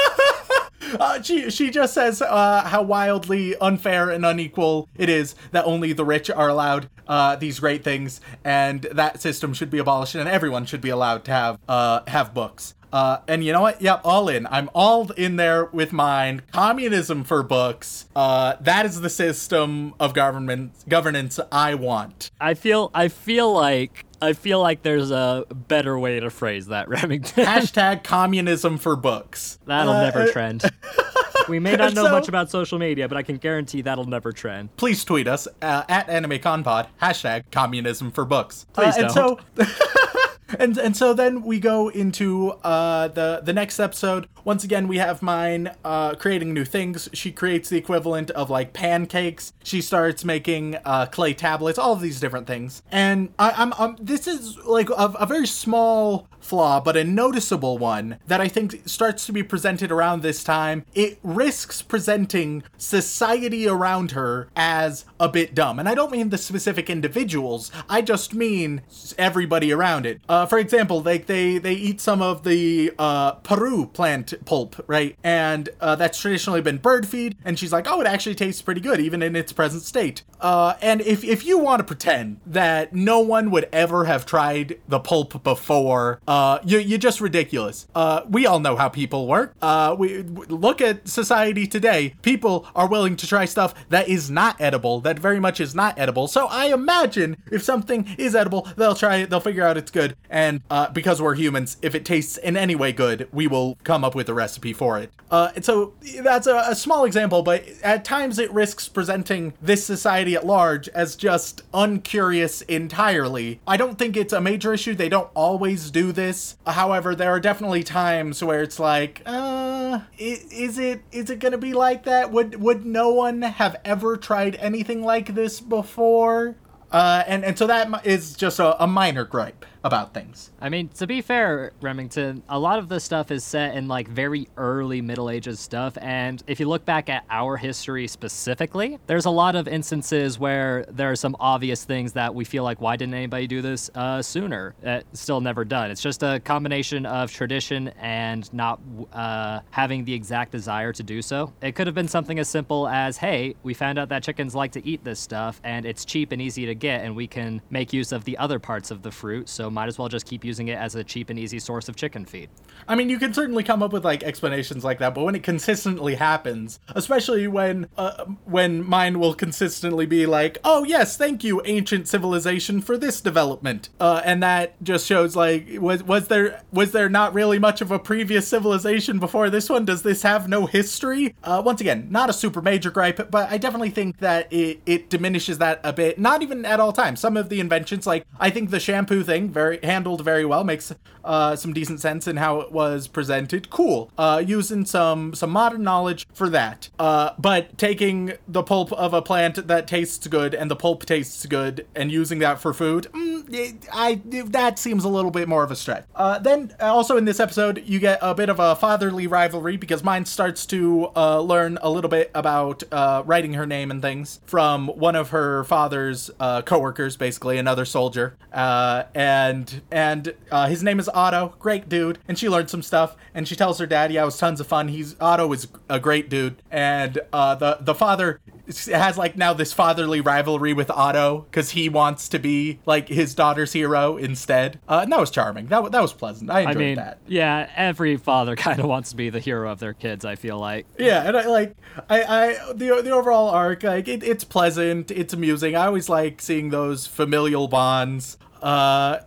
Uh, 0.99 1.21
she 1.21 1.51
she 1.51 1.69
just 1.69 1.93
says 1.93 2.21
uh, 2.21 2.63
how 2.65 2.81
wildly 2.81 3.55
unfair 3.57 4.09
and 4.09 4.25
unequal 4.25 4.89
it 4.97 5.07
is 5.07 5.35
that 5.51 5.63
only 5.65 5.93
the 5.93 6.03
rich 6.03 6.31
are 6.31 6.49
allowed 6.49 6.89
uh, 7.07 7.35
these 7.35 7.59
great 7.59 7.83
things, 7.83 8.21
and 8.43 8.81
that 8.83 9.21
system 9.21 9.53
should 9.53 9.69
be 9.69 9.77
abolished, 9.77 10.15
and 10.15 10.27
everyone 10.27 10.65
should 10.65 10.81
be 10.81 10.89
allowed 10.89 11.23
to 11.25 11.31
have 11.31 11.59
uh, 11.67 12.01
have 12.07 12.33
books. 12.33 12.73
Uh, 12.91 13.19
and 13.27 13.43
you 13.43 13.53
know 13.53 13.61
what? 13.61 13.81
Yep, 13.81 14.01
all 14.03 14.29
in. 14.29 14.47
I'm 14.47 14.69
all 14.73 15.11
in 15.11 15.35
there 15.35 15.65
with 15.65 15.93
mine. 15.93 16.41
Communism 16.51 17.23
for 17.23 17.43
books. 17.43 18.07
Uh, 18.15 18.55
that 18.61 18.85
is 18.85 19.01
the 19.01 19.09
system 19.09 19.93
of 19.99 20.13
government 20.13 20.73
governance 20.89 21.39
I 21.51 21.75
want. 21.75 22.31
I 22.41 22.55
feel 22.55 22.89
I 22.93 23.09
feel 23.09 23.53
like 23.53 24.05
I 24.21 24.34
feel 24.34 24.60
like 24.62 24.82
there's 24.84 25.12
a 25.12 25.45
better 25.67 25.97
way 25.97 26.19
to 26.19 26.29
phrase 26.29 26.67
that, 26.67 26.88
Remington. 26.89 27.45
Hashtag 27.45 28.03
communism 28.03 28.77
for 28.77 28.95
books. 28.95 29.60
that'll 29.65 29.93
Uh, 29.93 30.03
never 30.03 30.32
trend. 30.32 30.63
we 31.49 31.60
may 31.60 31.75
not 31.75 31.93
know 31.93 32.05
so- 32.05 32.12
much 32.12 32.27
about 32.27 32.49
social 32.51 32.79
media, 32.79 33.08
but 33.08 33.17
I 33.17 33.23
can 33.23 33.38
guarantee 33.38 33.82
that'll 33.82 34.05
never 34.05 34.32
trend. 34.32 34.75
please 34.77 35.03
tweet 35.05 35.27
us 35.27 35.47
uh, 35.62 35.84
at 35.88 36.08
AnimeConPod, 36.08 36.88
hashtag 37.01 37.43
communism 37.51 38.12
for 38.12 38.25
books. 38.25 38.65
Please 38.73 38.97
Uh, 38.97 39.08
don't. 39.13 39.39
so 39.55 39.65
and 40.57 40.77
and 40.77 40.95
so 40.95 41.13
then 41.13 41.43
we 41.43 41.59
go 41.59 41.89
into 41.89 42.51
uh, 42.63 43.07
the 43.09 43.41
the 43.43 43.53
next 43.53 43.79
episode. 43.79 44.27
Once 44.43 44.63
again, 44.63 44.88
we 44.88 44.97
have 44.97 45.21
mine 45.21 45.71
uh, 45.83 46.15
creating 46.15 46.53
new 46.53 46.65
things. 46.65 47.09
She 47.13 47.31
creates 47.31 47.69
the 47.69 47.77
equivalent 47.77 48.31
of 48.31 48.49
like 48.49 48.73
pancakes. 48.73 49.53
She 49.63 49.81
starts 49.81 50.25
making 50.25 50.77
uh, 50.85 51.07
clay 51.07 51.33
tablets, 51.33 51.77
all 51.77 51.93
of 51.93 52.01
these 52.01 52.19
different 52.19 52.47
things. 52.47 52.81
And 52.91 53.33
I, 53.38 53.51
I'm, 53.51 53.73
um 53.73 53.97
this 53.99 54.27
is 54.27 54.57
like 54.59 54.89
a, 54.89 54.93
a 55.19 55.25
very 55.25 55.45
small 55.47 56.27
flaw, 56.39 56.79
but 56.79 56.97
a 56.97 57.03
noticeable 57.03 57.77
one 57.77 58.17
that 58.27 58.41
I 58.41 58.47
think 58.47 58.88
starts 58.88 59.25
to 59.25 59.33
be 59.33 59.43
presented 59.43 59.91
around 59.91 60.21
this 60.21 60.43
time. 60.43 60.85
It 60.93 61.19
risks 61.21 61.81
presenting 61.81 62.63
society 62.77 63.67
around 63.67 64.12
her 64.12 64.47
as 64.55 65.05
a 65.19 65.29
bit 65.29 65.53
dumb. 65.53 65.79
And 65.79 65.88
I 65.88 65.95
don't 65.95 66.12
mean 66.12 66.29
the 66.29 66.38
specific 66.38 66.89
individuals, 66.89 67.71
I 67.89 68.01
just 68.01 68.33
mean 68.33 68.81
everybody 69.17 69.71
around 69.71 70.05
it. 70.05 70.21
Uh, 70.27 70.38
for 70.45 70.58
example, 70.58 71.02
like 71.02 71.25
they, 71.25 71.58
they 71.58 71.73
eat 71.73 72.02
some 72.02 72.21
of 72.21 72.43
the 72.43 72.91
uh, 72.99 73.34
parue 73.34 73.88
plant 73.88 74.34
pulp, 74.45 74.84
right? 74.88 75.15
And 75.23 75.69
uh, 75.80 75.95
that's 75.95 76.19
traditionally 76.19 76.62
been 76.62 76.78
bird 76.78 77.08
feed. 77.08 77.36
And 77.43 77.58
she's 77.58 77.71
like, 77.71 77.89
oh, 77.89 78.02
it 78.02 78.08
actually 78.08 78.36
tastes 78.36 78.62
pretty 78.62 78.82
good, 78.82 78.99
even 78.99 79.21
in 79.21 79.36
its 79.36 79.54
present 79.54 79.84
state. 79.84 80.23
Uh, 80.39 80.75
and 80.82 81.02
if, 81.02 81.23
if 81.23 81.45
you 81.45 81.58
want 81.58 81.80
to 81.80 81.84
pretend 81.84 82.39
that 82.45 82.93
no 82.93 83.19
one 83.19 83.52
would 83.52 83.67
ever 83.71 84.06
have 84.06 84.25
tried 84.25 84.80
the 84.88 84.99
pulp 84.99 85.43
before, 85.43 86.19
uh, 86.28 86.60
you, 86.63 86.80
you're 86.80 86.97
just 86.97 87.21
ridiculous. 87.21 87.88
Uh, 87.95 88.21
we 88.30 88.45
all 88.45 88.60
know 88.60 88.75
how 88.75 88.89
people 88.89 89.28
work. 89.28 89.56
Uh, 89.62 89.95
we 89.97 90.23
look 90.23 90.82
at 90.82 91.08
society 91.08 91.67
today. 91.67 92.15
People 92.21 92.67
are 92.75 92.88
willing 92.88 93.15
to 93.15 93.28
try 93.28 93.45
stuff 93.45 93.73
that 93.89 94.08
is 94.08 94.30
not 94.30 94.60
edible, 94.60 94.99
that 95.02 95.19
very 95.19 95.39
much 95.39 95.60
is 95.60 95.75
not 95.75 95.97
edible. 95.97 96.28
So 96.28 96.47
I 96.47 96.67
imagine 96.67 97.38
if 97.52 97.63
something 97.63 98.15
is 98.17 98.36
edible, 98.36 98.67
they'll 98.75 98.95
try 98.95 99.17
it, 99.17 99.30
they'll 99.30 99.39
figure 99.39 99.63
out 99.63 99.78
it's 99.78 99.91
good, 99.91 100.15
and 100.29 100.61
uh, 100.69 100.89
because 100.89 101.21
we're 101.21 101.35
humans, 101.35 101.77
if 101.81 101.95
it 101.95 102.05
tastes 102.05 102.37
in 102.37 102.55
any 102.55 102.75
way 102.75 102.91
good, 102.91 103.27
we 103.31 103.47
will 103.47 103.77
come 103.83 104.03
up 104.03 104.15
with 104.15 104.29
a 104.29 104.33
recipe 104.33 104.73
for 104.73 104.99
it. 104.99 105.11
Uh, 105.31 105.51
and 105.55 105.65
so 105.65 105.93
that's 106.21 106.47
a, 106.47 106.65
a 106.67 106.75
small 106.75 107.05
example, 107.05 107.41
but 107.41 107.67
at 107.83 108.05
times 108.05 108.39
it 108.39 108.51
risks 108.51 108.87
presenting 108.87 109.53
this 109.61 109.85
society 109.85 110.35
at 110.35 110.45
large 110.45 110.87
as 110.89 111.15
just 111.15 111.63
uncurious 111.73 112.61
entirely. 112.63 113.59
I 113.67 113.77
don't 113.77 113.97
think 113.97 114.15
it's 114.17 114.33
a 114.33 114.41
major 114.41 114.73
issue. 114.73 114.95
They 114.95 115.09
don't 115.09 115.29
always 115.33 115.91
do 115.91 116.11
this. 116.11 116.57
However, 116.65 117.15
there 117.15 117.31
are 117.31 117.39
definitely 117.39 117.83
times 117.83 118.43
where 118.43 118.61
it's 118.61 118.79
like, 118.79 119.21
uh, 119.25 120.01
is 120.17 120.77
it 120.77 121.01
is 121.11 121.29
it 121.29 121.39
gonna 121.39 121.57
be 121.57 121.73
like 121.73 122.03
that? 122.03 122.31
Would 122.31 122.61
would 122.61 122.85
no 122.85 123.09
one 123.09 123.41
have 123.41 123.79
ever 123.83 124.17
tried 124.17 124.55
anything 124.55 125.03
like 125.03 125.33
this 125.35 125.59
before? 125.59 126.55
Uh, 126.91 127.23
and 127.27 127.45
and 127.45 127.57
so 127.57 127.67
that 127.67 128.05
is 128.05 128.35
just 128.35 128.59
a, 128.59 128.81
a 128.83 128.87
minor 128.87 129.23
gripe 129.23 129.65
about 129.83 130.13
things. 130.13 130.51
I 130.59 130.69
mean, 130.69 130.89
to 130.89 131.07
be 131.07 131.21
fair, 131.21 131.71
Remington, 131.81 132.43
a 132.49 132.59
lot 132.59 132.79
of 132.79 132.89
this 132.89 133.03
stuff 133.03 133.31
is 133.31 133.43
set 133.43 133.75
in 133.75 133.87
like 133.87 134.07
very 134.07 134.49
early 134.57 135.01
Middle 135.01 135.29
Ages 135.29 135.59
stuff, 135.59 135.97
and 136.01 136.43
if 136.47 136.59
you 136.59 136.67
look 136.67 136.85
back 136.85 137.09
at 137.09 137.23
our 137.29 137.55
history 137.55 138.07
specifically, 138.07 138.99
there's 139.07 139.25
a 139.25 139.29
lot 139.29 139.55
of 139.55 139.67
instances 139.67 140.37
where 140.37 140.85
there 140.89 141.11
are 141.11 141.15
some 141.15 141.35
obvious 141.39 141.85
things 141.85 142.13
that 142.13 142.35
we 142.35 142.43
feel 142.43 142.63
like, 142.63 142.81
why 142.81 142.95
didn't 142.95 143.13
anybody 143.13 143.47
do 143.47 143.61
this 143.61 143.89
uh, 143.95 144.21
sooner? 144.21 144.75
Uh, 144.85 145.01
still 145.13 145.39
never 145.39 145.63
done. 145.63 145.91
It's 145.91 146.01
just 146.01 146.23
a 146.23 146.39
combination 146.41 147.05
of 147.05 147.31
tradition 147.31 147.89
and 147.99 148.51
not 148.53 148.81
uh, 149.13 149.61
having 149.69 150.03
the 150.03 150.13
exact 150.13 150.51
desire 150.51 150.91
to 150.93 151.03
do 151.03 151.21
so. 151.21 151.53
It 151.61 151.75
could 151.75 151.87
have 151.87 151.95
been 151.95 152.07
something 152.07 152.39
as 152.39 152.49
simple 152.49 152.87
as, 152.87 153.17
hey, 153.17 153.55
we 153.63 153.73
found 153.73 153.97
out 153.97 154.09
that 154.09 154.23
chickens 154.23 154.55
like 154.55 154.73
to 154.73 154.85
eat 154.85 155.03
this 155.03 155.19
stuff, 155.19 155.61
and 155.63 155.85
it's 155.85 156.03
cheap 156.03 156.31
and 156.31 156.41
easy 156.41 156.65
to 156.65 156.75
get, 156.75 157.05
and 157.05 157.15
we 157.15 157.27
can 157.27 157.61
make 157.69 157.93
use 157.93 158.11
of 158.11 158.25
the 158.25 158.37
other 158.37 158.59
parts 158.59 158.91
of 158.91 159.03
the 159.03 159.11
fruit, 159.11 159.47
so 159.47 159.68
might 159.71 159.88
as 159.88 159.97
well 159.97 160.08
just 160.08 160.25
keep 160.25 160.43
using 160.43 160.67
it 160.67 160.77
as 160.77 160.95
a 160.95 161.03
cheap 161.03 161.29
and 161.29 161.39
easy 161.39 161.60
source 161.60 161.89
of 161.89 161.95
chicken 161.95 162.25
feed. 162.25 162.49
I 162.88 162.95
mean, 162.95 163.10
you 163.10 163.19
can 163.19 163.34
certainly 163.34 163.63
come 163.63 163.84
up 163.84 163.93
with 163.93 164.05
like 164.05 164.23
explanations 164.23 164.84
like 164.84 164.99
that, 164.99 165.13
but 165.13 165.23
when 165.23 165.36
it 165.36 165.43
consistently 165.43 166.15
happens, 166.15 166.79
especially 166.89 167.47
when 167.47 167.88
uh, 167.97 168.25
when 168.45 168.88
mine 168.88 169.19
will 169.19 169.34
consistently 169.34 170.05
be 170.05 170.25
like, 170.25 170.58
"Oh 170.63 170.84
yes, 170.84 171.17
thank 171.17 171.43
you, 171.43 171.62
ancient 171.65 172.08
civilization, 172.08 172.82
for 172.82 172.97
this 172.97 173.21
development," 173.21 173.89
uh, 173.99 174.21
and 174.23 174.41
that 174.43 174.82
just 174.84 175.05
shows 175.05 175.36
like 175.36 175.67
was 175.79 176.03
was 176.03 176.27
there 176.27 176.62
was 176.71 176.91
there 176.91 177.10
not 177.10 177.34
really 177.34 177.60
much 177.60 177.82
of 177.82 177.91
a 177.91 177.99
previous 177.99 178.47
civilization 178.47 179.19
before 179.19 179.49
this 179.49 179.69
one? 179.69 179.86
Does 179.86 180.01
this 180.01 180.23
have 180.23 180.47
no 180.47 180.65
history? 180.65 181.36
Uh, 181.43 181.62
once 181.63 181.82
again, 181.82 182.08
not 182.10 182.29
a 182.29 182.34
super 182.34 182.62
major 182.62 182.91
gripe, 182.91 183.29
but 183.32 183.49
I 183.49 183.58
definitely 183.58 183.91
think 183.91 184.19
that 184.19 184.51
it 184.51 184.82
it 184.86 185.10
diminishes 185.10 185.58
that 185.60 185.79
a 185.84 185.93
bit. 185.93 186.19
Not 186.19 186.41
even 186.41 186.65
at 186.65 186.79
all 186.79 186.93
times. 186.93 187.19
Some 187.19 187.38
of 187.38 187.49
the 187.49 187.60
inventions, 187.60 188.08
like 188.08 188.25
I 188.39 188.49
think 188.49 188.69
the 188.69 188.79
shampoo 188.79 189.23
thing, 189.23 189.49
very 189.59 189.79
handled 189.83 190.23
very 190.23 190.45
well, 190.45 190.63
makes 190.63 190.93
uh, 191.23 191.55
some 191.55 191.73
decent 191.73 191.99
sense 191.99 192.27
in 192.27 192.37
how 192.37 192.61
it 192.61 192.71
was 192.71 193.07
presented. 193.07 193.69
Cool. 193.69 194.11
Uh, 194.17 194.41
using 194.45 194.85
some 194.85 195.33
some 195.33 195.49
modern 195.49 195.83
knowledge 195.83 196.25
for 196.33 196.49
that. 196.49 196.89
Uh, 196.97 197.31
but 197.37 197.77
taking 197.77 198.33
the 198.47 198.63
pulp 198.63 198.91
of 198.93 199.13
a 199.13 199.21
plant 199.21 199.67
that 199.67 199.87
tastes 199.87 200.25
good 200.27 200.53
and 200.55 200.71
the 200.71 200.75
pulp 200.75 201.05
tastes 201.05 201.45
good 201.45 201.85
and 201.95 202.11
using 202.11 202.39
that 202.39 202.59
for 202.59 202.73
food, 202.73 203.07
mm, 203.11 203.87
I 203.91 204.21
that 204.47 204.79
seems 204.79 205.03
a 205.03 205.09
little 205.09 205.31
bit 205.31 205.47
more 205.47 205.63
of 205.63 205.71
a 205.71 205.75
stretch. 205.75 206.05
Uh, 206.15 206.39
then 206.39 206.73
also 206.79 207.17
in 207.17 207.25
this 207.25 207.39
episode, 207.39 207.83
you 207.85 207.99
get 207.99 208.19
a 208.21 208.33
bit 208.33 208.49
of 208.49 208.59
a 208.59 208.75
fatherly 208.75 209.27
rivalry 209.27 209.77
because 209.77 210.03
mine 210.03 210.25
starts 210.25 210.65
to 210.67 211.09
uh, 211.15 211.41
learn 211.41 211.77
a 211.81 211.89
little 211.89 212.09
bit 212.09 212.31
about 212.33 212.83
uh, 212.91 213.23
writing 213.25 213.53
her 213.53 213.65
name 213.65 213.91
and 213.91 214.01
things 214.01 214.39
from 214.45 214.87
one 214.87 215.15
of 215.15 215.29
her 215.29 215.63
father's 215.65 216.31
uh, 216.39 216.61
coworkers, 216.61 217.17
basically 217.17 217.57
another 217.57 217.85
soldier, 217.85 218.37
uh, 218.53 219.03
and 219.49 219.81
and 219.91 220.33
uh, 220.51 220.67
his 220.67 220.83
name 220.83 220.99
is 220.99 221.09
Otto, 221.09 221.55
great 221.59 221.89
dude, 221.89 222.19
and 222.27 222.38
she 222.38 222.47
learned 222.47 222.69
some 222.69 222.81
stuff, 222.81 223.15
and 223.33 223.47
she 223.47 223.55
tells 223.55 223.79
her 223.79 223.85
dad, 223.85 224.12
yeah, 224.12 224.21
it 224.21 224.25
was 224.25 224.38
tons 224.38 224.59
of 224.59 224.67
fun. 224.67 224.88
He's 224.88 225.15
Otto 225.19 225.51
is 225.53 225.67
a 225.89 225.99
great 225.99 226.29
dude, 226.29 226.62
and 226.71 227.19
uh, 227.33 227.55
the 227.55 227.77
the 227.81 227.95
father 227.95 228.39
has 228.88 229.17
like 229.17 229.35
now 229.35 229.53
this 229.53 229.73
fatherly 229.73 230.21
rivalry 230.21 230.73
with 230.73 230.91
Otto 230.91 231.47
because 231.49 231.71
he 231.71 231.89
wants 231.89 232.29
to 232.29 232.39
be 232.39 232.79
like 232.85 233.07
his 233.07 233.33
daughter's 233.33 233.73
hero 233.73 234.17
instead. 234.17 234.79
Uh, 234.88 234.99
and 235.03 235.12
that 235.12 235.19
was 235.19 235.31
charming. 235.31 235.67
That 235.67 235.91
that 235.91 236.01
was 236.01 236.13
pleasant. 236.13 236.51
I 236.51 236.62
enjoyed 236.62 236.75
I 236.75 236.79
mean, 236.79 236.95
that. 236.95 237.19
yeah, 237.27 237.69
every 237.75 238.17
father 238.17 238.55
kind 238.67 238.79
of 238.79 238.85
wants 238.85 239.09
to 239.09 239.15
be 239.15 239.29
the 239.29 239.39
hero 239.39 239.71
of 239.71 239.79
their 239.79 239.93
kids. 239.93 240.25
I 240.25 240.35
feel 240.35 240.59
like. 240.59 240.85
Yeah, 240.97 241.27
and 241.27 241.35
I 241.35 241.47
like 241.47 241.75
I, 242.09 242.23
I 242.23 242.73
the 242.73 243.01
the 243.01 243.12
overall 243.12 243.49
arc 243.49 243.83
like 243.83 244.07
it, 244.07 244.23
it's 244.23 244.43
pleasant, 244.43 245.12
it's 245.12 245.33
amusing. 245.33 245.75
I 245.75 245.88
always 245.88 246.09
like 246.09 246.41
seeing 246.41 246.69
those 246.69 247.07
familial 247.07 247.67
bonds. 247.67 248.38
Uh, 248.61 249.19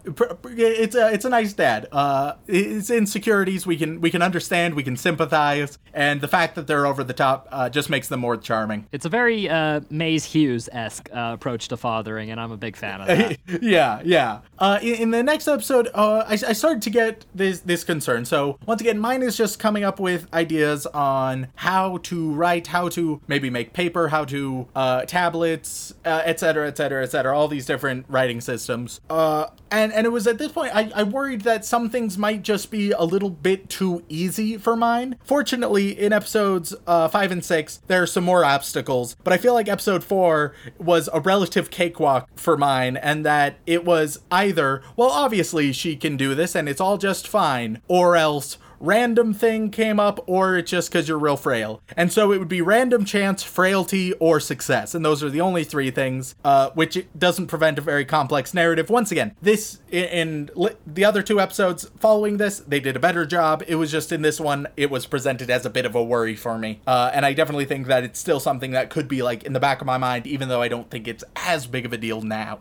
it's 0.44 0.94
a 0.94 1.12
it's 1.12 1.24
a 1.24 1.28
nice 1.28 1.52
dad. 1.52 1.88
Uh, 1.92 2.34
his 2.46 2.90
insecurities 2.90 3.66
we 3.66 3.76
can 3.76 4.00
we 4.00 4.10
can 4.10 4.22
understand, 4.22 4.74
we 4.74 4.82
can 4.82 4.96
sympathize, 4.96 5.78
and 5.92 6.20
the 6.20 6.28
fact 6.28 6.54
that 6.54 6.66
they're 6.66 6.86
over 6.86 7.02
the 7.04 7.12
top 7.12 7.48
uh, 7.50 7.68
just 7.68 7.90
makes 7.90 8.08
them 8.08 8.20
more 8.20 8.36
charming. 8.36 8.86
It's 8.92 9.06
a 9.06 9.08
very 9.08 9.48
uh, 9.48 9.80
Maes 9.90 10.24
Hughes 10.24 10.68
esque 10.72 11.08
uh, 11.12 11.32
approach 11.34 11.68
to 11.68 11.76
fathering, 11.76 12.30
and 12.30 12.40
I'm 12.40 12.52
a 12.52 12.56
big 12.56 12.76
fan 12.76 13.00
of 13.00 13.06
that. 13.08 13.38
yeah, 13.62 14.00
yeah. 14.04 14.40
Uh, 14.58 14.78
in, 14.82 14.94
in 14.94 15.10
the 15.10 15.22
next 15.22 15.48
episode, 15.48 15.88
uh, 15.94 16.24
I, 16.26 16.32
I 16.32 16.52
started 16.52 16.82
to 16.82 16.90
get 16.90 17.26
this 17.34 17.60
this 17.60 17.84
concern. 17.84 18.24
So 18.24 18.58
once 18.66 18.80
again, 18.80 18.98
mine 18.98 19.22
is 19.22 19.36
just 19.36 19.58
coming 19.58 19.84
up 19.84 19.98
with 19.98 20.32
ideas 20.32 20.86
on 20.86 21.48
how 21.56 21.98
to 21.98 22.32
write, 22.32 22.68
how 22.68 22.88
to 22.90 23.20
maybe 23.26 23.50
make 23.50 23.72
paper, 23.72 24.08
how 24.08 24.24
to 24.26 24.68
uh, 24.74 25.02
tablets, 25.02 25.94
etc., 26.04 26.32
etc., 26.32 26.52
cetera, 26.52 26.68
et 26.68 26.76
cetera, 26.76 27.02
et 27.02 27.10
cetera. 27.10 27.38
All 27.38 27.48
these 27.48 27.66
different 27.66 28.06
writing 28.08 28.40
systems. 28.40 29.00
Uh, 29.08 29.21
and 29.70 29.92
and 29.92 30.06
it 30.06 30.10
was 30.10 30.26
at 30.26 30.38
this 30.38 30.52
point 30.52 30.74
I, 30.74 30.90
I 30.94 31.02
worried 31.02 31.42
that 31.42 31.64
some 31.64 31.88
things 31.90 32.18
might 32.18 32.42
just 32.42 32.70
be 32.70 32.92
a 32.92 33.02
little 33.02 33.30
bit 33.30 33.68
too 33.68 34.04
easy 34.08 34.58
for 34.58 34.76
mine. 34.76 35.16
Fortunately, 35.24 35.98
in 35.98 36.12
episodes 36.12 36.74
uh, 36.86 37.08
five 37.08 37.32
and 37.32 37.44
six, 37.44 37.80
there 37.86 38.02
are 38.02 38.06
some 38.06 38.24
more 38.24 38.44
obstacles, 38.44 39.16
but 39.24 39.32
I 39.32 39.38
feel 39.38 39.54
like 39.54 39.68
episode 39.68 40.04
four 40.04 40.54
was 40.78 41.08
a 41.12 41.20
relative 41.20 41.70
cakewalk 41.70 42.28
for 42.36 42.56
mine, 42.56 42.96
and 42.96 43.24
that 43.24 43.58
it 43.66 43.84
was 43.84 44.20
either 44.30 44.82
well, 44.96 45.10
obviously 45.10 45.72
she 45.72 45.96
can 45.96 46.16
do 46.16 46.34
this 46.34 46.54
and 46.54 46.68
it's 46.68 46.80
all 46.80 46.98
just 46.98 47.26
fine, 47.26 47.80
or 47.88 48.16
else 48.16 48.58
random 48.82 49.32
thing 49.32 49.70
came 49.70 49.98
up 49.98 50.22
or 50.26 50.56
it's 50.56 50.70
just 50.70 50.90
because 50.90 51.08
you're 51.08 51.18
real 51.18 51.36
frail. 51.36 51.80
And 51.96 52.12
so 52.12 52.32
it 52.32 52.38
would 52.38 52.48
be 52.48 52.60
random 52.60 53.04
chance, 53.04 53.42
frailty, 53.42 54.12
or 54.14 54.40
success. 54.40 54.94
And 54.94 55.04
those 55.04 55.22
are 55.22 55.30
the 55.30 55.40
only 55.40 55.64
three 55.64 55.90
things, 55.90 56.34
uh, 56.44 56.70
which 56.70 57.06
doesn't 57.16 57.46
prevent 57.46 57.78
a 57.78 57.80
very 57.80 58.04
complex 58.04 58.52
narrative. 58.52 58.90
Once 58.90 59.12
again, 59.12 59.34
this 59.40 59.80
in, 59.90 60.04
in 60.04 60.50
the 60.86 61.04
other 61.04 61.22
two 61.22 61.40
episodes 61.40 61.88
following 61.98 62.36
this, 62.36 62.58
they 62.58 62.80
did 62.80 62.96
a 62.96 63.00
better 63.00 63.24
job. 63.24 63.62
It 63.66 63.76
was 63.76 63.90
just 63.90 64.10
in 64.10 64.22
this 64.22 64.40
one, 64.40 64.66
it 64.76 64.90
was 64.90 65.06
presented 65.06 65.48
as 65.48 65.64
a 65.64 65.70
bit 65.70 65.86
of 65.86 65.94
a 65.94 66.02
worry 66.02 66.34
for 66.34 66.58
me. 66.58 66.80
Uh, 66.86 67.10
and 67.14 67.24
I 67.24 67.32
definitely 67.32 67.66
think 67.66 67.86
that 67.86 68.02
it's 68.02 68.18
still 68.18 68.40
something 68.40 68.72
that 68.72 68.90
could 68.90 69.06
be 69.06 69.22
like 69.22 69.44
in 69.44 69.52
the 69.52 69.60
back 69.60 69.80
of 69.80 69.86
my 69.86 69.98
mind, 69.98 70.26
even 70.26 70.48
though 70.48 70.60
I 70.60 70.68
don't 70.68 70.90
think 70.90 71.06
it's 71.06 71.22
as 71.36 71.66
big 71.66 71.86
of 71.86 71.92
a 71.92 71.98
deal 71.98 72.20
now. 72.20 72.58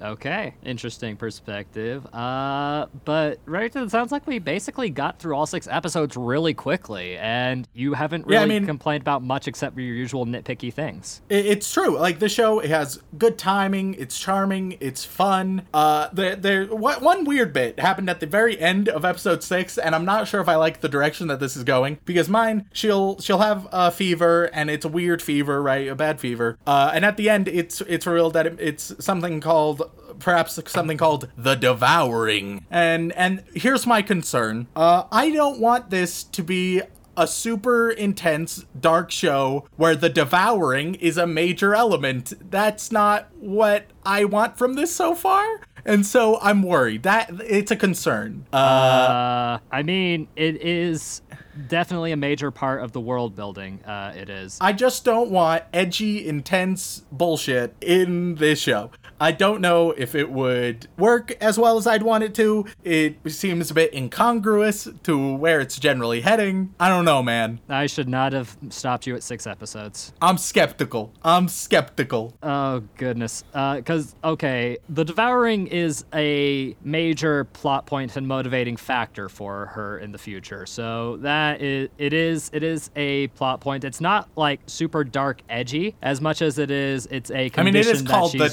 Okay, 0.00 0.54
interesting 0.64 1.16
perspective. 1.16 2.06
Uh, 2.14 2.86
but 3.04 3.38
right, 3.46 3.74
it 3.74 3.90
sounds 3.90 4.12
like 4.12 4.26
we 4.26 4.38
basically 4.38 4.90
got 4.90 5.18
through 5.18 5.34
all 5.34 5.46
six 5.46 5.66
episodes 5.68 6.16
really 6.16 6.54
quickly, 6.54 7.16
and 7.18 7.66
you 7.74 7.94
haven't 7.94 8.26
really 8.26 8.34
Yeah, 8.36 8.42
I 8.42 8.46
mean- 8.46 8.66
complained 8.66 9.02
about 9.02 9.22
much 9.22 9.48
except 9.48 9.74
for 9.74 9.80
your 9.80 9.94
usual 9.94 10.24
nitpicky 10.26 10.72
things. 10.72 11.20
It's 11.28 11.72
true. 11.72 11.98
Like 11.98 12.20
the 12.20 12.28
show, 12.28 12.60
it 12.60 12.70
has 12.70 13.00
good 13.18 13.38
timing. 13.38 13.94
It's 13.94 14.18
charming. 14.18 14.76
It's 14.80 15.04
fun. 15.04 15.62
Uh, 15.74 16.08
there, 16.12 16.36
there. 16.36 16.66
One 16.66 17.24
weird 17.24 17.52
bit 17.52 17.80
happened 17.80 18.08
at 18.08 18.20
the 18.20 18.26
very 18.26 18.58
end 18.58 18.88
of 18.88 19.04
episode 19.04 19.42
six, 19.42 19.78
and 19.78 19.94
I'm 19.94 20.04
not 20.04 20.28
sure 20.28 20.40
if 20.40 20.48
I 20.48 20.56
like 20.56 20.80
the 20.80 20.88
direction 20.88 21.26
that 21.28 21.40
this 21.40 21.56
is 21.56 21.64
going 21.64 21.98
because 22.04 22.28
Myne, 22.28 22.66
she'll 22.72 23.18
she'll 23.20 23.38
have 23.38 23.66
a 23.72 23.90
fever, 23.90 24.44
and 24.52 24.70
it's 24.70 24.84
a 24.84 24.88
weird 24.88 25.20
fever, 25.22 25.60
right? 25.62 25.88
A 25.88 25.94
bad 25.94 26.20
fever. 26.20 26.56
Uh, 26.66 26.92
and 26.94 27.04
at 27.04 27.16
the 27.16 27.28
end, 27.28 27.48
it's 27.48 27.80
it's 27.82 28.06
revealed 28.06 28.34
that 28.34 28.46
it, 28.46 28.56
it's 28.60 28.94
something 29.04 29.40
called 29.40 29.82
perhaps 30.18 30.58
something 30.70 30.96
called 30.98 31.28
the 31.36 31.54
devouring. 31.54 32.64
And 32.70 33.12
and 33.12 33.44
here's 33.54 33.86
my 33.86 34.02
concern. 34.02 34.66
Uh, 34.74 35.04
I 35.12 35.30
don't 35.30 35.60
want 35.60 35.90
this 35.90 36.24
to 36.24 36.42
be 36.42 36.82
a 37.16 37.26
super 37.26 37.90
intense 37.90 38.64
dark 38.80 39.10
show 39.10 39.66
where 39.76 39.96
the 39.96 40.08
devouring 40.08 40.94
is 40.96 41.16
a 41.16 41.26
major 41.26 41.74
element. 41.74 42.32
That's 42.50 42.92
not 42.92 43.28
what 43.40 43.86
I 44.04 44.24
want 44.24 44.56
from 44.56 44.74
this 44.74 44.94
so 44.94 45.16
far. 45.16 45.44
And 45.84 46.06
so 46.06 46.38
I'm 46.40 46.62
worried. 46.62 47.02
That 47.02 47.30
it's 47.44 47.70
a 47.72 47.76
concern. 47.76 48.46
Uh, 48.52 48.56
Uh, 48.56 49.58
I 49.72 49.82
mean, 49.82 50.28
it 50.36 50.62
is 50.62 51.22
definitely 51.66 52.12
a 52.12 52.16
major 52.16 52.50
part 52.50 52.82
of 52.82 52.92
the 52.92 53.00
world 53.00 53.34
building. 53.34 53.82
Uh, 53.84 54.12
it 54.16 54.28
is. 54.28 54.58
I 54.60 54.72
just 54.72 55.04
don't 55.04 55.30
want 55.30 55.64
edgy, 55.72 56.26
intense 56.28 57.02
bullshit 57.10 57.74
in 57.80 58.36
this 58.36 58.60
show. 58.60 58.90
I 59.20 59.32
don't 59.32 59.60
know 59.60 59.90
if 59.92 60.14
it 60.14 60.30
would 60.30 60.86
work 60.96 61.36
as 61.40 61.58
well 61.58 61.76
as 61.76 61.86
I'd 61.86 62.02
want 62.02 62.24
it 62.24 62.34
to. 62.36 62.66
It 62.84 63.16
seems 63.30 63.70
a 63.70 63.74
bit 63.74 63.92
incongruous 63.92 64.88
to 65.04 65.34
where 65.34 65.60
it's 65.60 65.78
generally 65.78 66.20
heading. 66.20 66.74
I 66.78 66.88
don't 66.88 67.04
know, 67.04 67.22
man. 67.22 67.60
I 67.68 67.86
should 67.86 68.08
not 68.08 68.32
have 68.32 68.56
stopped 68.70 69.06
you 69.06 69.14
at 69.14 69.22
six 69.22 69.46
episodes. 69.46 70.12
I'm 70.22 70.38
skeptical. 70.38 71.12
I'm 71.24 71.48
skeptical. 71.48 72.34
Oh 72.42 72.82
goodness. 72.96 73.44
Uh, 73.52 73.76
because 73.76 74.14
okay, 74.22 74.78
the 74.88 75.04
devouring 75.04 75.66
is 75.66 76.04
a 76.14 76.76
major 76.82 77.44
plot 77.44 77.86
point 77.86 78.16
and 78.16 78.26
motivating 78.26 78.76
factor 78.76 79.28
for 79.28 79.66
her 79.66 79.98
in 79.98 80.12
the 80.12 80.18
future. 80.18 80.66
So 80.66 81.16
that 81.18 81.60
is 81.60 81.88
it 81.98 82.12
is 82.12 82.50
it 82.52 82.62
is 82.62 82.90
a 82.96 83.28
plot 83.28 83.60
point. 83.60 83.84
It's 83.84 84.00
not 84.00 84.28
like 84.36 84.60
super 84.66 85.04
dark 85.04 85.42
edgy 85.48 85.96
as 86.02 86.20
much 86.20 86.42
as 86.42 86.58
it 86.58 86.70
is. 86.70 87.06
It's 87.10 87.30
a 87.30 87.50
I 87.56 87.62
mean, 87.62 87.74
it 87.74 87.86
is 87.86 88.02
called 88.02 88.32
the 88.32 88.48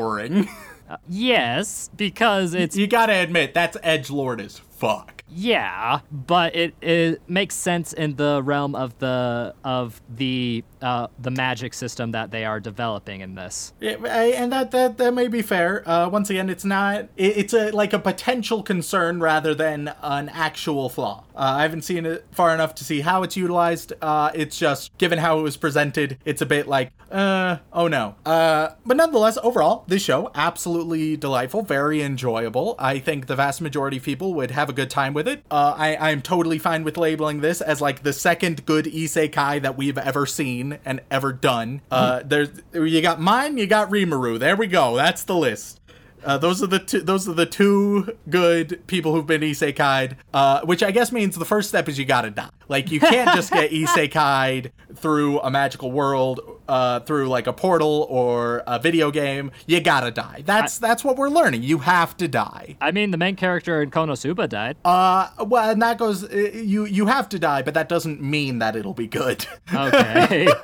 devouring. 0.00 0.48
yes 1.08 1.88
because 1.96 2.52
it's 2.52 2.76
you 2.76 2.88
gotta 2.88 3.12
admit 3.12 3.54
that's 3.54 3.76
edge 3.82 4.10
lord 4.10 4.40
as 4.40 4.58
fuck. 4.58 5.20
Yeah, 5.32 6.00
but 6.10 6.56
it, 6.56 6.74
it 6.80 7.22
makes 7.28 7.54
sense 7.54 7.92
in 7.92 8.16
the 8.16 8.42
realm 8.42 8.74
of 8.74 8.98
the 8.98 9.54
of 9.62 10.00
the 10.08 10.64
uh, 10.82 11.08
the 11.18 11.30
magic 11.30 11.74
system 11.74 12.12
that 12.12 12.30
they 12.30 12.44
are 12.44 12.60
developing 12.60 13.20
in 13.20 13.34
this. 13.34 13.72
And 13.80 14.52
that 14.52 14.70
that 14.70 14.98
that 14.98 15.14
may 15.14 15.28
be 15.28 15.42
fair. 15.42 15.88
Uh, 15.88 16.08
once 16.08 16.30
again, 16.30 16.48
it's 16.50 16.64
not. 16.64 17.08
It, 17.16 17.36
it's 17.36 17.52
a 17.52 17.70
like 17.70 17.92
a 17.92 17.98
potential 17.98 18.62
concern 18.62 19.20
rather 19.20 19.54
than 19.54 19.92
an 20.02 20.28
actual 20.28 20.88
flaw. 20.88 21.24
Uh, 21.34 21.54
I 21.58 21.62
haven't 21.62 21.82
seen 21.82 22.04
it 22.06 22.26
far 22.32 22.54
enough 22.54 22.74
to 22.76 22.84
see 22.84 23.00
how 23.00 23.22
it's 23.22 23.36
utilized. 23.36 23.92
Uh, 24.02 24.30
it's 24.34 24.58
just 24.58 24.96
given 24.98 25.18
how 25.18 25.38
it 25.38 25.42
was 25.42 25.56
presented, 25.56 26.18
it's 26.24 26.42
a 26.42 26.46
bit 26.46 26.68
like, 26.68 26.92
uh, 27.10 27.56
oh 27.72 27.88
no. 27.88 28.16
Uh, 28.26 28.70
but 28.84 28.96
nonetheless, 28.96 29.38
overall, 29.42 29.84
this 29.86 30.02
show 30.02 30.30
absolutely 30.34 31.16
delightful, 31.16 31.62
very 31.62 32.02
enjoyable. 32.02 32.74
I 32.78 32.98
think 32.98 33.26
the 33.26 33.36
vast 33.36 33.60
majority 33.60 33.96
of 33.96 34.02
people 34.02 34.34
would 34.34 34.50
have 34.50 34.68
a 34.68 34.72
good 34.72 34.90
time 34.90 35.14
with 35.14 35.26
it. 35.26 35.42
I 35.50 35.96
I 35.96 36.10
am 36.10 36.22
totally 36.22 36.58
fine 36.58 36.84
with 36.84 36.96
labeling 36.96 37.40
this 37.40 37.60
as 37.60 37.80
like 37.80 38.02
the 38.02 38.12
second 38.12 38.66
good 38.66 38.84
isekai 38.84 39.62
that 39.62 39.76
we've 39.76 39.98
ever 39.98 40.26
seen 40.26 40.69
and 40.84 41.00
ever 41.10 41.32
done. 41.32 41.80
Uh, 41.90 42.22
there's 42.24 42.50
you 42.72 43.00
got 43.02 43.20
Myne, 43.20 43.58
you 43.58 43.66
got 43.66 43.90
Rimuru. 43.90 44.38
There 44.38 44.56
we 44.56 44.66
go. 44.66 44.96
That's 44.96 45.24
the 45.24 45.36
list. 45.36 45.79
Uh, 46.24 46.38
those 46.38 46.62
are 46.62 46.66
the 46.66 46.78
two. 46.78 47.00
Those 47.00 47.28
are 47.28 47.32
the 47.34 47.46
two 47.46 48.16
good 48.28 48.86
people 48.86 49.12
who've 49.14 49.26
been 49.26 49.40
isekai'd. 49.42 50.16
Uh, 50.34 50.60
which 50.62 50.82
I 50.82 50.90
guess 50.90 51.12
means 51.12 51.36
the 51.36 51.44
first 51.44 51.68
step 51.68 51.88
is 51.88 51.98
you 51.98 52.04
gotta 52.04 52.30
die. 52.30 52.50
Like 52.68 52.90
you 52.90 53.00
can't 53.00 53.34
just 53.34 53.52
get 53.52 53.70
isekai'd 53.72 54.72
through 54.94 55.40
a 55.40 55.50
magical 55.50 55.90
world, 55.90 56.40
uh, 56.68 57.00
through 57.00 57.28
like 57.28 57.46
a 57.46 57.52
portal 57.52 58.06
or 58.10 58.62
a 58.66 58.78
video 58.78 59.10
game. 59.10 59.50
You 59.66 59.80
gotta 59.80 60.10
die. 60.10 60.42
That's 60.44 60.78
that's 60.78 61.02
what 61.04 61.16
we're 61.16 61.30
learning. 61.30 61.62
You 61.62 61.78
have 61.78 62.16
to 62.18 62.28
die. 62.28 62.76
I 62.80 62.90
mean, 62.92 63.10
the 63.10 63.18
main 63.18 63.36
character 63.36 63.82
in 63.82 63.90
Konosuba 63.90 64.48
died. 64.48 64.76
Uh, 64.84 65.28
well, 65.46 65.70
and 65.70 65.80
that 65.82 65.98
goes. 65.98 66.24
uh, 66.24 66.50
You 66.54 66.84
you 66.84 67.06
have 67.06 67.28
to 67.30 67.38
die, 67.38 67.62
but 67.62 67.74
that 67.74 67.88
doesn't 67.88 68.20
mean 68.22 68.58
that 68.58 68.76
it'll 68.76 68.94
be 68.94 69.06
good. 69.06 69.46
Okay. 69.72 70.48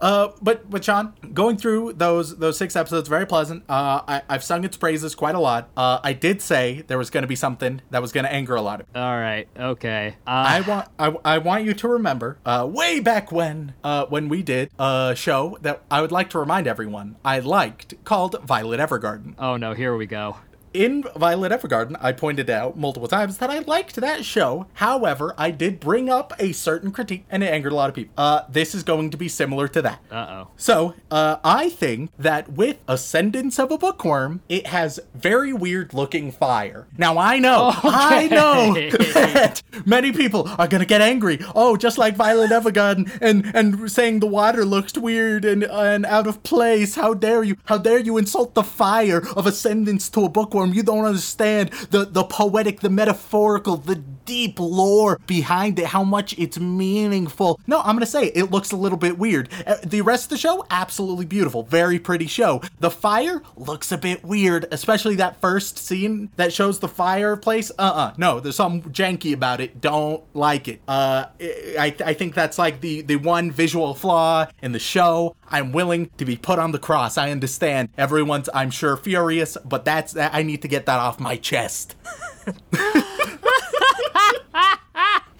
Uh, 0.00 0.28
but 0.40 0.68
but 0.70 0.84
Sean, 0.84 1.12
going 1.34 1.56
through 1.56 1.94
those 1.94 2.36
those 2.38 2.56
six 2.56 2.76
episodes, 2.76 3.08
very 3.08 3.26
pleasant. 3.26 3.64
Uh, 3.68 4.02
I, 4.06 4.22
I've 4.28 4.44
sung 4.44 4.64
its 4.64 4.76
praises 4.76 5.14
quite 5.14 5.34
a 5.34 5.40
lot. 5.40 5.68
Uh, 5.76 5.98
I 6.02 6.12
did 6.12 6.40
say 6.42 6.82
there 6.86 6.98
was 6.98 7.10
going 7.10 7.22
to 7.22 7.28
be 7.28 7.36
something 7.36 7.80
that 7.90 8.00
was 8.02 8.12
going 8.12 8.24
to 8.24 8.32
anger 8.32 8.54
a 8.54 8.62
lot 8.62 8.80
of. 8.80 8.86
people. 8.86 9.02
All 9.02 9.16
right. 9.18 9.48
Okay. 9.58 10.16
I 10.26 10.60
Uh, 10.60 10.64
want 10.66 10.88
I, 10.98 11.34
I 11.34 11.38
want 11.38 11.64
you 11.64 11.74
to 11.74 11.88
remember, 11.88 12.38
uh, 12.44 12.66
way 12.70 13.00
back 13.00 13.32
when, 13.32 13.74
uh, 13.82 14.06
when 14.06 14.28
we 14.28 14.42
did 14.42 14.70
a 14.78 15.14
show 15.16 15.58
that 15.62 15.82
I 15.90 16.00
would 16.00 16.12
like 16.12 16.30
to 16.30 16.38
remind 16.38 16.66
everyone 16.66 17.16
I 17.24 17.40
liked 17.40 17.94
called 18.04 18.36
Violet 18.44 18.80
Evergarden. 18.80 19.34
oh 19.38 19.56
no. 19.56 19.74
Here 19.74 19.96
we 19.96 20.06
go. 20.06 20.36
In 20.74 21.04
Violet 21.16 21.52
Evergarden, 21.52 21.96
I 22.00 22.12
pointed 22.12 22.50
out 22.50 22.76
multiple 22.76 23.08
times 23.08 23.38
that 23.38 23.50
I 23.50 23.60
liked 23.60 23.96
that 23.96 24.24
show. 24.24 24.66
However, 24.74 25.34
I 25.38 25.50
did 25.50 25.80
bring 25.80 26.08
up 26.08 26.32
a 26.38 26.52
certain 26.52 26.90
critique, 26.90 27.24
and 27.30 27.42
it 27.42 27.46
angered 27.46 27.72
a 27.72 27.74
lot 27.74 27.88
of 27.88 27.94
people. 27.94 28.12
Uh, 28.16 28.42
this 28.48 28.74
is 28.74 28.82
going 28.82 29.10
to 29.10 29.16
be 29.16 29.28
similar 29.28 29.68
to 29.68 29.82
that. 29.82 30.00
Uh 30.10 30.14
oh. 30.14 30.48
So, 30.56 30.94
uh, 31.10 31.36
I 31.44 31.68
think 31.70 32.10
that 32.18 32.52
with 32.52 32.78
Ascendance 32.86 33.58
of 33.58 33.70
a 33.70 33.78
Bookworm, 33.78 34.40
it 34.48 34.66
has 34.66 35.00
very 35.14 35.52
weird 35.52 35.94
looking 35.94 36.30
fire. 36.30 36.86
Now, 36.96 37.18
I 37.18 37.38
know, 37.38 37.72
I 37.82 38.28
know 38.28 38.74
that 39.14 39.62
many 39.86 40.12
people 40.12 40.48
are 40.58 40.68
gonna 40.68 40.86
get 40.86 41.00
angry. 41.00 41.38
Oh, 41.54 41.76
just 41.76 41.98
like 41.98 42.16
Violet 42.16 42.50
Evergarden, 42.50 43.18
and 43.20 43.50
and 43.54 43.90
saying 43.90 44.20
the 44.20 44.26
water 44.26 44.64
looks 44.64 44.96
weird 44.96 45.44
and 45.44 45.64
and 45.64 46.04
out 46.06 46.26
of 46.26 46.42
place. 46.42 46.94
How 46.94 47.14
dare 47.14 47.42
you? 47.42 47.56
How 47.64 47.78
dare 47.78 47.98
you 47.98 48.18
insult 48.18 48.54
the 48.54 48.62
fire 48.62 49.22
of 49.34 49.46
Ascendance 49.46 50.08
to 50.10 50.24
a 50.24 50.28
bookworm? 50.28 50.57
You 50.66 50.82
don't 50.82 51.04
understand 51.04 51.70
the 51.90 52.04
the 52.04 52.24
poetic, 52.24 52.80
the 52.80 52.90
metaphorical, 52.90 53.76
the 53.76 53.96
deep 53.96 54.58
lore 54.60 55.18
behind 55.26 55.78
it. 55.78 55.86
How 55.86 56.04
much 56.04 56.38
it's 56.38 56.58
meaningful. 56.58 57.60
No, 57.66 57.80
I'm 57.80 57.94
gonna 57.96 58.06
say 58.06 58.26
it 58.26 58.50
looks 58.50 58.72
a 58.72 58.76
little 58.76 58.98
bit 58.98 59.18
weird. 59.18 59.48
Uh, 59.66 59.76
The 59.84 60.02
rest 60.02 60.24
of 60.24 60.30
the 60.30 60.38
show, 60.38 60.66
absolutely 60.70 61.24
beautiful, 61.24 61.62
very 61.62 61.98
pretty 61.98 62.26
show. 62.26 62.60
The 62.80 62.90
fire 62.90 63.42
looks 63.56 63.90
a 63.90 63.98
bit 63.98 64.24
weird, 64.24 64.66
especially 64.70 65.16
that 65.16 65.40
first 65.40 65.78
scene 65.78 66.30
that 66.36 66.52
shows 66.52 66.78
the 66.78 66.88
fireplace. 66.88 67.70
Uh-uh, 67.78 68.14
no, 68.18 68.40
there's 68.40 68.56
something 68.56 68.90
janky 68.92 69.32
about 69.32 69.60
it. 69.60 69.80
Don't 69.80 70.22
like 70.34 70.68
it. 70.68 70.80
Uh, 70.86 71.26
I, 71.40 71.94
I 72.04 72.14
think 72.14 72.34
that's 72.34 72.58
like 72.58 72.80
the 72.80 73.00
the 73.02 73.16
one 73.16 73.50
visual 73.50 73.94
flaw 73.94 74.46
in 74.62 74.72
the 74.72 74.78
show. 74.78 75.34
I'm 75.50 75.72
willing 75.72 76.10
to 76.18 76.24
be 76.26 76.36
put 76.36 76.58
on 76.58 76.72
the 76.72 76.78
cross. 76.78 77.16
I 77.16 77.30
understand. 77.30 77.88
Everyone's, 77.96 78.50
I'm 78.52 78.70
sure, 78.70 78.96
furious, 78.96 79.56
but 79.64 79.84
that's 79.84 80.14
I 80.16 80.42
need 80.48 80.62
to 80.62 80.68
get 80.68 80.86
that 80.86 80.98
off 80.98 81.20
my 81.20 81.36
chest. 81.36 81.94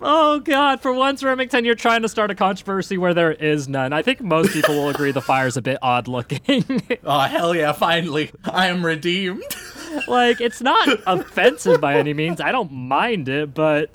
Oh 0.00 0.38
God! 0.38 0.80
For 0.80 0.92
once, 0.92 1.24
Remington, 1.24 1.64
you're 1.64 1.74
trying 1.74 2.02
to 2.02 2.08
start 2.08 2.30
a 2.30 2.34
controversy 2.34 2.96
where 2.96 3.14
there 3.14 3.32
is 3.32 3.68
none. 3.68 3.92
I 3.92 4.02
think 4.02 4.20
most 4.20 4.52
people 4.52 4.74
will 4.76 4.88
agree 4.90 5.10
the 5.10 5.20
fire's 5.20 5.56
a 5.56 5.62
bit 5.62 5.78
odd 5.82 6.08
looking. 6.08 6.64
Oh 7.04 7.20
hell 7.20 7.54
yeah! 7.54 7.72
Finally, 7.72 8.30
I 8.44 8.68
am 8.68 8.84
redeemed. 8.84 9.42
like, 10.08 10.40
it's 10.40 10.60
not 10.60 10.88
offensive 11.06 11.80
by 11.80 11.94
any 11.94 12.12
means. 12.12 12.40
I 12.40 12.52
don't 12.52 12.70
mind 12.70 13.28
it, 13.28 13.54
but 13.54 13.90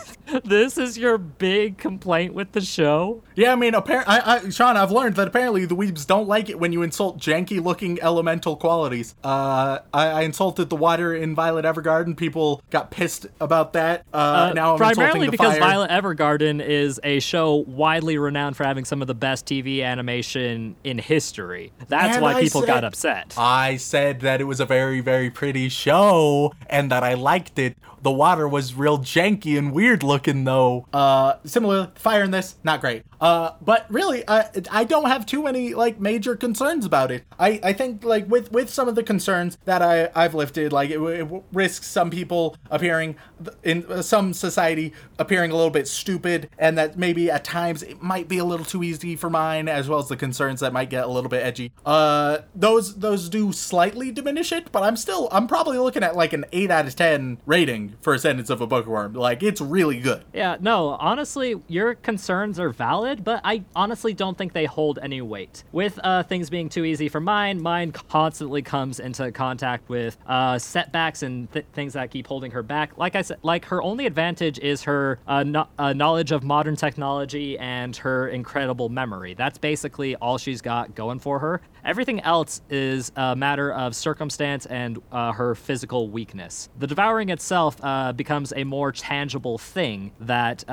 this 0.44 0.78
is 0.78 0.98
your 0.98 1.18
big 1.18 1.78
complaint 1.78 2.34
with 2.34 2.52
the 2.52 2.60
show. 2.60 3.22
Yeah, 3.38 3.52
I 3.52 3.54
mean, 3.54 3.74
apparently, 3.74 4.16
I, 4.16 4.34
I, 4.34 4.48
Sean, 4.50 4.76
I've 4.76 4.90
learned 4.90 5.14
that 5.14 5.28
apparently 5.28 5.64
the 5.64 5.76
weebs 5.76 6.04
don't 6.04 6.26
like 6.26 6.48
it 6.50 6.58
when 6.58 6.72
you 6.72 6.82
insult 6.82 7.18
janky-looking 7.18 8.02
elemental 8.02 8.56
qualities. 8.56 9.14
Uh, 9.22 9.78
I, 9.94 10.06
I 10.08 10.20
insulted 10.22 10.70
the 10.70 10.74
water 10.76 11.14
in 11.14 11.36
Violet 11.36 11.64
Evergarden. 11.64 12.16
People 12.16 12.60
got 12.70 12.90
pissed 12.90 13.26
about 13.40 13.74
that. 13.74 14.04
Uh, 14.12 14.52
now 14.56 14.72
I'm 14.72 14.78
primarily 14.78 15.26
insulting 15.26 15.26
the 15.26 15.30
because 15.30 15.52
fire. 15.52 15.60
Violet 15.60 15.90
Evergarden 15.90 16.60
is 16.60 16.98
a 17.04 17.20
show 17.20 17.54
widely 17.68 18.18
renowned 18.18 18.56
for 18.56 18.64
having 18.64 18.84
some 18.84 19.02
of 19.02 19.06
the 19.06 19.14
best 19.14 19.46
TV 19.46 19.84
animation 19.84 20.74
in 20.82 20.98
history. 20.98 21.72
That's 21.86 22.16
And 22.16 22.22
why 22.24 22.42
people 22.42 22.62
said- 22.62 22.66
got 22.66 22.82
upset. 22.82 23.34
I 23.38 23.76
said 23.76 24.18
that 24.20 24.40
it 24.40 24.44
was 24.44 24.58
a 24.58 24.66
very, 24.66 25.00
very 25.00 25.30
pretty 25.30 25.68
show 25.68 26.52
and 26.68 26.90
that 26.90 27.04
I 27.04 27.14
liked 27.14 27.60
it. 27.60 27.78
The 28.02 28.10
water 28.12 28.48
was 28.48 28.74
real 28.74 28.98
janky 28.98 29.58
and 29.58 29.72
weird 29.72 30.02
looking, 30.02 30.44
though. 30.44 30.86
Uh, 30.92 31.34
similar 31.44 31.90
fire 31.96 32.22
in 32.22 32.30
this, 32.30 32.56
not 32.64 32.80
great. 32.80 33.04
Uh, 33.20 33.52
but 33.60 33.86
really, 33.90 34.24
I 34.28 34.48
I 34.70 34.84
don't 34.84 35.06
have 35.06 35.26
too 35.26 35.42
many 35.42 35.74
like 35.74 36.00
major 36.00 36.36
concerns 36.36 36.84
about 36.84 37.10
it. 37.10 37.24
I, 37.38 37.60
I 37.62 37.72
think 37.72 38.04
like 38.04 38.28
with 38.28 38.52
with 38.52 38.70
some 38.70 38.88
of 38.88 38.94
the 38.94 39.02
concerns 39.02 39.58
that 39.64 39.82
I 39.82 40.10
I've 40.14 40.34
lifted, 40.34 40.72
like 40.72 40.90
it, 40.90 41.00
it 41.00 41.28
risks 41.52 41.86
some 41.86 42.10
people 42.10 42.56
appearing 42.70 43.16
in 43.62 43.84
uh, 43.86 44.02
some 44.02 44.32
society 44.32 44.92
appearing 45.18 45.50
a 45.50 45.56
little 45.56 45.70
bit 45.70 45.88
stupid, 45.88 46.48
and 46.58 46.78
that 46.78 46.98
maybe 46.98 47.30
at 47.30 47.44
times 47.44 47.82
it 47.82 48.02
might 48.02 48.28
be 48.28 48.38
a 48.38 48.44
little 48.44 48.66
too 48.66 48.82
easy 48.82 49.16
for 49.16 49.30
Myne, 49.30 49.68
as 49.68 49.88
well 49.88 49.98
as 49.98 50.08
the 50.08 50.16
concerns 50.16 50.60
that 50.60 50.72
might 50.72 50.90
get 50.90 51.04
a 51.04 51.08
little 51.08 51.30
bit 51.30 51.44
edgy. 51.44 51.72
Uh, 51.84 52.38
those 52.54 52.96
those 52.96 53.28
do 53.28 53.52
slightly 53.52 54.10
diminish 54.10 54.52
it, 54.52 54.70
but 54.72 54.82
I'm 54.82 54.96
still 54.96 55.28
I'm 55.32 55.46
probably 55.46 55.78
looking 55.78 56.02
at 56.02 56.16
like 56.16 56.32
an 56.32 56.44
eight 56.52 56.70
out 56.70 56.86
of 56.86 56.94
ten 56.94 57.38
rating 57.46 57.96
for 58.00 58.14
Ascendance 58.14 58.50
of 58.50 58.60
a 58.60 58.66
Bookworm. 58.66 59.14
Like 59.14 59.42
it's 59.42 59.60
really 59.60 60.00
good. 60.00 60.24
Yeah, 60.32 60.56
no, 60.60 60.90
honestly, 61.00 61.60
your 61.66 61.94
concerns 61.94 62.60
are 62.60 62.70
valid, 62.70 63.07
but 63.16 63.40
I 63.44 63.64
honestly 63.74 64.12
don't 64.12 64.36
think 64.36 64.52
they 64.52 64.66
hold 64.66 64.98
any 65.02 65.22
weight. 65.22 65.64
With 65.72 65.98
uh, 66.04 66.22
things 66.24 66.50
being 66.50 66.68
too 66.68 66.84
easy 66.84 67.08
for 67.08 67.20
Myne, 67.20 67.60
Myne 67.60 67.92
constantly 67.92 68.62
comes 68.62 69.00
into 69.00 69.32
contact 69.32 69.88
with 69.88 70.16
uh, 70.26 70.58
setbacks 70.58 71.22
and 71.22 71.50
th- 71.52 71.64
things 71.72 71.94
that 71.94 72.10
keep 72.10 72.26
holding 72.26 72.50
her 72.50 72.62
back. 72.62 72.96
Like 72.98 73.16
I 73.16 73.22
said, 73.22 73.38
like 73.42 73.64
her 73.66 73.82
only 73.82 74.06
advantage 74.06 74.58
is 74.58 74.82
her 74.82 75.18
uh, 75.26 75.42
no- 75.42 75.68
uh, 75.78 75.92
knowledge 75.92 76.32
of 76.32 76.42
modern 76.42 76.76
technology 76.76 77.58
and 77.58 77.96
her 77.96 78.28
incredible 78.28 78.88
memory. 78.88 79.34
That's 79.34 79.58
basically 79.58 80.14
all 80.16 80.38
she's 80.38 80.60
got 80.60 80.94
going 80.94 81.18
for 81.18 81.38
her. 81.38 81.60
Everything 81.84 82.20
else 82.20 82.60
is 82.68 83.12
a 83.16 83.34
matter 83.34 83.72
of 83.72 83.96
circumstance 83.96 84.66
and 84.66 85.00
uh, 85.10 85.32
her 85.32 85.54
physical 85.54 86.08
weakness. 86.10 86.68
The 86.78 86.86
devouring 86.86 87.30
itself 87.30 87.76
uh, 87.82 88.12
becomes 88.12 88.52
a 88.54 88.64
more 88.64 88.92
tangible 88.92 89.56
thing 89.56 90.12
that 90.20 90.64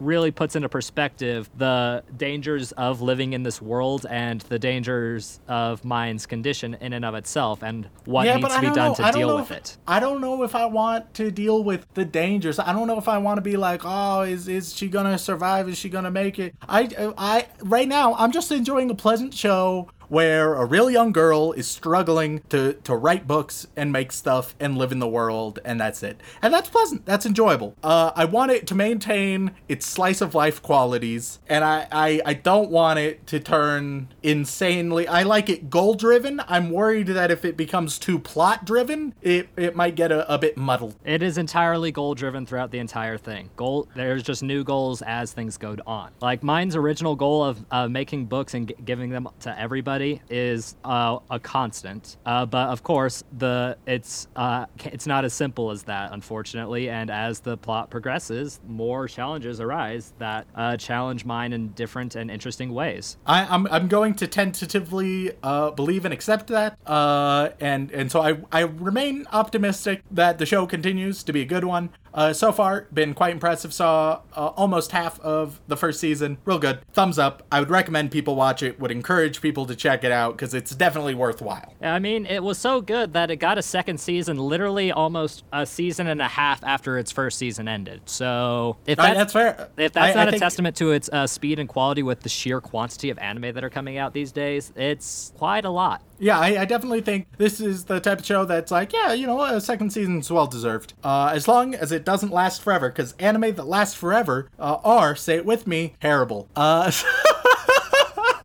really 0.00 0.30
puts 0.30 0.56
into 0.56 0.68
perspective 0.68 1.50
the 1.56 1.73
dangers 2.16 2.72
of 2.72 3.00
living 3.00 3.32
in 3.32 3.42
this 3.42 3.60
world 3.60 4.06
and 4.08 4.40
the 4.42 4.58
dangers 4.58 5.40
of 5.48 5.84
Myne's 5.84 6.26
condition 6.26 6.76
in 6.80 6.92
and 6.92 7.04
of 7.04 7.14
itself 7.14 7.62
and 7.62 7.88
what 8.04 8.26
yeah, 8.26 8.36
needs 8.36 8.54
to 8.54 8.60
be 8.60 8.66
done 8.66 8.76
know. 8.76 8.94
to 8.94 9.12
deal 9.12 9.36
with 9.36 9.50
if, 9.50 9.56
it. 9.56 9.76
I 9.86 10.00
don't 10.00 10.20
know 10.20 10.42
if 10.42 10.54
I 10.54 10.66
want 10.66 11.14
to 11.14 11.30
deal 11.30 11.62
with 11.62 11.86
the 11.94 12.04
dangers. 12.04 12.58
I 12.58 12.72
don't 12.72 12.86
know 12.86 12.98
if 12.98 13.08
I 13.08 13.18
want 13.18 13.38
to 13.38 13.42
be 13.42 13.56
like, 13.56 13.82
oh, 13.84 14.22
is 14.22 14.48
is 14.48 14.74
she 14.74 14.88
gonna 14.88 15.18
survive? 15.18 15.68
Is 15.68 15.78
she 15.78 15.88
gonna 15.88 16.10
make 16.10 16.38
it? 16.38 16.54
I 16.68 16.88
I 17.16 17.46
right 17.62 17.88
now 17.88 18.14
I'm 18.14 18.32
just 18.32 18.50
enjoying 18.52 18.90
a 18.90 18.94
pleasant 18.94 19.34
show 19.34 19.88
where 20.08 20.54
a 20.54 20.64
real 20.64 20.90
young 20.90 21.12
girl 21.12 21.52
is 21.52 21.66
struggling 21.66 22.40
to 22.48 22.74
to 22.84 22.94
write 22.94 23.26
books 23.26 23.66
and 23.76 23.92
make 23.92 24.12
stuff 24.12 24.54
and 24.60 24.76
live 24.76 24.92
in 24.92 24.98
the 24.98 25.08
world 25.08 25.58
and 25.64 25.80
that's 25.80 26.02
it. 26.02 26.20
And 26.42 26.52
that's 26.52 26.68
pleasant. 26.68 27.06
That's 27.06 27.26
enjoyable. 27.26 27.74
Uh, 27.82 28.12
i 28.16 28.24
want 28.24 28.50
it 28.50 28.66
to 28.66 28.74
maintain 28.74 29.52
its 29.68 29.86
slice 29.86 30.20
of 30.20 30.34
life 30.34 30.62
qualities 30.62 31.38
and 31.48 31.64
I, 31.64 31.86
I 31.92 32.20
i 32.24 32.34
don't 32.34 32.70
want 32.70 32.98
it 32.98 33.26
to 33.28 33.40
turn 33.40 34.08
insanely 34.22 35.06
i 35.06 35.22
like 35.22 35.48
it 35.48 35.70
goal 35.70 35.94
driven 35.94 36.40
i'm 36.48 36.70
worried 36.70 37.08
that 37.08 37.30
if 37.30 37.44
it 37.44 37.56
becomes 37.56 37.98
too 37.98 38.18
plot 38.18 38.64
driven 38.64 39.14
it 39.22 39.48
it 39.56 39.76
might 39.76 39.94
get 39.94 40.10
a, 40.12 40.32
a 40.32 40.38
bit 40.38 40.56
muddled. 40.56 40.96
It 41.04 41.22
is 41.22 41.38
entirely 41.38 41.92
goal 41.92 42.14
driven 42.14 42.46
throughout 42.46 42.70
the 42.70 42.78
entire 42.78 43.18
thing. 43.18 43.50
Goal, 43.56 43.88
there's 43.94 44.22
just 44.22 44.42
new 44.42 44.64
goals 44.64 45.02
as 45.02 45.32
things 45.32 45.56
go 45.56 45.76
on. 45.86 46.10
Like 46.20 46.42
Myne's 46.42 46.76
original 46.76 47.16
goal 47.16 47.44
of 47.44 47.64
uh, 47.70 47.88
making 47.88 48.26
books 48.26 48.54
and 48.54 48.68
g- 48.68 48.74
giving 48.84 49.10
them 49.10 49.28
to 49.40 49.58
everybody 49.58 49.93
is 50.02 50.76
uh, 50.84 51.18
a 51.30 51.38
constant. 51.38 52.16
Uh, 52.24 52.46
but 52.46 52.68
of 52.68 52.82
course, 52.82 53.24
the 53.38 53.76
it's 53.86 54.28
uh, 54.36 54.66
it's 54.84 55.06
not 55.06 55.24
as 55.24 55.32
simple 55.32 55.70
as 55.70 55.84
that, 55.84 56.12
unfortunately. 56.12 56.88
And 56.88 57.10
as 57.10 57.40
the 57.40 57.56
plot 57.56 57.90
progresses, 57.90 58.60
more 58.66 59.08
challenges 59.08 59.60
arise 59.60 60.12
that 60.18 60.46
uh, 60.54 60.76
challenge 60.76 61.24
Myne 61.24 61.52
in 61.52 61.68
different 61.68 62.14
and 62.14 62.30
interesting 62.30 62.72
ways. 62.72 63.16
I, 63.26 63.44
I'm 63.44 63.66
I'm 63.68 63.88
going 63.88 64.14
to 64.14 64.26
tentatively 64.26 65.32
uh, 65.42 65.70
believe 65.70 66.04
and 66.04 66.14
accept 66.14 66.48
that, 66.48 66.78
uh, 66.86 67.50
and 67.60 67.90
and 67.90 68.10
so 68.10 68.20
I 68.20 68.38
I 68.52 68.62
remain 68.62 69.26
optimistic 69.32 70.02
that 70.10 70.38
the 70.38 70.46
show 70.46 70.66
continues 70.66 71.22
to 71.24 71.32
be 71.32 71.42
a 71.42 71.46
good 71.46 71.64
one. 71.64 71.90
Uh, 72.14 72.32
so 72.32 72.52
far, 72.52 72.86
been 72.94 73.12
quite 73.12 73.32
impressive. 73.32 73.74
Saw 73.74 74.20
uh, 74.36 74.46
almost 74.56 74.92
half 74.92 75.18
of 75.20 75.60
the 75.66 75.76
first 75.76 75.98
season, 75.98 76.38
real 76.44 76.60
good. 76.60 76.78
Thumbs 76.92 77.18
up. 77.18 77.42
I 77.50 77.58
would 77.58 77.70
recommend 77.70 78.12
people 78.12 78.36
watch 78.36 78.62
it. 78.62 78.78
Would 78.78 78.92
encourage 78.92 79.40
people 79.40 79.66
to 79.66 79.74
check 79.74 80.04
it 80.04 80.12
out 80.12 80.34
because 80.36 80.54
it's 80.54 80.70
definitely 80.76 81.14
worthwhile. 81.16 81.74
I 81.82 81.98
mean, 81.98 82.24
it 82.26 82.42
was 82.42 82.56
so 82.56 82.80
good 82.80 83.14
that 83.14 83.32
it 83.32 83.36
got 83.36 83.58
a 83.58 83.62
second 83.62 83.98
season 83.98 84.36
literally 84.38 84.92
almost 84.92 85.42
a 85.52 85.66
season 85.66 86.06
and 86.06 86.22
a 86.22 86.28
half 86.28 86.62
after 86.62 86.98
its 86.98 87.10
first 87.10 87.36
season 87.36 87.66
ended. 87.66 88.02
So 88.06 88.76
if 88.86 88.96
that's, 88.96 89.16
that's 89.18 89.32
fair. 89.32 89.68
if 89.76 89.92
that's 89.92 89.96
I- 89.96 90.10
I 90.12 90.14
not 90.14 90.28
a 90.28 90.30
think- 90.30 90.42
testament 90.42 90.76
to 90.76 90.92
its 90.92 91.10
uh, 91.12 91.26
speed 91.26 91.58
and 91.58 91.68
quality 91.68 92.04
with 92.04 92.20
the 92.20 92.28
sheer 92.28 92.60
quantity 92.60 93.10
of 93.10 93.18
anime 93.18 93.52
that 93.54 93.64
are 93.64 93.70
coming 93.70 93.98
out 93.98 94.12
these 94.12 94.30
days, 94.30 94.72
it's 94.76 95.32
quite 95.36 95.64
a 95.64 95.70
lot. 95.70 96.00
Yeah, 96.18 96.38
I, 96.38 96.62
I 96.62 96.64
definitely 96.64 97.00
think 97.00 97.26
this 97.38 97.60
is 97.60 97.84
the 97.84 98.00
type 98.00 98.20
of 98.20 98.26
show 98.26 98.44
that's 98.44 98.70
like, 98.70 98.92
yeah, 98.92 99.12
you 99.12 99.26
know, 99.26 99.42
a 99.42 99.60
second 99.60 99.90
season's 99.92 100.30
well 100.30 100.46
deserved. 100.46 100.94
Uh, 101.02 101.30
as 101.34 101.48
long 101.48 101.74
as 101.74 101.92
it 101.92 102.04
doesn't 102.04 102.32
last 102.32 102.62
forever, 102.62 102.88
because 102.88 103.12
anime 103.18 103.54
that 103.54 103.66
lasts 103.66 103.94
forever 103.94 104.48
uh, 104.58 104.78
are, 104.84 105.16
say 105.16 105.36
it 105.36 105.44
with 105.44 105.66
me, 105.66 105.94
terrible. 106.00 106.48
Uh, 106.54 106.90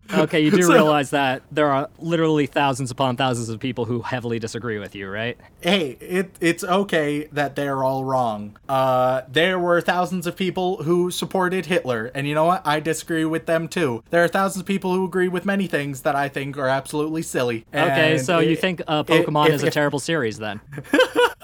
Okay, 0.19 0.39
you 0.41 0.51
do 0.51 0.63
So- 0.63 0.73
realize 0.73 1.11
that 1.11 1.43
there 1.51 1.71
are 1.71 1.89
literally 1.99 2.45
thousands 2.47 2.91
upon 2.91 3.15
thousands 3.15 3.49
of 3.49 3.59
people 3.59 3.85
who 3.85 4.01
heavily 4.01 4.39
disagree 4.39 4.79
with 4.79 4.95
you, 4.95 5.09
right? 5.09 5.37
hey, 5.61 5.97
it 5.99 6.31
it's 6.39 6.63
okay 6.63 7.25
that 7.33 7.55
they're 7.55 7.83
all 7.83 8.03
wrong. 8.05 8.57
Uh, 8.69 9.21
there 9.29 9.59
were 9.59 9.81
thousands 9.81 10.25
of 10.25 10.35
people 10.35 10.83
who 10.83 11.11
supported 11.11 11.65
Hitler, 11.67 12.11
and 12.15 12.27
you 12.27 12.33
know 12.33 12.45
what? 12.45 12.65
I 12.65 12.79
disagree 12.79 13.25
with 13.25 13.45
them 13.45 13.67
too. 13.67 14.03
There 14.09 14.23
are 14.23 14.27
thousands 14.27 14.61
of 14.61 14.65
people 14.67 14.93
who 14.93 15.05
agree 15.05 15.27
with 15.27 15.45
many 15.45 15.67
things 15.67 16.01
that 16.01 16.15
I 16.15 16.29
think 16.29 16.57
are 16.57 16.67
absolutely 16.69 17.21
silly. 17.21 17.65
Okay, 17.73 18.17
so 18.17 18.39
you 18.39 18.55
think 18.55 18.81
uh, 18.87 19.03
it- 19.07 19.25
Pokemon 19.27 19.49
if- 19.49 19.55
is 19.55 19.63
a 19.63 19.71
terrible 19.71 19.99
series 19.99 20.37
then? 20.39 20.61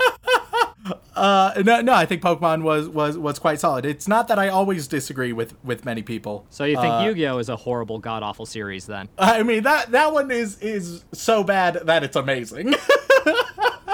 Uh, 1.15 1.63
no, 1.65 1.81
no, 1.81 1.93
I 1.93 2.05
think 2.05 2.21
Pokemon 2.21 2.61
was 2.61 2.87
was 2.89 3.17
was 3.17 3.39
quite 3.39 3.59
solid. 3.59 3.85
It's 3.85 4.07
not 4.07 4.27
that 4.27 4.37
I 4.37 4.49
always 4.49 4.87
disagree 4.87 5.33
with 5.33 5.53
with 5.63 5.85
many 5.85 6.01
people. 6.03 6.45
So 6.49 6.63
you 6.65 6.75
think 6.75 6.93
Uh, 6.93 7.03
Yu-Gi-Oh 7.07 7.37
is 7.39 7.49
a 7.49 7.55
horrible, 7.55 7.99
god-awful 7.99 8.45
series 8.45 8.85
then? 8.85 9.09
I 9.17 9.41
mean 9.43 9.63
that 9.63 9.91
that 9.91 10.13
one 10.13 10.29
is 10.31 10.59
is 10.59 11.03
so 11.13 11.43
bad 11.43 11.79
that 11.85 12.03
it's 12.03 12.15
amazing. 12.15 12.75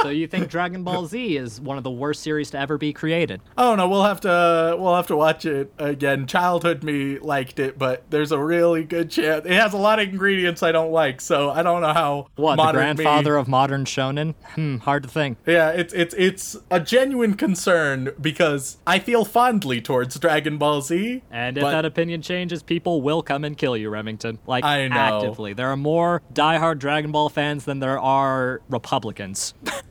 so 0.02 0.10
you 0.10 0.28
think 0.28 0.50
Dragon 0.50 0.84
Ball 0.84 1.06
Z 1.06 1.38
is 1.38 1.60
one 1.62 1.78
of 1.78 1.84
the 1.84 1.92
worst 1.92 2.22
series 2.22 2.50
to 2.52 2.60
ever 2.60 2.78
be 2.78 2.94
created? 2.94 3.42
Oh 3.58 3.76
no, 3.76 3.88
we'll 3.88 4.04
have 4.04 4.22
to 4.22 4.76
we'll 4.80 4.96
have 4.96 5.08
to 5.08 5.16
watch 5.16 5.46
it 5.46 5.72
again. 5.78 6.28
Childhood 6.28 6.84
me 6.84 7.20
liked 7.20 7.60
it, 7.60 7.78
but 7.78 8.04
there's 8.10 8.32
a 8.32 8.40
really 8.40 8.84
good 8.84 9.10
chance 9.12 9.46
it 9.46 9.52
has 9.52 9.74
a 9.74 9.78
lot 9.78 10.00
of 10.00 10.08
ingredients 10.10 10.64
I 10.64 10.72
don't 10.72 10.92
like, 10.92 11.22
so 11.22 11.50
I 11.50 11.64
don't 11.64 11.82
know 11.82 11.94
how 11.94 12.28
What, 12.36 12.56
the 12.56 12.64
modern 12.64 12.82
me- 12.82 13.04
grandfather 13.04 13.36
of 13.38 13.48
modern 13.48 13.86
shonen? 13.86 14.36
Hmm, 14.56 14.78
hard 14.78 15.04
to 15.04 15.10
think. 15.10 15.38
Yeah, 15.46 15.70
it's 15.70 15.94
it's 15.94 16.14
it's 16.16 16.58
a 16.70 16.80
genuine 16.80 17.36
concern 17.36 18.12
because 18.20 18.78
I 18.88 19.00
feel 19.00 19.26
fondly 19.26 19.82
towards 19.82 20.20
Dragon 20.20 20.58
Ball 20.58 20.82
Z. 20.82 21.24
And 21.32 21.58
if 21.58 21.64
that 21.64 21.86
opinion 21.86 22.22
changes, 22.22 22.64
people 22.64 23.02
will 23.02 23.22
come 23.22 23.44
and 23.44 23.58
kill 23.58 23.76
you, 23.78 23.90
Remington. 23.90 24.40
Like, 24.48 24.64
I 24.64 24.88
know. 24.88 24.96
actively. 24.96 25.54
There 25.54 25.70
are 25.70 25.78
more 25.78 26.22
diehard 26.34 26.80
Dragon 26.80 27.12
Ball 27.12 27.30
fans 27.30 27.66
than 27.66 27.80
there 27.80 28.00
are 28.00 28.62
Republicans. 28.70 29.54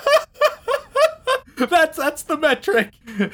That's 1.69 1.97
that's 1.97 2.23
the 2.23 2.37
metric. 2.37 2.91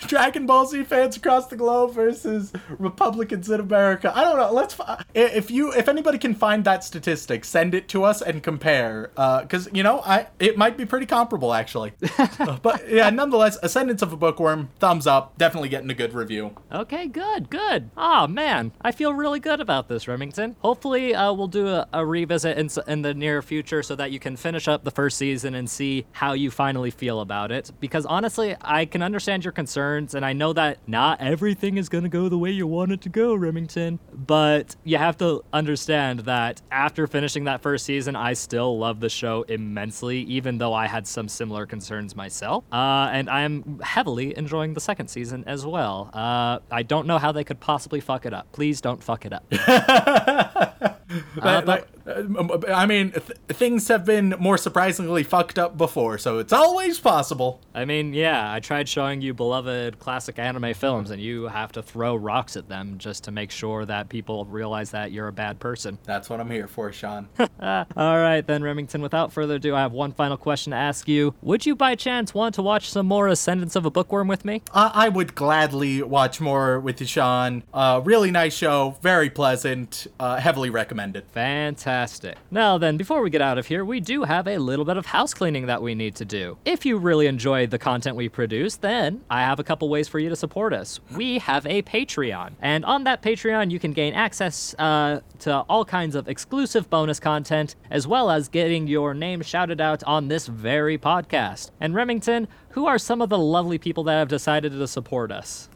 Dragon 0.07 0.45
Ball 0.45 0.65
Z 0.65 0.83
fans 0.83 1.17
across 1.17 1.47
the 1.47 1.55
globe 1.55 1.93
versus 1.93 2.53
Republicans 2.77 3.49
in 3.49 3.59
America. 3.59 4.11
I 4.15 4.23
don't 4.23 4.37
know. 4.37 4.51
Let's 4.51 4.77
if 5.13 5.49
you 5.51 5.71
if 5.73 5.87
anybody 5.87 6.17
can 6.17 6.35
find 6.35 6.63
that 6.65 6.83
statistic, 6.83 7.45
send 7.45 7.73
it 7.73 7.87
to 7.89 8.03
us 8.03 8.21
and 8.21 8.43
compare. 8.43 9.11
Because 9.15 9.69
you 9.73 9.83
know, 9.83 10.01
I 10.01 10.27
it 10.39 10.57
might 10.57 10.77
be 10.77 10.85
pretty 10.85 11.05
comparable 11.05 11.53
actually. 11.53 11.93
Uh, 12.17 12.57
but 12.61 12.89
yeah, 12.89 13.09
nonetheless, 13.09 13.57
Ascendance 13.63 14.01
of 14.01 14.13
a 14.13 14.17
Bookworm, 14.17 14.69
thumbs 14.79 15.07
up. 15.07 15.37
Definitely 15.37 15.69
getting 15.69 15.89
a 15.89 15.95
good 15.95 16.13
review. 16.13 16.55
Okay, 16.71 17.07
good, 17.07 17.49
good. 17.49 17.89
Oh 17.97 18.27
man, 18.27 18.71
I 18.81 18.91
feel 18.91 19.13
really 19.13 19.39
good 19.39 19.59
about 19.59 19.87
this, 19.87 20.07
Remington. 20.07 20.55
Hopefully, 20.59 21.15
uh, 21.15 21.33
we'll 21.33 21.47
do 21.47 21.67
a, 21.67 21.87
a 21.93 22.05
revisit 22.05 22.57
in, 22.57 22.69
in 22.87 23.01
the 23.01 23.13
near 23.13 23.41
future 23.41 23.83
so 23.83 23.95
that 23.95 24.11
you 24.11 24.19
can 24.19 24.35
finish 24.35 24.67
up 24.67 24.83
the 24.83 24.91
first 24.91 25.17
season 25.17 25.55
and 25.55 25.69
see 25.69 26.05
how 26.11 26.33
you 26.33 26.51
finally 26.51 26.91
feel 26.91 27.21
about 27.21 27.51
it. 27.51 27.71
Because 27.79 28.05
honestly, 28.05 28.16
I 28.25 28.85
can 28.85 29.01
understand 29.01 29.43
your 29.45 29.51
concerns, 29.51 30.13
and 30.15 30.25
I 30.25 30.33
know 30.33 30.53
that 30.53 30.79
not 30.87 31.21
everything 31.21 31.77
is 31.77 31.89
gonna 31.89 32.09
go 32.09 32.29
the 32.29 32.37
way 32.37 32.51
you 32.51 32.65
want 32.67 32.91
it 32.91 33.01
to 33.01 33.09
go, 33.09 33.33
Remington. 33.35 33.99
But 34.13 34.75
you 34.83 34.97
have 34.97 35.17
to 35.17 35.43
understand 35.53 36.21
that 36.21 36.61
after 36.71 37.07
finishing 37.07 37.43
that 37.45 37.61
first 37.61 37.85
season, 37.85 38.15
I 38.15 38.33
still 38.33 38.77
love 38.77 38.99
the 38.99 39.09
show 39.09 39.43
immensely, 39.43 40.19
even 40.21 40.57
though 40.57 40.73
I 40.73 40.87
had 40.87 41.05
some 41.07 41.27
similar 41.27 41.65
concerns 41.65 42.15
myself. 42.15 42.63
Uh, 42.71 43.09
and 43.11 43.29
I 43.29 43.41
am 43.41 43.79
heavily 43.83 44.37
enjoying 44.37 44.73
the 44.73 44.81
second 44.81 45.07
season 45.09 45.43
as 45.47 45.65
well. 45.65 46.09
Uh, 46.13 46.59
I 46.71 46.83
don't 46.83 47.07
know 47.07 47.17
how 47.17 47.31
they 47.31 47.43
could 47.43 47.59
possibly 47.59 47.99
fuck 47.99 48.25
it 48.25 48.33
up. 48.33 48.51
Please 48.51 48.81
don't 48.81 49.01
fuck 49.03 49.25
it 49.25 49.33
up. 49.33 49.43
But- 49.49 50.97
but, 51.65 51.67
uh, 51.69 51.81
I 52.07 52.85
mean, 52.85 53.11
th- 53.11 53.37
things 53.49 53.87
have 53.89 54.05
been 54.05 54.35
more 54.39 54.57
surprisingly 54.57 55.23
fucked 55.23 55.59
up 55.59 55.77
before, 55.77 56.17
so 56.17 56.39
it's 56.39 56.53
always 56.53 56.99
possible. 56.99 57.59
I 57.73 57.85
mean, 57.85 58.13
yeah, 58.13 58.51
I 58.51 58.59
tried 58.59 58.87
showing 58.87 59.21
you 59.21 59.33
beloved 59.33 59.99
classic 59.99 60.39
anime 60.39 60.73
films, 60.73 61.11
and 61.11 61.21
you 61.21 61.47
have 61.47 61.71
to 61.73 61.83
throw 61.83 62.15
rocks 62.15 62.55
at 62.55 62.69
them 62.69 62.97
just 62.97 63.23
to 63.25 63.31
make 63.31 63.51
sure 63.51 63.85
that 63.85 64.09
people 64.09 64.45
realize 64.45 64.91
that 64.91 65.11
you're 65.11 65.27
a 65.27 65.33
bad 65.33 65.59
person. 65.59 65.97
That's 66.05 66.29
what 66.29 66.39
I'm 66.39 66.49
here 66.49 66.67
for, 66.67 66.91
Sean. 66.93 67.27
All 67.39 67.47
right, 68.17 68.45
then, 68.45 68.63
Remington, 68.63 69.01
without 69.01 69.33
further 69.33 69.55
ado, 69.55 69.75
I 69.75 69.81
have 69.81 69.91
one 69.91 70.13
final 70.13 70.37
question 70.37 70.71
to 70.71 70.77
ask 70.77 71.07
you. 71.07 71.35
Would 71.41 71.65
you 71.65 71.75
by 71.75 71.95
chance 71.95 72.33
want 72.33 72.55
to 72.55 72.61
watch 72.61 72.89
some 72.89 73.05
more 73.05 73.27
Ascendance 73.27 73.75
of 73.75 73.85
a 73.85 73.91
Bookworm 73.91 74.27
with 74.27 74.45
me? 74.45 74.61
I 74.73 75.07
I 75.07 75.09
would 75.09 75.35
gladly 75.35 76.01
watch 76.01 76.41
more 76.41 76.79
with 76.79 76.99
you, 76.99 77.07
Sean. 77.07 77.63
Uh, 77.73 78.01
really 78.03 78.29
nice 78.31 78.53
show, 78.55 78.97
very 79.01 79.29
pleasant, 79.29 80.07
uh, 80.19 80.37
heavily 80.37 80.69
recommended. 80.69 81.25
Fantastic. 81.31 81.96
Now 82.51 82.77
then, 82.77 82.97
before 82.97 83.21
we 83.21 83.29
get 83.29 83.41
out 83.41 83.57
of 83.57 83.67
here, 83.67 83.83
we 83.83 83.99
do 83.99 84.23
have 84.23 84.47
a 84.47 84.57
little 84.57 84.85
bit 84.85 84.97
of 84.97 85.07
house 85.07 85.33
cleaning 85.33 85.65
that 85.65 85.81
we 85.81 85.95
need 85.95 86.15
to 86.15 86.25
do. 86.25 86.57
If 86.65 86.85
you 86.85 86.97
really 86.97 87.27
enjoy 87.27 87.67
the 87.67 87.79
content 87.79 88.15
we 88.15 88.29
produce, 88.29 88.75
then 88.75 89.23
I 89.29 89.41
have 89.41 89.59
a 89.59 89.63
couple 89.63 89.89
ways 89.89 90.07
for 90.07 90.19
you 90.19 90.29
to 90.29 90.35
support 90.35 90.73
us. 90.73 90.99
We 91.15 91.39
have 91.39 91.65
a 91.65 91.81
Patreon, 91.81 92.53
and 92.61 92.85
on 92.85 93.03
that 93.05 93.21
Patreon, 93.21 93.71
you 93.71 93.79
can 93.79 93.93
gain 93.93 94.13
access 94.13 94.75
uh, 94.77 95.21
to 95.39 95.59
all 95.69 95.85
kinds 95.85 96.15
of 96.15 96.27
exclusive 96.27 96.89
bonus 96.89 97.19
content, 97.19 97.75
as 97.89 98.07
well 98.07 98.29
as 98.29 98.47
getting 98.47 98.87
your 98.87 99.13
name 99.13 99.41
shouted 99.41 99.81
out 99.81 100.03
on 100.03 100.27
this 100.27 100.47
very 100.47 100.97
podcast. 100.97 101.71
And 101.79 101.95
Remington, 101.95 102.47
who 102.69 102.85
are 102.85 102.97
some 102.97 103.21
of 103.21 103.29
the 103.29 103.37
lovely 103.37 103.77
people 103.77 104.03
that 104.03 104.17
have 104.19 104.27
decided 104.27 104.71
to 104.71 104.87
support 104.87 105.31
us? 105.31 105.69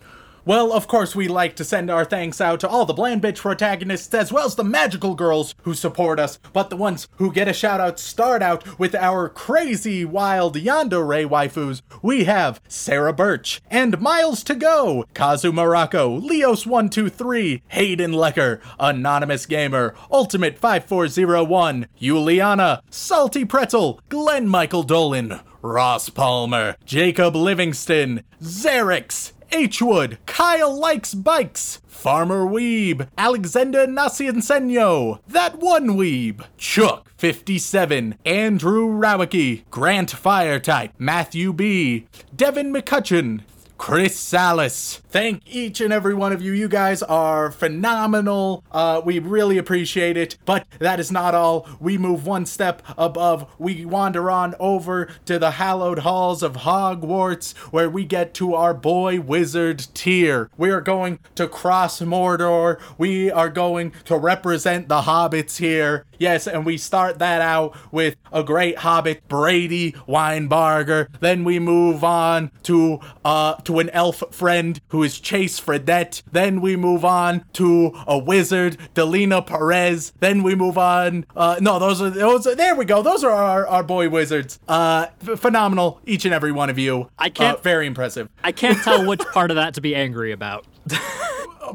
Well, 0.44 0.74
of 0.74 0.88
course, 0.88 1.16
we 1.16 1.28
like 1.28 1.56
to 1.58 1.64
send 1.64 1.92
our 1.92 2.04
thanks 2.04 2.42
out 2.42 2.62
to 2.62 2.68
all 2.68 2.86
the 2.86 2.94
Bland 2.94 3.22
Bitch 3.22 3.38
protagonists 3.38 4.12
as 4.16 4.32
well 4.34 4.48
as 4.48 4.56
the 4.56 4.64
magical 4.64 5.14
girls 5.14 5.54
who 5.62 5.76
support 5.76 6.20
us, 6.20 6.40
but 6.52 6.72
the 6.72 6.76
ones 6.76 7.08
who 7.18 7.32
get 7.32 7.48
a 7.48 7.54
shout 7.54 7.80
out 7.80 8.00
start 8.00 8.42
out 8.42 8.80
with 8.80 8.96
our 8.96 9.30
crazy 9.30 10.04
wild 10.04 10.56
Yandere 10.56 11.30
waifus. 11.30 11.84
We 12.02 12.24
have 12.24 12.60
Sarah 12.68 13.14
Birch 13.14 13.62
and 13.70 14.02
Miles 14.02 14.44
to 14.46 14.56
Go, 14.56 15.06
Kazu 15.14 15.52
Morocco, 15.52 16.20
Leos123, 16.20 17.62
Hayden 17.68 18.12
Lecker, 18.12 18.62
Anonymous 18.80 19.46
Gamer, 19.46 19.94
Ultimate 20.12 20.58
5401, 20.58 21.86
Juliana, 22.00 22.82
Salty 22.90 23.46
Pretzel, 23.46 24.02
Glenn 24.10 24.48
Michael 24.48 24.84
Dolan, 24.84 25.40
Ross 25.62 26.10
Palmer, 26.10 26.76
Jacob 26.84 27.36
Livingston, 27.36 28.24
Xerix, 28.42 29.34
H. 29.52 29.82
Wood, 29.82 30.18
Kyle 30.26 30.78
Likes 30.80 31.14
Bikes, 31.14 31.82
Farmer 31.88 32.46
Weeb, 32.46 33.08
Alexander 33.18 33.86
Nasiensenyo, 33.86 35.20
That 35.28 35.60
One 35.60 35.90
Weeb, 35.90 36.46
Chuck 36.58 37.12
57, 37.18 38.16
Andrew 38.26 38.88
Rowicki, 38.88 39.64
Grant 39.70 40.12
Firetype, 40.12 40.94
Matthew 40.98 41.52
B, 41.54 42.08
Devin 42.36 42.74
McCutcheon, 42.74 43.42
Chris 43.82 44.16
Salas. 44.16 45.02
Thank 45.10 45.42
each 45.48 45.82
and 45.82 45.92
every 45.92 46.14
one 46.14 46.32
of 46.32 46.40
you. 46.40 46.52
You 46.52 46.68
guys 46.68 47.02
are 47.02 47.50
phenomenal. 47.50 48.64
Uh, 48.72 49.02
we 49.04 49.18
really 49.18 49.58
appreciate 49.58 50.18
it. 50.18 50.38
But 50.46 50.68
that 50.78 51.00
is 51.00 51.12
not 51.12 51.34
all. 51.34 51.68
We 51.80 51.98
move 51.98 52.28
one 52.28 52.46
step 52.46 52.84
above. 52.96 53.52
We 53.58 53.84
wander 53.86 54.30
on 54.30 54.54
over 54.60 55.10
to 55.26 55.40
the 55.40 55.52
hallowed 55.52 56.00
halls 56.00 56.44
of 56.44 56.58
Hogwarts, 56.58 57.58
where 57.72 57.90
we 57.90 58.06
get 58.06 58.36
to 58.36 58.54
our 58.54 58.76
boy 58.76 59.20
wizard 59.20 59.88
tier. 59.96 60.52
We 60.58 60.70
are 60.70 60.80
going 60.80 61.18
to 61.34 61.48
cross 61.48 62.02
Mordor. 62.02 62.80
We 63.00 63.32
are 63.32 63.50
going 63.50 63.94
to 64.06 64.16
represent 64.16 64.90
the 64.90 65.02
hobbits 65.02 65.58
here. 65.58 66.06
Yes, 66.22 66.46
and 66.46 66.68
we 66.68 66.78
start 66.78 67.18
that 67.18 67.42
out 67.42 67.76
with 67.92 68.16
a 68.32 68.44
great 68.44 68.78
hobbit, 68.78 69.28
Brady 69.28 69.94
Weinbarger. 70.08 71.08
Then 71.20 71.44
we 71.44 71.58
move 71.58 72.04
on 72.04 72.52
to 72.64 73.00
uh 73.26 73.56
to 73.64 73.80
an 73.80 73.90
elf 73.90 74.22
friend 74.30 74.80
who 74.90 75.02
is 75.02 75.20
Chase 75.20 75.60
Fredette. 75.60 76.22
Then 76.32 76.62
we 76.62 76.76
move 76.76 77.04
on 77.04 77.44
to 77.54 77.92
a 78.06 78.20
wizard, 78.20 78.78
Delina 78.94 79.44
Perez. 79.44 80.14
Then 80.20 80.44
we 80.44 80.54
move 80.54 80.78
on. 80.78 81.26
Uh, 81.36 81.58
no, 81.60 81.80
those 81.80 82.00
are 82.04 82.12
those. 82.12 82.46
Are, 82.46 82.54
there 82.54 82.76
we 82.76 82.86
go. 82.86 83.02
Those 83.02 83.24
are 83.24 83.32
our, 83.32 83.66
our 83.66 83.82
boy 83.82 84.08
wizards. 84.08 84.60
Uh, 84.68 85.08
ph- 85.26 85.40
phenomenal, 85.40 86.02
each 86.06 86.26
and 86.26 86.36
every 86.36 86.52
one 86.52 86.70
of 86.70 86.78
you. 86.78 87.10
I 87.18 87.30
can't- 87.30 87.58
Uh, 87.58 87.62
very 87.62 87.88
impressive. 87.88 88.30
I 88.44 88.52
can't 88.52 88.78
tell 88.84 89.08
which 89.08 89.22
part 89.34 89.50
of 89.50 89.56
that 89.56 89.74
to 89.74 89.82
be 89.82 89.96
angry 89.96 90.32
about. 90.32 90.68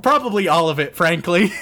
Probably 0.03 0.47
all 0.47 0.69
of 0.69 0.79
it, 0.79 0.95
frankly. 0.95 1.53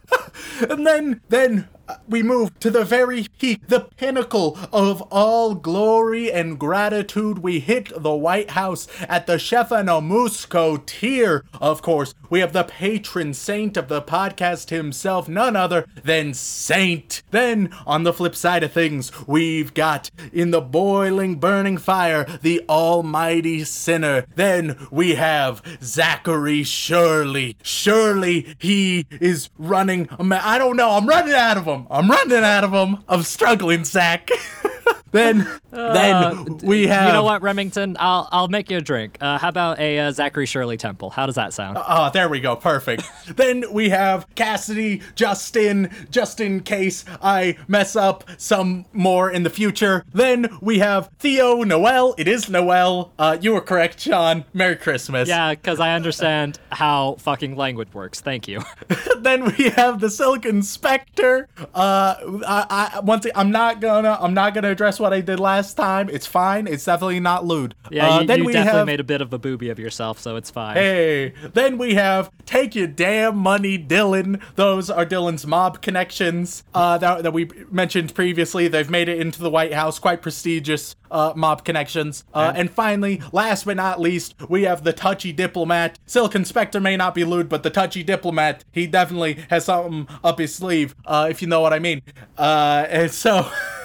and 0.70 0.86
then 0.86 1.20
then 1.30 1.66
we 2.08 2.22
move 2.22 2.58
to 2.60 2.70
the 2.70 2.84
very 2.84 3.26
peak, 3.38 3.66
the 3.68 3.80
pinnacle 3.80 4.58
of 4.72 5.02
all 5.10 5.54
glory 5.54 6.30
and 6.32 6.58
gratitude. 6.58 7.38
We 7.38 7.60
hit 7.60 7.90
the 7.96 8.14
White 8.14 8.50
House 8.50 8.88
at 9.08 9.26
the 9.26 9.36
Shefanomusco 9.36 10.84
tier. 10.86 11.44
Of 11.60 11.82
course, 11.82 12.14
we 12.30 12.40
have 12.40 12.52
the 12.52 12.64
patron 12.64 13.34
saint 13.34 13.76
of 13.76 13.88
the 13.88 14.02
podcast 14.02 14.70
himself, 14.70 15.28
none 15.28 15.56
other 15.56 15.86
than 16.02 16.34
Saint. 16.34 17.22
Then, 17.30 17.74
on 17.86 18.02
the 18.02 18.12
flip 18.12 18.34
side 18.36 18.62
of 18.62 18.72
things, 18.72 19.10
we've 19.26 19.74
got 19.74 20.10
in 20.32 20.50
the 20.50 20.60
boiling, 20.60 21.36
burning 21.36 21.78
fire, 21.78 22.24
the 22.42 22.62
almighty 22.68 23.64
sinner. 23.64 24.26
Then 24.34 24.76
we 24.90 25.14
have 25.14 25.62
Zachary 25.82 26.62
Shirley. 26.62 27.56
Surely 27.62 28.54
he 28.58 29.06
is 29.10 29.50
running. 29.58 30.08
I 30.10 30.58
don't 30.58 30.76
know. 30.76 30.90
I'm 30.90 31.06
running 31.06 31.34
out 31.34 31.56
of 31.56 31.64
him. 31.80 31.86
I'm 31.90 32.10
running 32.10 32.44
out 32.44 32.64
of 32.64 32.70
them. 32.72 33.04
I'm 33.08 33.22
struggling, 33.22 33.84
Zach. 33.84 34.28
then, 35.12 35.46
then 35.70 36.58
we 36.58 36.86
have. 36.86 37.04
Uh, 37.04 37.06
You 37.08 37.12
know 37.14 37.22
what, 37.24 37.42
Remington? 37.42 37.96
I'll 37.98 38.28
I'll 38.30 38.48
make 38.48 38.70
you 38.70 38.78
a 38.78 38.80
drink. 38.80 39.16
Uh, 39.20 39.38
how 39.38 39.48
about 39.48 39.78
a 39.78 39.98
uh, 39.98 40.12
Zachary 40.12 40.46
Shirley 40.46 40.76
Temple? 40.76 41.10
How 41.10 41.26
does 41.26 41.34
that 41.36 41.52
sound? 41.52 41.78
Oh, 41.80 42.10
there 42.12 42.28
we 42.28 42.40
go. 42.40 42.56
Perfect. 42.56 43.02
then 43.36 43.64
we 43.72 43.88
have 43.90 44.26
Cassidy, 44.34 45.02
Justin, 45.14 45.90
just 46.10 46.40
in 46.40 46.60
case 46.60 47.04
I 47.22 47.56
mess 47.68 47.96
up 47.96 48.24
some 48.36 48.86
more 48.92 49.30
in 49.30 49.42
the 49.42 49.50
future. 49.50 50.04
Then 50.12 50.48
we 50.60 50.78
have 50.80 51.10
Theo, 51.18 51.62
Noel. 51.62 52.14
It 52.18 52.28
is 52.28 52.48
Noel. 52.48 53.12
Uh, 53.18 53.38
you 53.40 53.52
were 53.52 53.60
correct, 53.60 54.00
Sean. 54.00 54.44
Merry 54.52 54.76
Christmas. 54.76 55.28
yeah, 55.28 55.54
because 55.54 55.80
I 55.80 55.94
understand 55.94 56.58
how 56.72 57.16
fucking 57.20 57.56
language 57.56 57.92
works. 57.94 58.20
Thank 58.20 58.46
you. 58.48 58.62
then 59.18 59.44
we 59.56 59.70
have 59.70 60.00
the 60.00 60.10
Silicon 60.10 60.62
Spectre. 60.62 61.48
Uh, 61.74 62.14
I, 62.46 62.90
I 62.94 63.00
once 63.00 63.26
I'm 63.34 63.50
not 63.50 63.80
gonna 63.80 64.16
I'm 64.20 64.34
not 64.34 64.54
gonna 64.54 64.74
address 64.78 65.00
what 65.00 65.12
I 65.12 65.20
did 65.20 65.40
last 65.40 65.74
time. 65.74 66.08
It's 66.08 66.26
fine. 66.26 66.68
It's 66.68 66.84
definitely 66.84 67.18
not 67.18 67.44
lewd. 67.44 67.74
Yeah, 67.90 68.08
Uh, 68.08 68.20
you, 68.20 68.26
then 68.28 68.38
you 68.38 68.44
we 68.44 68.52
definitely 68.52 68.78
have, 68.78 68.86
made 68.86 69.00
a 69.00 69.04
bit 69.04 69.20
of 69.20 69.32
a 69.32 69.38
booby 69.38 69.70
of 69.70 69.78
yourself, 69.80 70.20
so 70.20 70.36
it's 70.36 70.52
fine. 70.52 70.76
Hey, 70.76 71.32
then 71.52 71.78
we 71.78 71.94
have 71.94 72.30
Take 72.46 72.76
Your 72.76 72.86
Damn 72.86 73.36
Money, 73.36 73.76
Dylan. 73.76 74.40
Those 74.54 74.88
are 74.88 75.04
Dylan's 75.04 75.44
mob 75.44 75.82
connections 75.82 76.62
uh, 76.74 76.96
that, 76.98 77.24
that 77.24 77.32
we 77.32 77.50
mentioned 77.72 78.14
previously. 78.14 78.68
They've 78.68 78.88
made 78.88 79.08
it 79.08 79.18
into 79.18 79.42
the 79.42 79.50
White 79.50 79.74
House, 79.74 79.98
quite 79.98 80.22
prestigious 80.22 80.94
uh, 81.10 81.32
mob 81.34 81.64
connections. 81.64 82.22
Uh, 82.32 82.52
and 82.54 82.70
finally, 82.70 83.20
last 83.32 83.64
but 83.64 83.76
not 83.76 84.00
least, 84.00 84.36
we 84.48 84.62
have 84.62 84.84
the 84.84 84.92
Touchy 84.92 85.32
Diplomat. 85.32 85.98
Silicon 86.06 86.44
Spectre 86.44 86.78
may 86.78 86.96
not 86.96 87.16
be 87.16 87.24
lewd, 87.24 87.48
but 87.48 87.64
the 87.64 87.70
Touchy 87.70 88.04
Diplomat, 88.04 88.64
he 88.70 88.86
definitely 88.86 89.44
has 89.50 89.64
something 89.64 90.06
up 90.22 90.38
his 90.38 90.54
sleeve, 90.54 90.94
uh, 91.04 91.26
if 91.28 91.42
you 91.42 91.48
know 91.48 91.60
what 91.60 91.72
I 91.72 91.80
mean. 91.80 92.02
Uh, 92.36 92.86
and 92.88 93.10
so. 93.10 93.50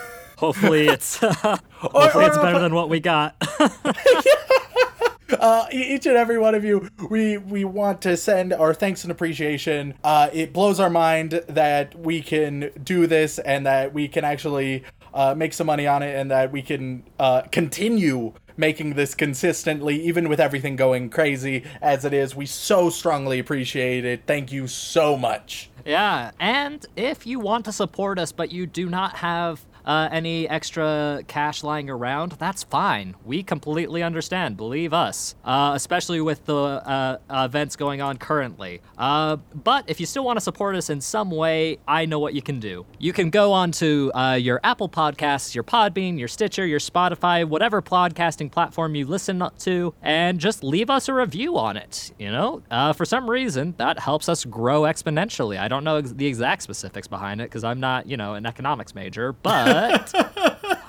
Hopefully 0.43 0.87
it's 0.89 1.19
hopefully 1.19 2.25
it's 2.25 2.37
better 2.37 2.59
than 2.59 2.75
what 2.75 2.89
we 2.89 2.99
got. 2.99 3.37
uh, 5.39 5.67
each 5.71 6.05
and 6.05 6.17
every 6.17 6.37
one 6.37 6.53
of 6.53 6.65
you, 6.65 6.89
we 7.09 7.37
we 7.37 7.63
want 7.63 8.01
to 8.01 8.17
send 8.17 8.51
our 8.51 8.73
thanks 8.73 9.05
and 9.05 9.11
appreciation. 9.11 9.93
Uh, 10.03 10.29
it 10.33 10.51
blows 10.51 10.81
our 10.81 10.89
mind 10.89 11.41
that 11.47 11.97
we 11.97 12.21
can 12.21 12.71
do 12.83 13.07
this 13.07 13.39
and 13.39 13.65
that 13.65 13.93
we 13.93 14.09
can 14.09 14.25
actually 14.25 14.83
uh, 15.13 15.33
make 15.33 15.53
some 15.53 15.67
money 15.67 15.87
on 15.87 16.03
it 16.03 16.13
and 16.13 16.29
that 16.29 16.51
we 16.51 16.61
can 16.61 17.03
uh, 17.19 17.43
continue 17.43 18.33
making 18.57 18.95
this 18.95 19.15
consistently, 19.15 20.01
even 20.01 20.27
with 20.27 20.41
everything 20.41 20.75
going 20.75 21.09
crazy 21.09 21.63
as 21.81 22.03
it 22.03 22.13
is. 22.13 22.35
We 22.35 22.47
so 22.47 22.89
strongly 22.89 23.39
appreciate 23.39 24.03
it. 24.03 24.23
Thank 24.27 24.51
you 24.51 24.67
so 24.67 25.15
much. 25.15 25.69
Yeah, 25.85 26.31
and 26.37 26.85
if 26.97 27.25
you 27.25 27.39
want 27.39 27.63
to 27.65 27.71
support 27.71 28.19
us 28.19 28.33
but 28.33 28.51
you 28.51 28.67
do 28.67 28.89
not 28.89 29.15
have 29.15 29.65
uh, 29.85 30.09
any 30.11 30.47
extra 30.47 31.23
cash 31.27 31.63
lying 31.63 31.89
around, 31.89 32.33
that's 32.33 32.63
fine. 32.63 33.15
We 33.25 33.43
completely 33.43 34.03
understand, 34.03 34.57
believe 34.57 34.93
us, 34.93 35.35
uh, 35.43 35.71
especially 35.75 36.21
with 36.21 36.45
the 36.45 36.55
uh, 36.55 37.17
events 37.29 37.75
going 37.75 38.01
on 38.01 38.17
currently. 38.17 38.81
Uh, 38.97 39.37
but 39.53 39.85
if 39.87 39.99
you 39.99 40.05
still 40.05 40.23
want 40.23 40.37
to 40.37 40.41
support 40.41 40.75
us 40.75 40.89
in 40.89 41.01
some 41.01 41.31
way, 41.31 41.79
I 41.87 42.05
know 42.05 42.19
what 42.19 42.33
you 42.33 42.41
can 42.41 42.59
do. 42.59 42.85
You 42.99 43.13
can 43.13 43.29
go 43.29 43.51
on 43.51 43.71
to 43.73 44.11
uh, 44.13 44.33
your 44.33 44.59
Apple 44.63 44.89
Podcasts, 44.89 45.55
your 45.55 45.63
Podbean, 45.63 46.17
your 46.17 46.27
Stitcher, 46.27 46.65
your 46.65 46.79
Spotify, 46.79 47.45
whatever 47.45 47.81
podcasting 47.81 48.51
platform 48.51 48.95
you 48.95 49.05
listen 49.05 49.43
to, 49.59 49.93
and 50.01 50.39
just 50.39 50.63
leave 50.63 50.89
us 50.89 51.09
a 51.09 51.13
review 51.13 51.57
on 51.57 51.77
it. 51.77 52.11
You 52.17 52.31
know, 52.31 52.61
uh, 52.71 52.93
for 52.93 53.05
some 53.05 53.29
reason, 53.29 53.75
that 53.77 53.99
helps 53.99 54.29
us 54.29 54.45
grow 54.45 54.81
exponentially. 54.83 55.59
I 55.59 55.67
don't 55.67 55.83
know 55.83 55.97
ex- 55.97 56.13
the 56.13 56.27
exact 56.27 56.61
specifics 56.63 57.07
behind 57.07 57.41
it 57.41 57.45
because 57.45 57.63
I'm 57.63 57.79
not, 57.79 58.07
you 58.07 58.17
know, 58.17 58.35
an 58.35 58.45
economics 58.45 58.95
major, 58.95 59.33
but. 59.33 59.72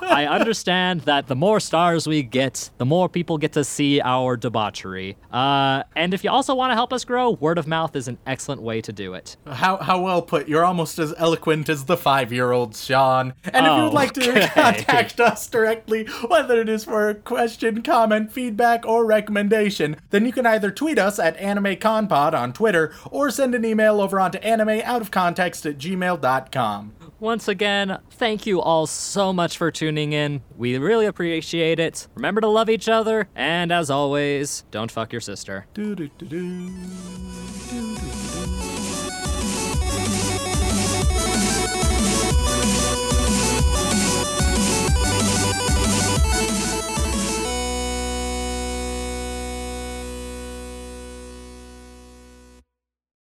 I 0.07 0.27
understand 0.27 1.01
that 1.03 1.27
the 1.27 1.35
more 1.35 1.59
stars 1.61 2.07
we 2.07 2.23
get, 2.23 2.71
the 2.79 2.85
more 2.85 3.09
people 3.09 3.39
get 3.39 3.53
to 3.55 3.65
see 3.65 4.01
our 4.01 4.37
debauchery. 4.37 5.17
Uh, 5.33 5.83
and 5.97 6.13
if 6.15 6.23
you 6.23 6.31
also 6.31 6.55
want 6.55 6.71
to 6.71 6.75
help 6.75 6.93
us 6.93 7.05
grow, 7.05 7.31
word 7.31 7.59
of 7.59 7.67
mouth 7.67 7.97
is 7.97 8.07
an 8.07 8.19
excellent 8.27 8.63
way 8.63 8.81
to 8.83 8.93
do 8.93 9.15
it. 9.15 9.37
How 9.47 9.79
how 9.79 10.01
well 10.03 10.23
put. 10.23 10.47
You're 10.49 10.65
almost 10.65 10.99
as 10.99 11.15
eloquent 11.17 11.69
as 11.69 11.87
the 11.87 11.97
five 11.97 12.33
year 12.33 12.53
old 12.53 12.77
Sean. 12.77 13.33
And 13.45 13.67
if 13.67 13.73
Oh, 13.73 13.85
you'd 13.87 13.95
like 13.95 14.13
to 14.13 14.31
okay. 14.31 14.47
contact 14.49 15.21
us 15.21 15.47
directly, 15.49 16.05
whether 16.29 16.61
it 16.61 16.69
is 16.69 16.85
for 16.85 17.09
a 17.09 17.15
question, 17.15 17.83
comment, 17.83 18.31
feedback, 18.31 18.85
or 18.87 19.05
recommendation, 19.07 19.97
then 20.11 20.27
you 20.27 20.33
can 20.33 20.47
either 20.47 20.71
tweet 20.71 20.99
us 20.99 21.19
at 21.19 21.37
AnimeConPod 21.39 22.35
on 22.35 22.53
Twitter 22.53 22.93
or 23.11 23.31
send 23.31 23.55
an 23.55 23.65
email 23.65 24.01
over 24.01 24.21
onto 24.21 24.39
animeoutofcontext 24.39 25.69
at 25.69 25.79
gmail.com. 25.79 26.93
Once 27.21 27.49
again, 27.49 27.99
thank 28.11 28.45
you 28.45 28.61
all 28.61 28.87
so 28.87 29.33
much 29.33 29.57
for 29.57 29.71
tuning 29.71 30.13
in. 30.13 30.43
We 30.57 30.77
really 30.79 31.07
appreciate 31.07 31.79
it. 31.79 32.07
Remember 32.15 32.41
to 32.41 32.49
love 32.49 32.69
each 32.69 32.89
other, 32.89 33.29
and 33.35 33.73
as 33.73 33.89
always, 33.89 34.65
don't 34.71 34.91
fuck 34.91 35.13
your 35.13 35.21
sister. 35.21 35.67
Do 35.75 35.95
do 35.95 36.09
do. 36.09 37.94